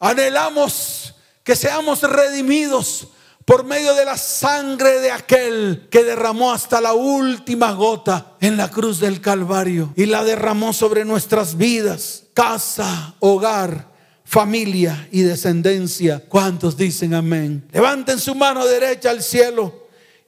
anhelamos 0.00 1.14
que 1.44 1.54
seamos 1.54 2.02
redimidos 2.02 3.06
por 3.44 3.62
medio 3.62 3.94
de 3.94 4.04
la 4.04 4.16
sangre 4.16 4.98
de 4.98 5.12
aquel 5.12 5.86
que 5.92 6.02
derramó 6.02 6.50
hasta 6.50 6.80
la 6.80 6.92
última 6.92 7.70
gota 7.70 8.32
en 8.40 8.56
la 8.56 8.68
cruz 8.68 8.98
del 8.98 9.20
Calvario 9.20 9.92
y 9.94 10.06
la 10.06 10.24
derramó 10.24 10.72
sobre 10.72 11.04
nuestras 11.04 11.56
vidas, 11.56 12.24
casa, 12.34 13.14
hogar, 13.20 13.92
familia 14.24 15.06
y 15.12 15.20
descendencia. 15.20 16.20
¿Cuántos 16.28 16.76
dicen 16.76 17.14
amén? 17.14 17.64
Levanten 17.70 18.18
su 18.18 18.34
mano 18.34 18.66
derecha 18.66 19.10
al 19.10 19.22
cielo 19.22 19.81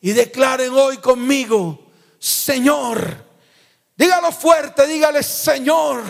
y 0.04 0.12
declaren 0.12 0.70
hoy 0.74 0.98
conmigo, 0.98 1.86
Señor, 2.18 3.24
dígalo 3.96 4.32
fuerte, 4.32 4.86
dígale, 4.86 5.22
Señor, 5.22 6.02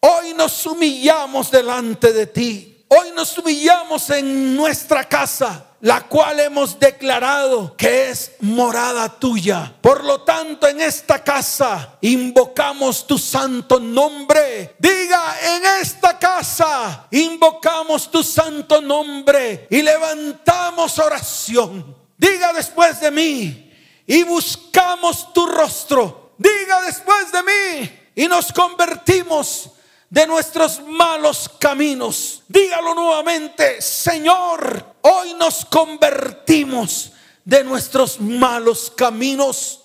hoy 0.00 0.34
nos 0.34 0.66
humillamos 0.66 1.50
delante 1.50 2.12
de 2.12 2.26
ti. 2.26 2.84
Hoy 2.88 3.12
nos 3.16 3.38
humillamos 3.38 4.10
en 4.10 4.54
nuestra 4.54 5.04
casa, 5.04 5.68
la 5.80 6.02
cual 6.02 6.38
hemos 6.40 6.78
declarado 6.78 7.74
que 7.78 8.10
es 8.10 8.32
morada 8.40 9.18
tuya. 9.18 9.74
Por 9.80 10.04
lo 10.04 10.20
tanto, 10.20 10.68
en 10.68 10.82
esta 10.82 11.24
casa 11.24 11.96
invocamos 12.02 13.06
tu 13.06 13.16
santo 13.16 13.80
nombre. 13.80 14.76
Diga, 14.78 15.34
en 15.54 15.62
esta 15.80 16.18
casa 16.18 17.06
invocamos 17.10 18.10
tu 18.10 18.22
santo 18.22 18.82
nombre 18.82 19.66
y 19.70 19.80
levantamos 19.80 20.98
oración 20.98 21.97
Diga 22.18 22.52
después 22.52 23.00
de 23.00 23.10
mí, 23.10 23.68
y 24.08 24.22
buscamos 24.24 25.32
tu 25.34 25.46
rostro. 25.46 26.32
Diga 26.38 26.80
después 26.82 27.30
de 27.30 27.42
mí 27.42 28.00
y 28.14 28.26
nos 28.26 28.52
convertimos 28.52 29.70
de 30.08 30.26
nuestros 30.26 30.80
malos 30.80 31.50
caminos. 31.60 32.42
Dígalo 32.48 32.94
nuevamente, 32.94 33.82
Señor, 33.82 34.94
hoy 35.02 35.34
nos 35.34 35.64
convertimos 35.66 37.12
de 37.44 37.62
nuestros 37.62 38.18
malos 38.18 38.90
caminos. 38.96 39.82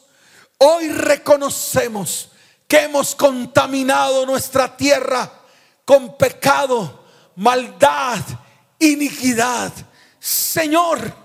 Hoy 0.57 0.87
reconocemos 0.87 2.29
que 2.65 2.83
hemos 2.83 3.15
contaminado 3.15 4.25
nuestra 4.25 4.77
tierra 4.77 5.29
con 5.83 6.17
pecado, 6.17 7.03
maldad, 7.35 8.21
iniquidad. 8.79 9.73
Señor, 10.17 11.22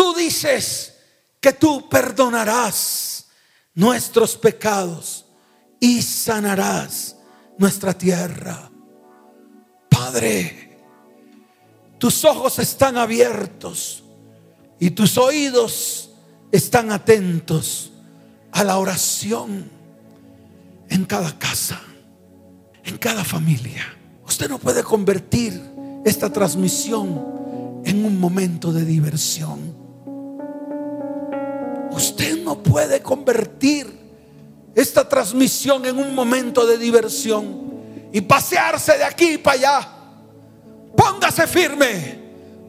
tú 0.00 0.14
dices 0.14 0.94
que 1.42 1.52
tú 1.52 1.86
perdonarás 1.86 3.26
nuestros 3.74 4.34
pecados 4.34 5.26
y 5.78 6.00
sanarás 6.00 7.16
nuestra 7.58 7.92
tierra. 7.92 8.70
Padre, 9.90 10.78
tus 11.98 12.24
ojos 12.24 12.58
están 12.60 12.96
abiertos 12.96 14.02
y 14.78 14.88
tus 14.92 15.18
oídos 15.18 16.12
están 16.50 16.92
atentos 16.92 17.92
a 18.52 18.64
la 18.64 18.78
oración 18.78 19.70
en 20.88 21.04
cada 21.04 21.38
casa, 21.38 21.78
en 22.84 22.96
cada 22.96 23.22
familia. 23.22 23.84
Usted 24.26 24.48
no 24.48 24.58
puede 24.58 24.82
convertir 24.82 25.60
esta 26.06 26.32
transmisión 26.32 27.82
en 27.84 28.02
un 28.02 28.18
momento 28.18 28.72
de 28.72 28.86
diversión. 28.86 29.79
Usted 31.90 32.38
no 32.42 32.62
puede 32.62 33.02
convertir 33.02 33.98
esta 34.74 35.08
transmisión 35.08 35.84
en 35.84 35.98
un 35.98 36.14
momento 36.14 36.66
de 36.66 36.78
diversión 36.78 38.08
y 38.12 38.20
pasearse 38.20 38.98
de 38.98 39.04
aquí 39.04 39.38
para 39.38 39.56
allá. 39.56 39.88
Póngase 40.96 41.46
firme. 41.46 42.20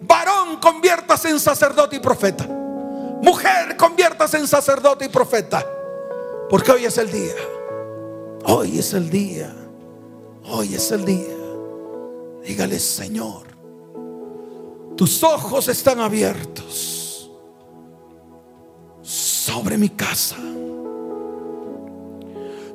Varón, 0.01 0.57
conviértase 0.59 1.30
en 1.30 1.39
sacerdote 1.39 1.95
y 1.95 1.99
profeta. 1.99 2.45
Mujer, 3.22 3.78
conviértase 3.78 4.38
en 4.38 4.47
sacerdote 4.47 5.05
y 5.05 5.09
profeta. 5.09 5.65
Porque 6.49 6.72
hoy 6.72 6.86
es 6.86 6.97
el 6.97 7.11
día. 7.11 7.36
Hoy 8.45 8.80
es 8.80 8.93
el 8.93 9.09
día. 9.09 9.55
Hoy 10.43 10.74
es 10.74 10.91
el 10.91 11.05
día. 11.05 11.38
Dígale, 12.43 12.80
Señor, 12.80 13.43
tus 14.97 15.24
ojos 15.24 15.67
están 15.67 15.99
abiertos 15.99 16.90
sobre 19.41 19.75
mi 19.75 19.89
casa. 19.89 20.35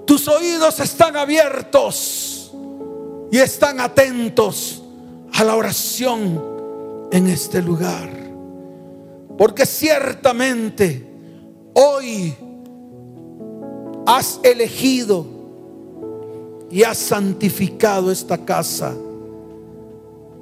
Tus 0.05 0.27
oídos 0.27 0.81
están 0.81 1.17
abiertos 1.17 2.53
y 3.31 3.39
están 3.39 3.79
atentos 3.79 4.83
a 5.33 5.45
la 5.45 5.55
oración 5.55 6.43
en 7.13 7.29
este 7.29 7.63
lugar. 7.63 8.11
Porque 9.39 9.65
ciertamente 9.65 11.07
hoy 11.75 12.35
has 14.07 14.41
elegido 14.43 15.25
y 16.69 16.83
has 16.83 16.99
santificado 16.99 18.11
esta 18.11 18.45
casa 18.45 18.93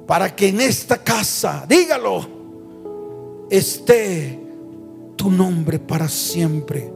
para 0.07 0.35
que 0.35 0.47
en 0.47 0.61
esta 0.61 0.97
casa, 0.97 1.65
dígalo, 1.67 2.25
esté 3.51 4.44
tu 5.15 5.29
nombre 5.29 5.79
para 5.79 6.07
siempre. 6.07 6.91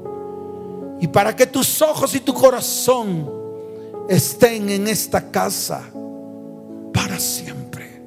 Y 0.99 1.07
para 1.07 1.35
que 1.35 1.45
tus 1.45 1.81
ojos 1.81 2.13
y 2.15 2.19
tu 2.19 2.33
corazón 2.33 3.29
estén 4.09 4.69
en 4.69 4.87
esta 4.87 5.31
casa 5.31 5.89
para 6.93 7.19
siempre. 7.19 8.03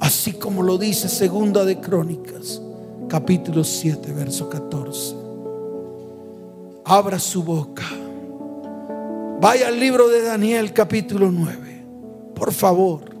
Así 0.00 0.32
como 0.34 0.62
lo 0.62 0.76
dice 0.76 1.08
Segunda 1.08 1.64
de 1.64 1.80
Crónicas, 1.80 2.60
capítulo 3.08 3.64
7, 3.64 4.12
verso 4.12 4.48
14. 4.48 5.16
Abra 6.84 7.18
su 7.18 7.42
boca. 7.42 7.84
Vaya 9.40 9.68
al 9.68 9.78
libro 9.78 10.08
de 10.08 10.22
Daniel, 10.22 10.72
capítulo 10.72 11.30
9. 11.30 11.84
Por 12.34 12.52
favor. 12.52 13.16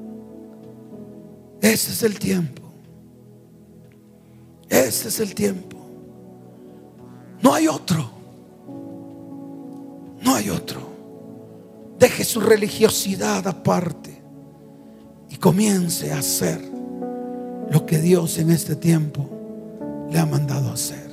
Ese 1.60 1.92
es 1.92 2.02
el 2.02 2.18
tiempo. 2.18 2.62
Ese 4.68 5.08
es 5.08 5.20
el 5.20 5.34
tiempo. 5.34 5.75
No 7.42 7.54
hay 7.54 7.68
otro. 7.68 8.10
No 10.22 10.34
hay 10.34 10.50
otro. 10.50 10.80
Deje 11.98 12.24
su 12.24 12.40
religiosidad 12.40 13.46
aparte 13.46 14.20
y 15.30 15.36
comience 15.36 16.12
a 16.12 16.18
hacer 16.18 16.60
lo 17.70 17.86
que 17.86 17.98
Dios 17.98 18.38
en 18.38 18.50
este 18.50 18.76
tiempo 18.76 19.28
le 20.10 20.18
ha 20.18 20.26
mandado 20.26 20.70
hacer. 20.70 21.10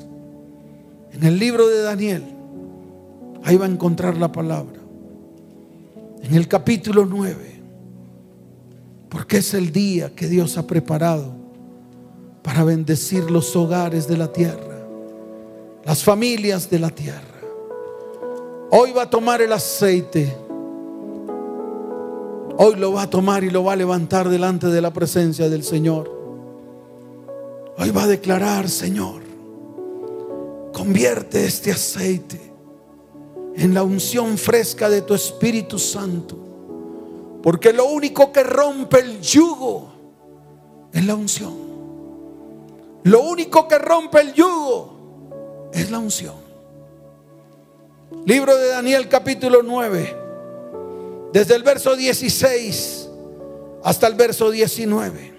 En 1.12 1.24
el 1.24 1.40
libro 1.40 1.68
de 1.68 1.82
Daniel, 1.82 2.24
ahí 3.44 3.56
va 3.56 3.66
a 3.66 3.70
encontrar 3.70 4.18
la 4.18 4.32
palabra. 4.32 4.80
En 6.22 6.34
el 6.36 6.48
capítulo 6.48 7.06
9, 7.06 7.62
porque 9.10 9.38
es 9.38 9.54
el 9.54 9.72
día 9.72 10.16
que 10.16 10.28
Dios 10.28 10.58
ha 10.58 10.66
preparado 10.66 11.34
para 12.42 12.64
bendecir 12.64 13.30
los 13.30 13.56
hogares 13.56 14.08
de 14.08 14.18
la 14.18 14.32
tierra, 14.32 14.73
las 15.86 16.04
familias 16.04 16.70
de 16.70 16.80
la 16.80 16.90
tierra. 16.90 17.22
Hoy 18.72 18.92
va 18.92 19.04
a 19.04 19.10
tomar 19.10 19.42
el 19.42 19.52
aceite. 19.52 20.36
Hoy 22.58 22.76
lo 22.76 22.94
va 22.94 23.04
a 23.04 23.10
tomar 23.10 23.44
y 23.44 23.50
lo 23.50 23.64
va 23.64 23.74
a 23.74 23.76
levantar 23.76 24.30
delante 24.30 24.68
de 24.68 24.82
la 24.82 24.94
presencia 24.94 25.50
del 25.50 25.64
Señor. 25.64 26.10
Hoy 27.78 27.90
va 27.92 28.04
a 28.04 28.08
declarar, 28.08 28.70
Señor, 28.70 29.22
convierte 30.72 31.46
este 31.46 31.72
aceite 31.72 32.40
en 33.56 33.74
la 33.74 33.84
unción 33.84 34.38
fresca 34.38 34.90
de 34.90 35.02
tu 35.02 35.14
Espíritu 35.14 35.78
Santo. 35.78 36.38
Porque 37.42 37.74
lo 37.74 37.86
único 37.86 38.32
que 38.32 38.44
rompe 38.44 39.00
el 39.00 39.20
yugo 39.20 39.90
es 40.94 41.06
la 41.06 41.16
unción. 41.16 41.54
Lo 43.04 43.24
único 43.24 43.68
que 43.68 43.78
rompe 43.78 44.22
el 44.22 44.34
yugo 44.34 45.03
es 45.74 45.92
la 45.92 46.00
unción. 46.00 46.36
Libro 48.26 48.56
de 48.56 48.70
Daniel 48.70 49.10
capítulo 49.10 49.62
9, 49.64 50.18
desde 51.34 51.56
el 51.56 51.64
verso 51.64 51.96
16 51.96 53.10
hasta 53.84 54.08
el 54.08 54.16
verso 54.16 54.50
19. 54.50 55.34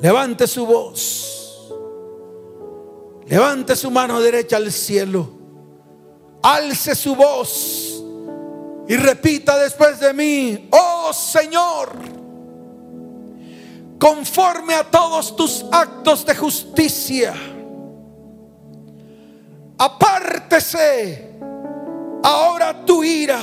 Levante 0.00 0.46
su 0.46 0.64
voz, 0.66 1.72
levante 3.26 3.76
su 3.76 3.90
mano 3.90 4.20
derecha 4.20 4.56
al 4.56 4.72
cielo, 4.72 5.28
alce 6.42 6.94
su 6.94 7.14
voz 7.14 8.02
y 8.88 8.96
repita 8.96 9.58
después 9.58 10.00
de 10.00 10.12
mí, 10.12 10.68
oh 10.72 11.12
Señor, 11.12 11.90
conforme 13.98 14.74
a 14.74 14.90
todos 14.90 15.36
tus 15.36 15.64
actos 15.70 16.26
de 16.26 16.34
justicia, 16.34 17.34
apártese 19.84 21.40
ahora 22.22 22.84
tu 22.84 23.02
ira 23.02 23.40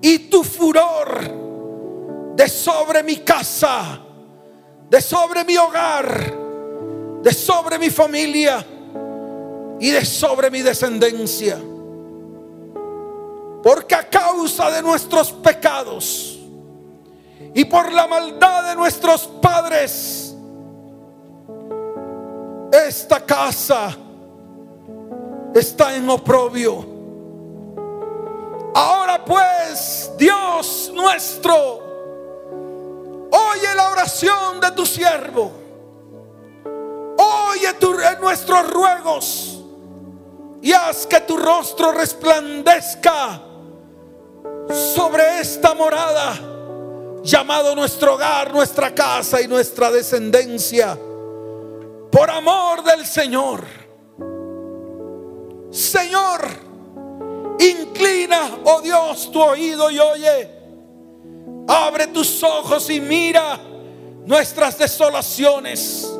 y 0.00 0.30
tu 0.30 0.42
furor 0.42 2.34
de 2.34 2.48
sobre 2.48 3.02
mi 3.02 3.16
casa, 3.16 4.00
de 4.88 5.00
sobre 5.02 5.44
mi 5.44 5.54
hogar, 5.58 6.32
de 7.22 7.32
sobre 7.32 7.78
mi 7.78 7.90
familia 7.90 8.64
y 9.78 9.90
de 9.90 10.02
sobre 10.02 10.50
mi 10.50 10.62
descendencia. 10.62 11.58
Porque 13.62 13.94
a 13.94 14.08
causa 14.08 14.70
de 14.70 14.80
nuestros 14.80 15.30
pecados 15.30 16.38
y 17.54 17.66
por 17.66 17.92
la 17.92 18.06
maldad 18.06 18.70
de 18.70 18.76
nuestros 18.76 19.26
padres, 19.42 20.34
esta 22.72 23.20
casa 23.20 23.98
está 25.54 25.96
en 25.96 26.08
oprobio. 26.08 26.84
Ahora 28.74 29.24
pues, 29.24 30.10
Dios 30.16 30.90
nuestro, 30.94 31.54
oye 33.30 33.74
la 33.74 33.90
oración 33.90 34.60
de 34.60 34.70
tu 34.72 34.86
siervo. 34.86 35.52
Oye 37.18 37.74
tu, 37.74 37.94
nuestros 38.20 38.70
ruegos 38.70 39.60
y 40.62 40.72
haz 40.72 41.06
que 41.06 41.20
tu 41.20 41.36
rostro 41.36 41.92
resplandezca 41.92 43.42
sobre 44.94 45.40
esta 45.40 45.74
morada 45.74 46.34
llamado 47.22 47.74
nuestro 47.74 48.14
hogar, 48.14 48.52
nuestra 48.52 48.94
casa 48.94 49.40
y 49.40 49.48
nuestra 49.48 49.90
descendencia. 49.90 50.98
Por 52.10 52.30
amor 52.30 52.82
del 52.84 53.06
Señor 53.06 53.81
Señor, 55.72 56.46
inclina, 57.58 58.58
oh 58.64 58.82
Dios, 58.82 59.32
tu 59.32 59.40
oído 59.40 59.90
y 59.90 59.98
oye. 59.98 60.50
Abre 61.66 62.08
tus 62.08 62.42
ojos 62.42 62.90
y 62.90 63.00
mira 63.00 63.58
nuestras 64.26 64.76
desolaciones. 64.76 66.12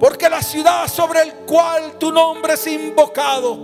Porque 0.00 0.28
la 0.30 0.42
ciudad 0.42 0.88
sobre 0.88 1.20
el 1.22 1.34
cual 1.46 1.98
tu 1.98 2.10
nombre 2.10 2.54
es 2.54 2.66
invocado 2.66 3.58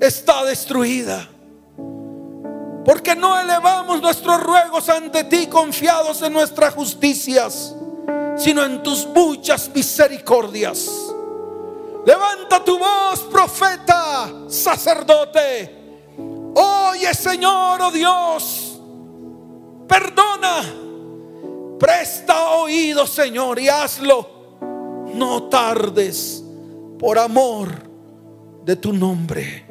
está 0.00 0.44
destruida. 0.44 1.28
Porque 2.84 3.16
no 3.16 3.38
elevamos 3.40 4.00
nuestros 4.00 4.40
ruegos 4.40 4.88
ante 4.88 5.24
ti 5.24 5.48
confiados 5.48 6.22
en 6.22 6.32
nuestras 6.32 6.74
justicias, 6.74 7.74
sino 8.36 8.64
en 8.64 8.84
tus 8.84 9.04
muchas 9.06 9.68
misericordias. 9.74 11.15
Levanta 12.06 12.62
tu 12.64 12.78
voz, 12.78 13.18
profeta, 13.32 14.32
sacerdote. 14.46 15.74
Oye, 16.54 17.12
Señor, 17.12 17.82
oh 17.82 17.90
Dios, 17.90 18.80
perdona. 19.88 20.62
Presta 21.80 22.50
oído, 22.58 23.08
Señor, 23.08 23.58
y 23.58 23.68
hazlo 23.68 24.36
no 25.12 25.44
tardes 25.44 26.44
por 26.96 27.18
amor 27.18 27.70
de 28.64 28.76
tu 28.76 28.92
nombre, 28.92 29.66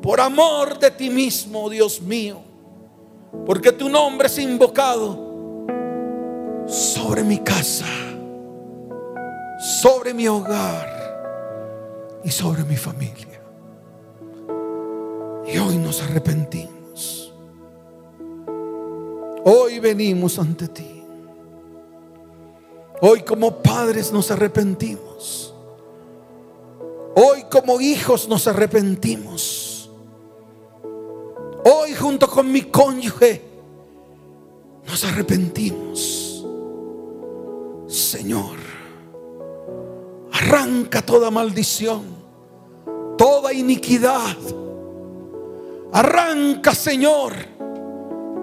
por 0.00 0.22
amor 0.22 0.78
de 0.78 0.90
ti 0.92 1.10
mismo, 1.10 1.68
Dios 1.68 2.00
mío, 2.00 2.40
porque 3.44 3.70
tu 3.70 3.90
nombre 3.90 4.28
es 4.28 4.38
invocado 4.38 5.18
sobre 6.66 7.22
mi 7.22 7.36
casa, 7.38 7.86
sobre 9.82 10.14
mi 10.14 10.26
hogar 10.26 10.93
y 12.24 12.30
sobre 12.30 12.64
mi 12.64 12.76
familia. 12.76 13.42
Y 15.46 15.58
hoy 15.58 15.76
nos 15.76 16.02
arrepentimos. 16.02 17.32
Hoy 19.44 19.78
venimos 19.78 20.38
ante 20.38 20.68
ti. 20.68 21.04
Hoy 23.00 23.22
como 23.22 23.62
padres 23.62 24.10
nos 24.12 24.30
arrepentimos. 24.30 25.54
Hoy 27.14 27.44
como 27.50 27.80
hijos 27.80 28.28
nos 28.28 28.46
arrepentimos. 28.46 29.90
Hoy 31.64 31.94
junto 31.94 32.28
con 32.28 32.50
mi 32.50 32.62
cónyuge 32.62 33.42
nos 34.86 35.04
arrepentimos. 35.04 36.44
Señor, 37.86 38.56
arranca 40.32 41.02
toda 41.02 41.30
maldición, 41.30 42.02
toda 43.16 43.52
iniquidad. 43.52 44.36
Arranca, 45.92 46.74
Señor, 46.74 47.32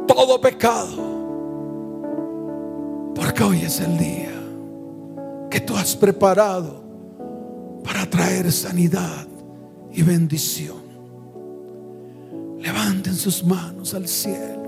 todo 0.07 0.39
pecado. 0.39 1.11
Porque 3.15 3.43
hoy 3.43 3.61
es 3.61 3.79
el 3.81 3.97
día 3.97 4.31
que 5.49 5.59
tú 5.59 5.75
has 5.75 5.95
preparado 5.95 6.81
para 7.83 8.09
traer 8.09 8.51
sanidad 8.51 9.27
y 9.91 10.01
bendición. 10.01 10.81
Levanten 12.59 13.15
sus 13.15 13.43
manos 13.43 13.93
al 13.93 14.07
cielo. 14.07 14.61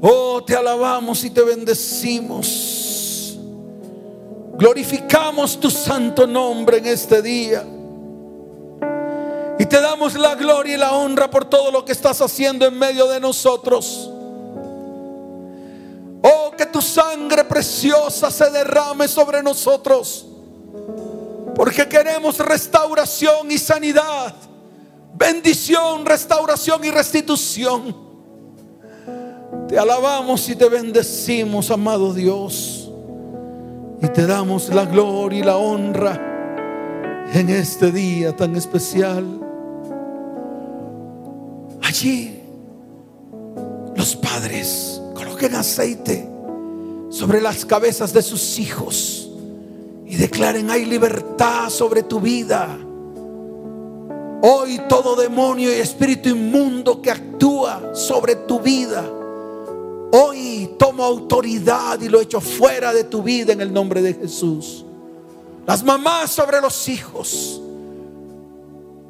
Oh, 0.00 0.42
te 0.46 0.54
alabamos 0.54 1.24
y 1.24 1.30
te 1.30 1.42
bendecimos. 1.42 2.87
Glorificamos 4.58 5.60
tu 5.60 5.70
santo 5.70 6.26
nombre 6.26 6.78
en 6.78 6.86
este 6.86 7.22
día. 7.22 7.64
Y 9.56 9.64
te 9.66 9.80
damos 9.80 10.14
la 10.14 10.34
gloria 10.34 10.74
y 10.74 10.76
la 10.76 10.94
honra 10.94 11.30
por 11.30 11.44
todo 11.44 11.70
lo 11.70 11.84
que 11.84 11.92
estás 11.92 12.20
haciendo 12.20 12.66
en 12.66 12.76
medio 12.76 13.06
de 13.06 13.20
nosotros. 13.20 14.10
Oh, 16.22 16.50
que 16.58 16.66
tu 16.66 16.82
sangre 16.82 17.44
preciosa 17.44 18.32
se 18.32 18.50
derrame 18.50 19.06
sobre 19.06 19.44
nosotros. 19.44 20.26
Porque 21.54 21.88
queremos 21.88 22.38
restauración 22.38 23.52
y 23.52 23.58
sanidad. 23.58 24.34
Bendición, 25.14 26.04
restauración 26.04 26.84
y 26.84 26.90
restitución. 26.90 27.96
Te 29.68 29.78
alabamos 29.78 30.48
y 30.48 30.56
te 30.56 30.68
bendecimos, 30.68 31.70
amado 31.70 32.12
Dios. 32.12 32.77
Y 34.00 34.08
te 34.08 34.26
damos 34.26 34.68
la 34.68 34.84
gloria 34.84 35.40
y 35.40 35.42
la 35.42 35.56
honra 35.56 36.28
en 37.32 37.48
este 37.50 37.90
día 37.90 38.34
tan 38.34 38.54
especial. 38.56 39.24
Allí 41.82 42.40
los 43.96 44.14
padres 44.16 45.02
coloquen 45.14 45.54
aceite 45.54 46.28
sobre 47.10 47.40
las 47.40 47.64
cabezas 47.64 48.12
de 48.12 48.22
sus 48.22 48.58
hijos 48.58 49.30
y 50.06 50.16
declaren, 50.16 50.70
hay 50.70 50.84
libertad 50.84 51.68
sobre 51.68 52.02
tu 52.02 52.20
vida. 52.20 52.78
Hoy 54.40 54.80
todo 54.88 55.16
demonio 55.16 55.70
y 55.70 55.80
espíritu 55.80 56.28
inmundo 56.28 57.02
que 57.02 57.10
actúa 57.10 57.94
sobre 57.94 58.36
tu 58.36 58.60
vida, 58.60 59.04
hoy 60.12 60.74
tomo 60.78 61.04
autoridad 61.04 62.00
y 62.00 62.08
lo 62.08 62.20
echo 62.20 62.40
fuera 62.40 62.92
de 62.92 63.04
tu 63.04 63.22
vida 63.22 63.52
en 63.52 63.60
el 63.60 63.72
nombre 63.72 64.02
de 64.02 64.14
Jesús. 64.14 64.84
Las 65.66 65.82
mamás 65.82 66.30
sobre 66.30 66.60
los 66.60 66.88
hijos, 66.88 67.60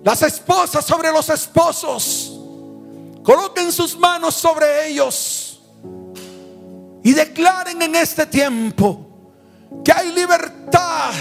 las 0.03 0.23
esposas 0.23 0.85
sobre 0.85 1.13
los 1.13 1.29
esposos, 1.29 2.41
coloquen 3.23 3.71
sus 3.73 3.97
manos 3.97 4.35
sobre 4.35 4.89
ellos 4.89 5.61
y 7.03 7.13
declaren 7.13 7.81
en 7.83 7.95
este 7.95 8.27
tiempo 8.27 9.07
que 9.85 9.93
hay 9.93 10.13
libertad, 10.13 11.15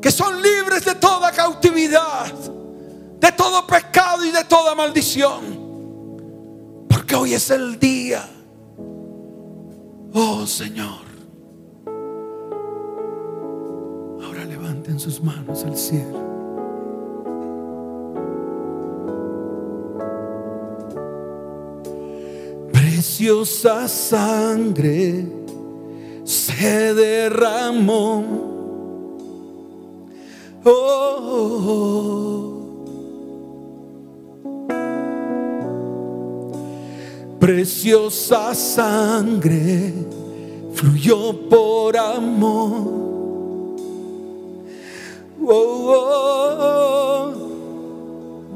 que 0.00 0.10
son 0.10 0.42
libres 0.42 0.84
de 0.84 0.94
toda 0.96 1.30
cautividad, 1.30 2.32
de 3.20 3.32
todo 3.32 3.66
pecado 3.66 4.24
y 4.24 4.30
de 4.30 4.44
toda 4.44 4.74
maldición. 4.74 5.70
Porque 6.88 7.14
hoy 7.14 7.34
es 7.34 7.50
el 7.50 7.78
día, 7.78 8.28
oh 10.12 10.46
Señor. 10.46 11.08
Ahora 14.24 14.44
levanten 14.44 14.98
sus 14.98 15.22
manos 15.22 15.64
al 15.64 15.76
cielo. 15.76 16.30
preciosa 23.20 23.86
sangre 23.86 25.26
se 26.24 26.94
derramó. 26.94 28.24
Oh, 30.64 32.49
preciosa 37.40 38.54
sangre 38.54 39.92
fluyó 40.74 41.32
por 41.48 41.96
amor. 41.96 43.00
Oh, 45.42 45.94
oh, 45.96 46.56
oh. 46.60 47.34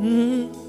Mm 0.01 0.65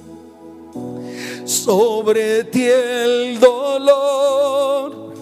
sobre 1.66 2.44
ti 2.46 2.64
el 2.64 3.40
dolor. 3.40 5.14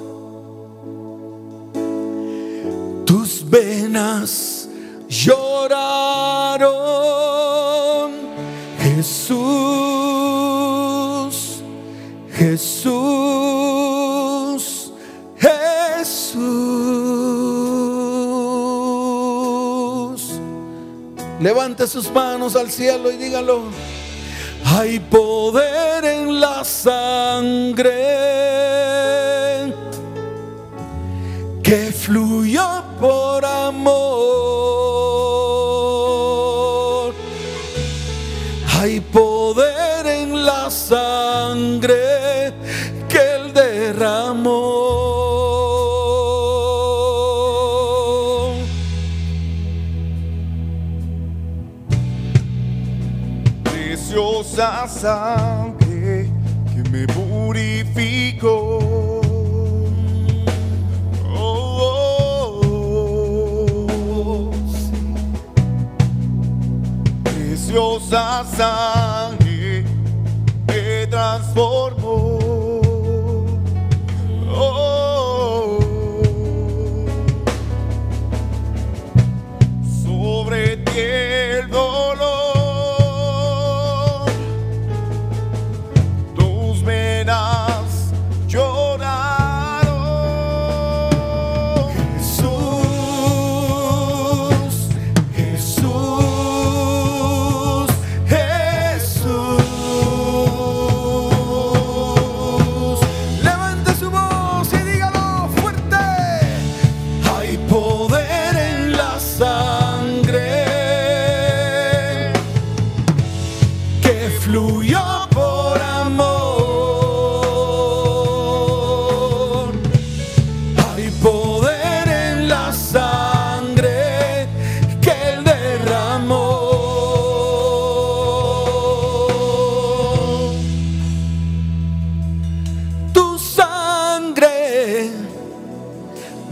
Tus 3.06 3.50
venas 3.50 4.68
lloraron, 5.08 6.62
Jesús, 8.80 9.83
Jesús, 12.44 12.92
Jesús. 15.38 16.44
Levante 21.40 21.88
sus 21.88 22.12
manos 22.12 22.58
al 22.58 22.70
cielo 22.70 23.10
y 23.12 23.16
dígalo. 23.16 23.62
Hay 24.66 25.00
poder 25.00 26.04
en 26.04 26.42
la 26.42 26.66
sangre 26.66 27.94
que 31.64 31.94
fluyó 31.94 32.84
por 33.00 33.46
amor. 33.46 34.04
Hay 38.82 39.00
poder 39.00 40.08
en 40.08 40.46
la 40.46 40.70
sangre 40.70 42.13
sangre 55.04 56.30
que 56.72 56.82
me 56.90 57.06
purificó. 57.08 58.80
Oh, 61.36 62.62
oh, 62.64 62.88
oh, 63.90 64.52
sí. 64.72 65.04
Preciosa 67.26 68.46
sangre 68.46 69.13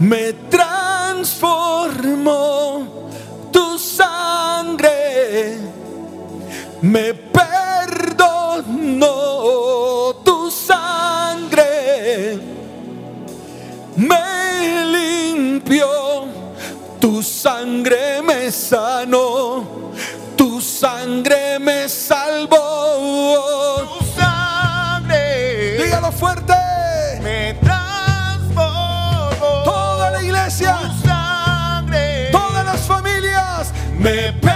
me 0.02 0.32
transformó 0.50 1.22
tu 3.52 3.78
sangre, 3.78 5.58
me 6.80 7.14
perdonó 7.14 9.06
tu 10.24 10.50
sangre, 10.50 12.36
me 13.94 14.84
limpió, 14.86 15.86
tu 16.98 17.22
sangre 17.22 18.20
me 18.22 18.50
sanó, 18.50 19.64
tu 20.36 20.60
sangre 20.60 21.60
me 21.60 21.88
salvó. 21.88 22.01
Me 34.02 34.51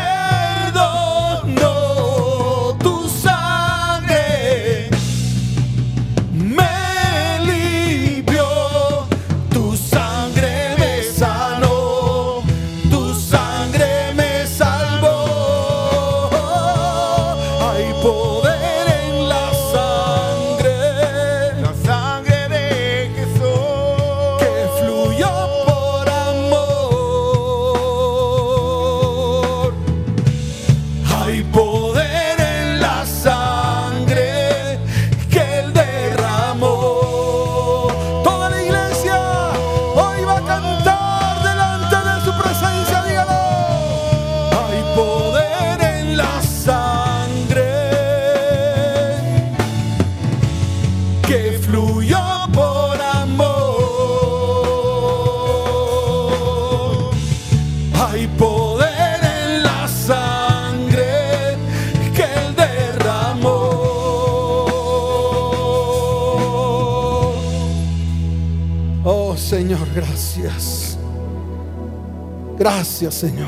Señor, 69.36 69.86
gracias. 69.94 70.98
Gracias 72.58 73.14
Señor. 73.14 73.46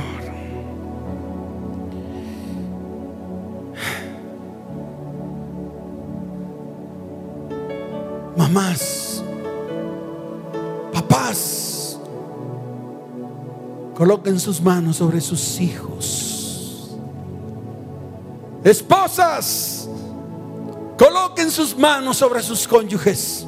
Mamás, 8.36 9.24
papás, 10.92 11.98
coloquen 13.96 14.38
sus 14.38 14.60
manos 14.60 14.96
sobre 14.96 15.20
sus 15.20 15.60
hijos. 15.60 16.96
Esposas, 18.62 19.88
coloquen 20.96 21.50
sus 21.50 21.76
manos 21.76 22.18
sobre 22.18 22.42
sus 22.42 22.68
cónyuges. 22.68 23.47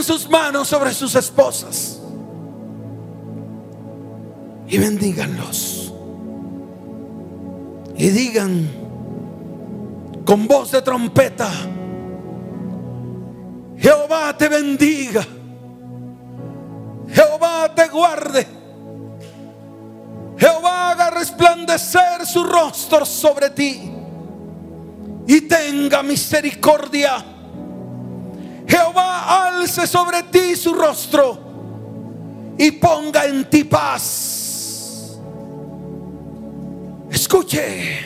Coloquen 0.00 0.04
sus 0.04 0.28
manos 0.28 0.68
sobre 0.68 0.92
sus 0.94 1.14
esposas 1.14 2.00
y 4.68 4.78
bendíganlos. 4.78 5.92
Y 7.96 8.08
digan 8.08 8.68
con 10.24 10.46
voz 10.46 10.70
de 10.72 10.80
trompeta, 10.80 11.50
Jehová 13.76 14.36
te 14.36 14.48
bendiga, 14.48 15.26
Jehová 17.08 17.74
te 17.74 17.88
guarde, 17.88 18.46
Jehová 20.38 20.92
haga 20.92 21.10
resplandecer 21.10 22.24
su 22.24 22.44
rostro 22.44 23.04
sobre 23.04 23.50
ti 23.50 23.92
y 25.26 25.40
tenga 25.42 26.02
misericordia. 26.02 27.39
Jehová 28.70 29.48
alce 29.48 29.84
sobre 29.84 30.22
ti 30.22 30.54
su 30.54 30.72
rostro 30.74 32.54
y 32.56 32.70
ponga 32.70 33.26
en 33.26 33.50
ti 33.50 33.64
paz. 33.64 35.18
Escuche. 37.10 37.98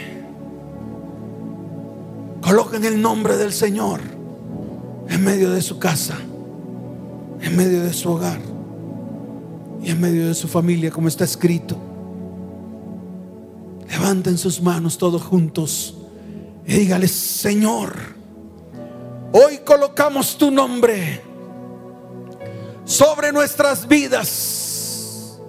Coloquen 2.40 2.84
el 2.84 3.00
nombre 3.00 3.36
del 3.36 3.52
Señor 3.52 4.00
en 5.08 5.22
medio 5.22 5.50
de 5.50 5.60
su 5.60 5.78
casa, 5.78 6.16
en 7.40 7.56
medio 7.56 7.82
de 7.82 7.92
su 7.92 8.10
hogar 8.10 8.40
y 9.82 9.90
en 9.90 10.00
medio 10.00 10.28
de 10.28 10.34
su 10.34 10.48
familia, 10.48 10.90
como 10.90 11.08
está 11.08 11.24
escrito. 11.24 11.76
Levanten 13.88 14.38
sus 14.38 14.62
manos 14.62 14.96
todos 14.96 15.22
juntos 15.22 15.96
y 16.66 16.74
dígale, 16.74 17.08
Señor, 17.08 18.13
hoy 19.37 19.59
colocamos 19.64 20.39
tu 20.39 20.51
nombre 20.51 21.20
sobre 22.85 23.32
nuestras 23.32 23.89
vidas, 23.89 25.41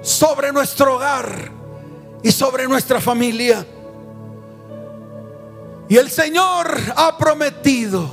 sobre 0.00 0.52
nuestro 0.52 0.94
hogar 0.96 1.50
y 2.22 2.30
sobre 2.30 2.68
nuestra 2.68 3.00
familia. 3.00 3.66
Y 5.88 5.96
el 5.96 6.10
Señor 6.10 6.78
ha 6.96 7.18
prometido 7.18 8.08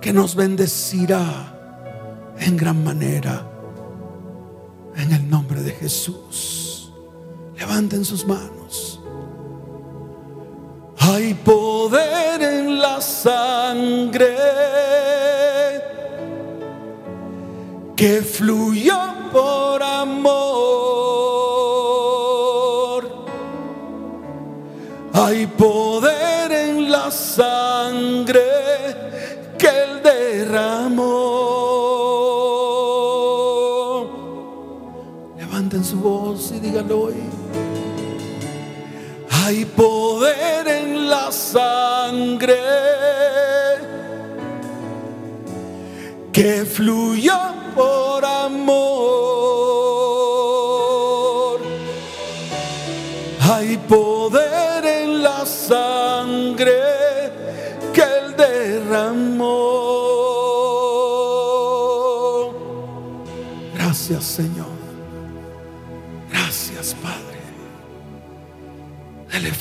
que 0.00 0.12
nos 0.12 0.36
bendecirá 0.36 2.32
en 2.38 2.56
gran 2.56 2.84
manera. 2.84 3.50
En 4.96 5.12
el 5.12 5.28
nombre 5.28 5.60
de 5.60 5.72
Jesús. 5.72 6.92
Levanten 7.56 8.04
sus 8.04 8.24
manos. 8.24 8.53
Hay 11.06 11.34
poder 11.34 12.40
en 12.40 12.78
la 12.78 12.98
sangre 12.98 14.36
que 17.94 18.22
fluyó 18.22 18.98
por 19.30 19.82
amor. 19.82 20.34
Hay 25.12 25.46
poder 25.46 26.50
en 26.52 26.90
la 26.90 27.10
sangre 27.10 28.40
que 29.58 29.68
él 29.68 30.02
derramó. 30.02 31.04
Levanten 35.36 35.84
su 35.84 36.00
voz 36.00 36.50
y 36.52 36.60
díganlo 36.60 37.00
hoy. 37.02 37.33
Hay 39.46 39.66
poder 39.66 40.66
en 40.66 41.10
la 41.10 41.30
sangre 41.30 42.56
que 46.32 46.64
fluyó 46.64 47.38
por 47.74 48.24
amor. 48.24 48.80
Hay 53.42 53.76
poder 53.86 54.86
en 54.86 55.22
la 55.22 55.44
sangre 55.44 56.80
que 57.92 58.00
él 58.00 58.34
derramó. 58.38 59.74
Gracias 63.74 64.24
Señor. 64.24 64.63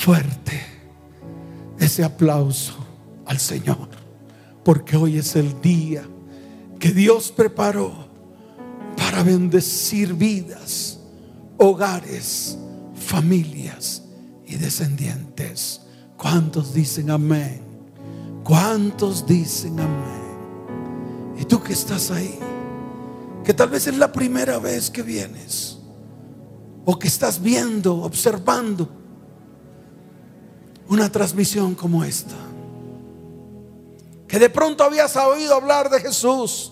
Fuerte 0.04 0.62
ese 1.80 2.04
aplauso 2.04 2.74
al 3.26 3.40
Señor. 3.40 3.88
Porque 4.66 4.98
hoy 4.98 5.18
es 5.18 5.38
el 5.38 5.62
día 5.62 6.04
que 6.78 6.92
Dios 6.92 7.32
preparó 7.32 8.10
para 8.98 9.24
bendecir 9.24 10.14
vidas, 10.14 11.00
hogares, 11.58 12.58
familias 12.96 14.04
y 14.46 14.56
descendientes. 14.56 15.82
¿Cuántos 16.18 16.74
dicen 16.74 17.10
amén? 17.10 17.62
¿Cuántos 18.44 19.26
dicen 19.26 19.80
amén? 19.80 21.38
Y 21.40 21.46
tú 21.46 21.64
que 21.64 21.72
estás 21.72 22.12
ahí, 22.12 22.40
que 23.46 23.54
tal 23.54 23.70
vez 23.70 23.88
es 23.88 23.98
la 23.98 24.12
primera 24.12 24.60
vez 24.60 24.90
que 24.90 25.02
vienes, 25.02 25.80
o 26.84 27.00
que 27.00 27.08
estás 27.08 27.42
viendo, 27.42 28.02
observando 28.04 29.03
una 30.94 31.12
transmisión 31.12 31.74
como 31.74 32.04
esta, 32.04 32.36
que 34.28 34.38
de 34.38 34.50
pronto 34.50 34.84
habías 34.84 35.16
oído 35.16 35.56
hablar 35.56 35.90
de 35.90 36.00
Jesús, 36.00 36.72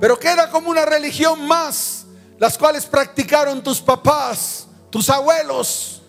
pero 0.00 0.16
que 0.18 0.28
era 0.28 0.48
como 0.50 0.70
una 0.70 0.84
religión 0.84 1.46
más, 1.46 2.06
las 2.38 2.56
cuales 2.56 2.86
practicaron 2.86 3.60
tus 3.60 3.80
papás, 3.80 4.68
tus 4.88 5.10
abuelos, 5.10 6.02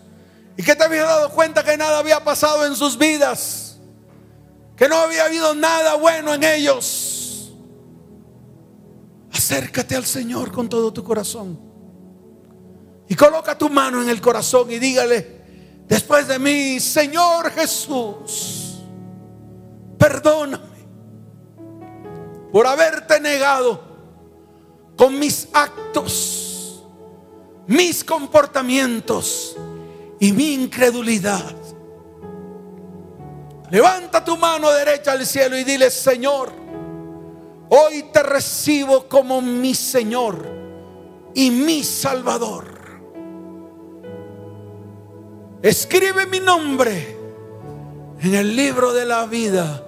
y 0.55 0.61
que 0.61 0.75
te 0.75 0.83
habías 0.83 1.07
dado 1.07 1.31
cuenta 1.31 1.63
que 1.63 1.75
nada 1.77 1.97
había 1.97 2.23
pasado 2.23 2.63
en 2.65 2.75
sus 2.75 2.95
vidas, 2.95 3.77
que 4.75 4.87
no 4.87 4.95
había 4.97 5.25
habido 5.25 5.55
nada 5.55 5.95
bueno 5.95 6.31
en 6.35 6.43
ellos. 6.43 7.53
Acércate 9.31 9.95
al 9.95 10.05
Señor 10.05 10.51
con 10.51 10.69
todo 10.69 10.93
tu 10.93 11.03
corazón 11.03 11.59
y 13.07 13.15
coloca 13.15 13.57
tu 13.57 13.67
mano 13.67 14.03
en 14.03 14.09
el 14.09 14.21
corazón 14.21 14.69
y 14.69 14.77
dígale, 14.77 15.42
después 15.87 16.27
de 16.27 16.39
mí, 16.39 16.79
Señor 16.79 17.51
Jesús, 17.51 18.79
perdóname 19.97 20.73
por 22.51 22.67
haberte 22.67 23.19
negado 23.19 23.81
con 24.95 25.17
mis 25.17 25.47
actos, 25.53 26.83
mis 27.67 28.03
comportamientos 28.03 29.55
y 30.19 30.31
mi 30.31 30.53
incredulidad. 30.53 31.55
Levanta 33.71 34.23
tu 34.23 34.37
mano 34.37 34.69
derecha 34.71 35.13
al 35.13 35.25
cielo 35.25 35.57
y 35.57 35.63
dile, 35.63 35.89
Señor, 35.89 36.51
hoy 37.69 38.03
te 38.13 38.21
recibo 38.21 39.09
como 39.09 39.41
mi 39.41 39.73
Señor 39.73 40.47
y 41.33 41.49
mi 41.49 41.83
Salvador. 41.83 42.72
Escribe 45.63 46.25
mi 46.25 46.41
nombre 46.41 47.15
en 48.19 48.35
el 48.35 48.53
libro 48.53 48.91
de 48.91 49.05
la 49.05 49.25
vida 49.25 49.81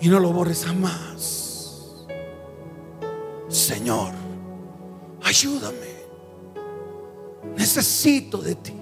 y 0.00 0.08
no 0.08 0.18
lo 0.18 0.32
borres 0.32 0.64
jamás. 0.64 2.06
Señor, 3.46 4.12
ayúdame. 5.22 5.94
Necesito 7.54 8.38
de 8.38 8.54
ti. 8.54 8.72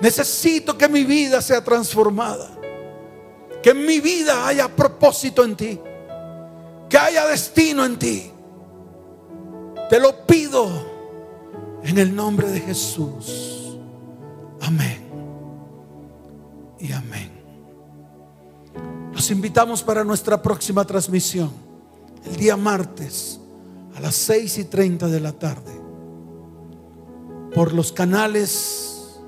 Necesito 0.00 0.78
que 0.78 0.88
mi 0.88 1.04
vida 1.04 1.42
sea 1.42 1.62
transformada. 1.62 2.48
Que 3.62 3.70
en 3.70 3.84
mi 3.84 4.00
vida 4.00 4.46
haya 4.48 4.74
propósito 4.74 5.44
en 5.44 5.54
ti. 5.54 5.78
Que 6.88 6.96
haya 6.96 7.26
destino 7.26 7.84
en 7.84 7.98
ti. 7.98 8.30
Te 9.90 10.00
lo 10.00 10.26
pido 10.26 10.66
en 11.82 11.98
el 11.98 12.16
nombre 12.16 12.48
de 12.48 12.60
Jesús. 12.60 13.59
Amén. 14.60 14.98
Y 16.78 16.92
amén. 16.92 17.30
Los 19.12 19.30
invitamos 19.30 19.82
para 19.82 20.04
nuestra 20.04 20.40
próxima 20.40 20.84
transmisión. 20.84 21.50
El 22.24 22.36
día 22.36 22.56
martes 22.56 23.40
a 23.94 24.00
las 24.00 24.14
6 24.14 24.58
y 24.58 24.64
30 24.64 25.08
de 25.08 25.20
la 25.20 25.32
tarde. 25.32 25.72
Por 27.54 27.72
los 27.74 27.92
canales 27.92 29.20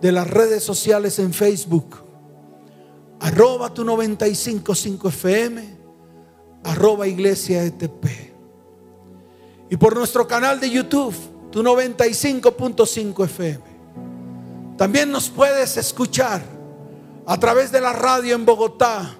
de 0.00 0.12
las 0.12 0.28
redes 0.28 0.62
sociales 0.62 1.18
en 1.18 1.32
Facebook. 1.32 1.96
Arroba 3.20 3.72
tu 3.72 3.84
955 3.84 5.08
FM. 5.08 5.78
Arroba 6.64 7.06
Iglesia 7.06 7.64
ETP. 7.64 8.06
Y 9.70 9.76
por 9.76 9.96
nuestro 9.96 10.26
canal 10.28 10.60
de 10.60 10.70
YouTube, 10.70 11.14
tu 11.50 11.62
95.5 11.62 13.24
FM. 13.24 13.71
También 14.82 15.12
nos 15.12 15.30
puedes 15.30 15.76
escuchar 15.76 16.42
a 17.24 17.38
través 17.38 17.70
de 17.70 17.80
la 17.80 17.92
radio 17.92 18.34
en 18.34 18.44
Bogotá. 18.44 19.16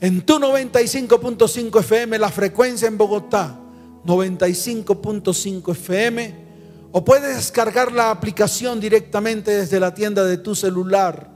En 0.00 0.22
tu 0.24 0.38
95.5 0.38 1.80
FM, 1.80 2.18
la 2.18 2.30
frecuencia 2.30 2.88
en 2.88 2.96
Bogotá, 2.96 3.60
95.5 4.06 5.72
FM 5.72 6.46
o 6.90 7.04
puedes 7.04 7.36
descargar 7.36 7.92
la 7.92 8.10
aplicación 8.10 8.80
directamente 8.80 9.50
desde 9.50 9.78
la 9.78 9.92
tienda 9.92 10.24
de 10.24 10.38
tu 10.38 10.54
celular. 10.54 11.30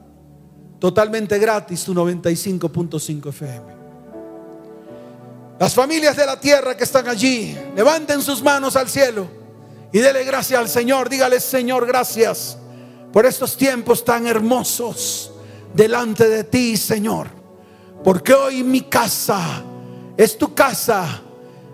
Totalmente 0.78 1.38
gratis, 1.38 1.84
tu 1.84 1.92
95.5 1.92 3.28
FM. 3.28 3.66
Las 5.60 5.74
familias 5.74 6.16
de 6.16 6.24
la 6.24 6.40
tierra 6.40 6.74
que 6.74 6.84
están 6.84 7.06
allí, 7.06 7.54
levanten 7.76 8.22
sus 8.22 8.42
manos 8.42 8.76
al 8.76 8.88
cielo 8.88 9.28
y 9.92 9.98
dele 9.98 10.24
gracias 10.24 10.58
al 10.58 10.70
Señor. 10.70 11.10
Dígale, 11.10 11.38
Señor, 11.38 11.86
gracias 11.86 12.60
por 13.14 13.26
estos 13.26 13.56
tiempos 13.56 14.04
tan 14.04 14.26
hermosos 14.26 15.30
delante 15.72 16.28
de 16.28 16.42
ti, 16.42 16.76
Señor. 16.76 17.28
Porque 18.02 18.34
hoy 18.34 18.64
mi 18.64 18.80
casa 18.80 19.62
es 20.16 20.36
tu 20.36 20.52
casa, 20.52 21.22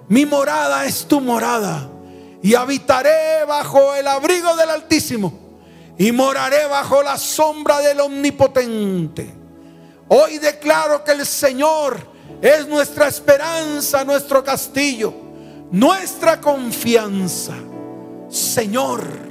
mi 0.07 0.26
morada 0.26 0.84
es 0.84 1.07
tu 1.07 1.18
morada 1.18 1.88
y 2.43 2.55
habitaré 2.55 3.47
bajo 3.49 3.95
el 3.95 4.07
abrigo 4.07 4.55
del 4.55 4.68
Altísimo 4.68 5.32
y 5.97 6.12
moraré 6.12 6.66
bajo 6.66 7.03
la 7.03 7.16
sombra 7.16 7.80
del 7.80 8.01
Omnipotente. 8.01 9.32
Hoy 10.09 10.36
declaro 10.36 11.03
que 11.03 11.12
el 11.12 11.24
Señor 11.24 12.07
es 12.43 12.68
nuestra 12.68 13.09
esperanza, 13.09 14.05
nuestro 14.05 14.45
castillo, 14.45 15.14
nuestra 15.70 16.38
confianza. 16.38 17.55
Señor, 18.28 19.30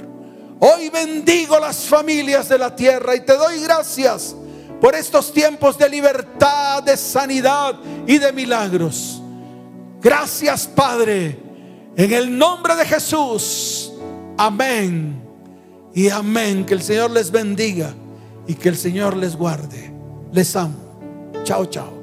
hoy 0.60 0.88
bendigo 0.88 1.58
las 1.58 1.84
familias 1.84 2.48
de 2.48 2.58
la 2.58 2.74
tierra 2.74 3.16
y 3.16 3.20
te 3.20 3.36
doy 3.36 3.60
gracias 3.60 4.36
por 4.80 4.94
estos 4.94 5.32
tiempos 5.32 5.76
de 5.76 5.88
libertad, 5.88 6.82
de 6.82 6.96
sanidad 6.96 7.74
y 8.06 8.18
de 8.18 8.32
milagros. 8.32 9.20
Gracias, 10.00 10.66
Padre 10.66 11.50
en 11.96 12.12
el 12.12 12.38
nombre 12.38 12.74
de 12.76 12.84
Jesús. 12.84 13.92
Amén. 14.38 15.22
Y 15.94 16.08
amén. 16.08 16.64
Que 16.64 16.74
el 16.74 16.82
Señor 16.82 17.10
les 17.10 17.30
bendiga 17.30 17.92
y 18.46 18.54
que 18.54 18.68
el 18.68 18.76
Señor 18.76 19.16
les 19.16 19.36
guarde. 19.36 19.92
Les 20.32 20.54
amo. 20.56 20.76
Chao, 21.44 21.66
chao. 21.66 21.99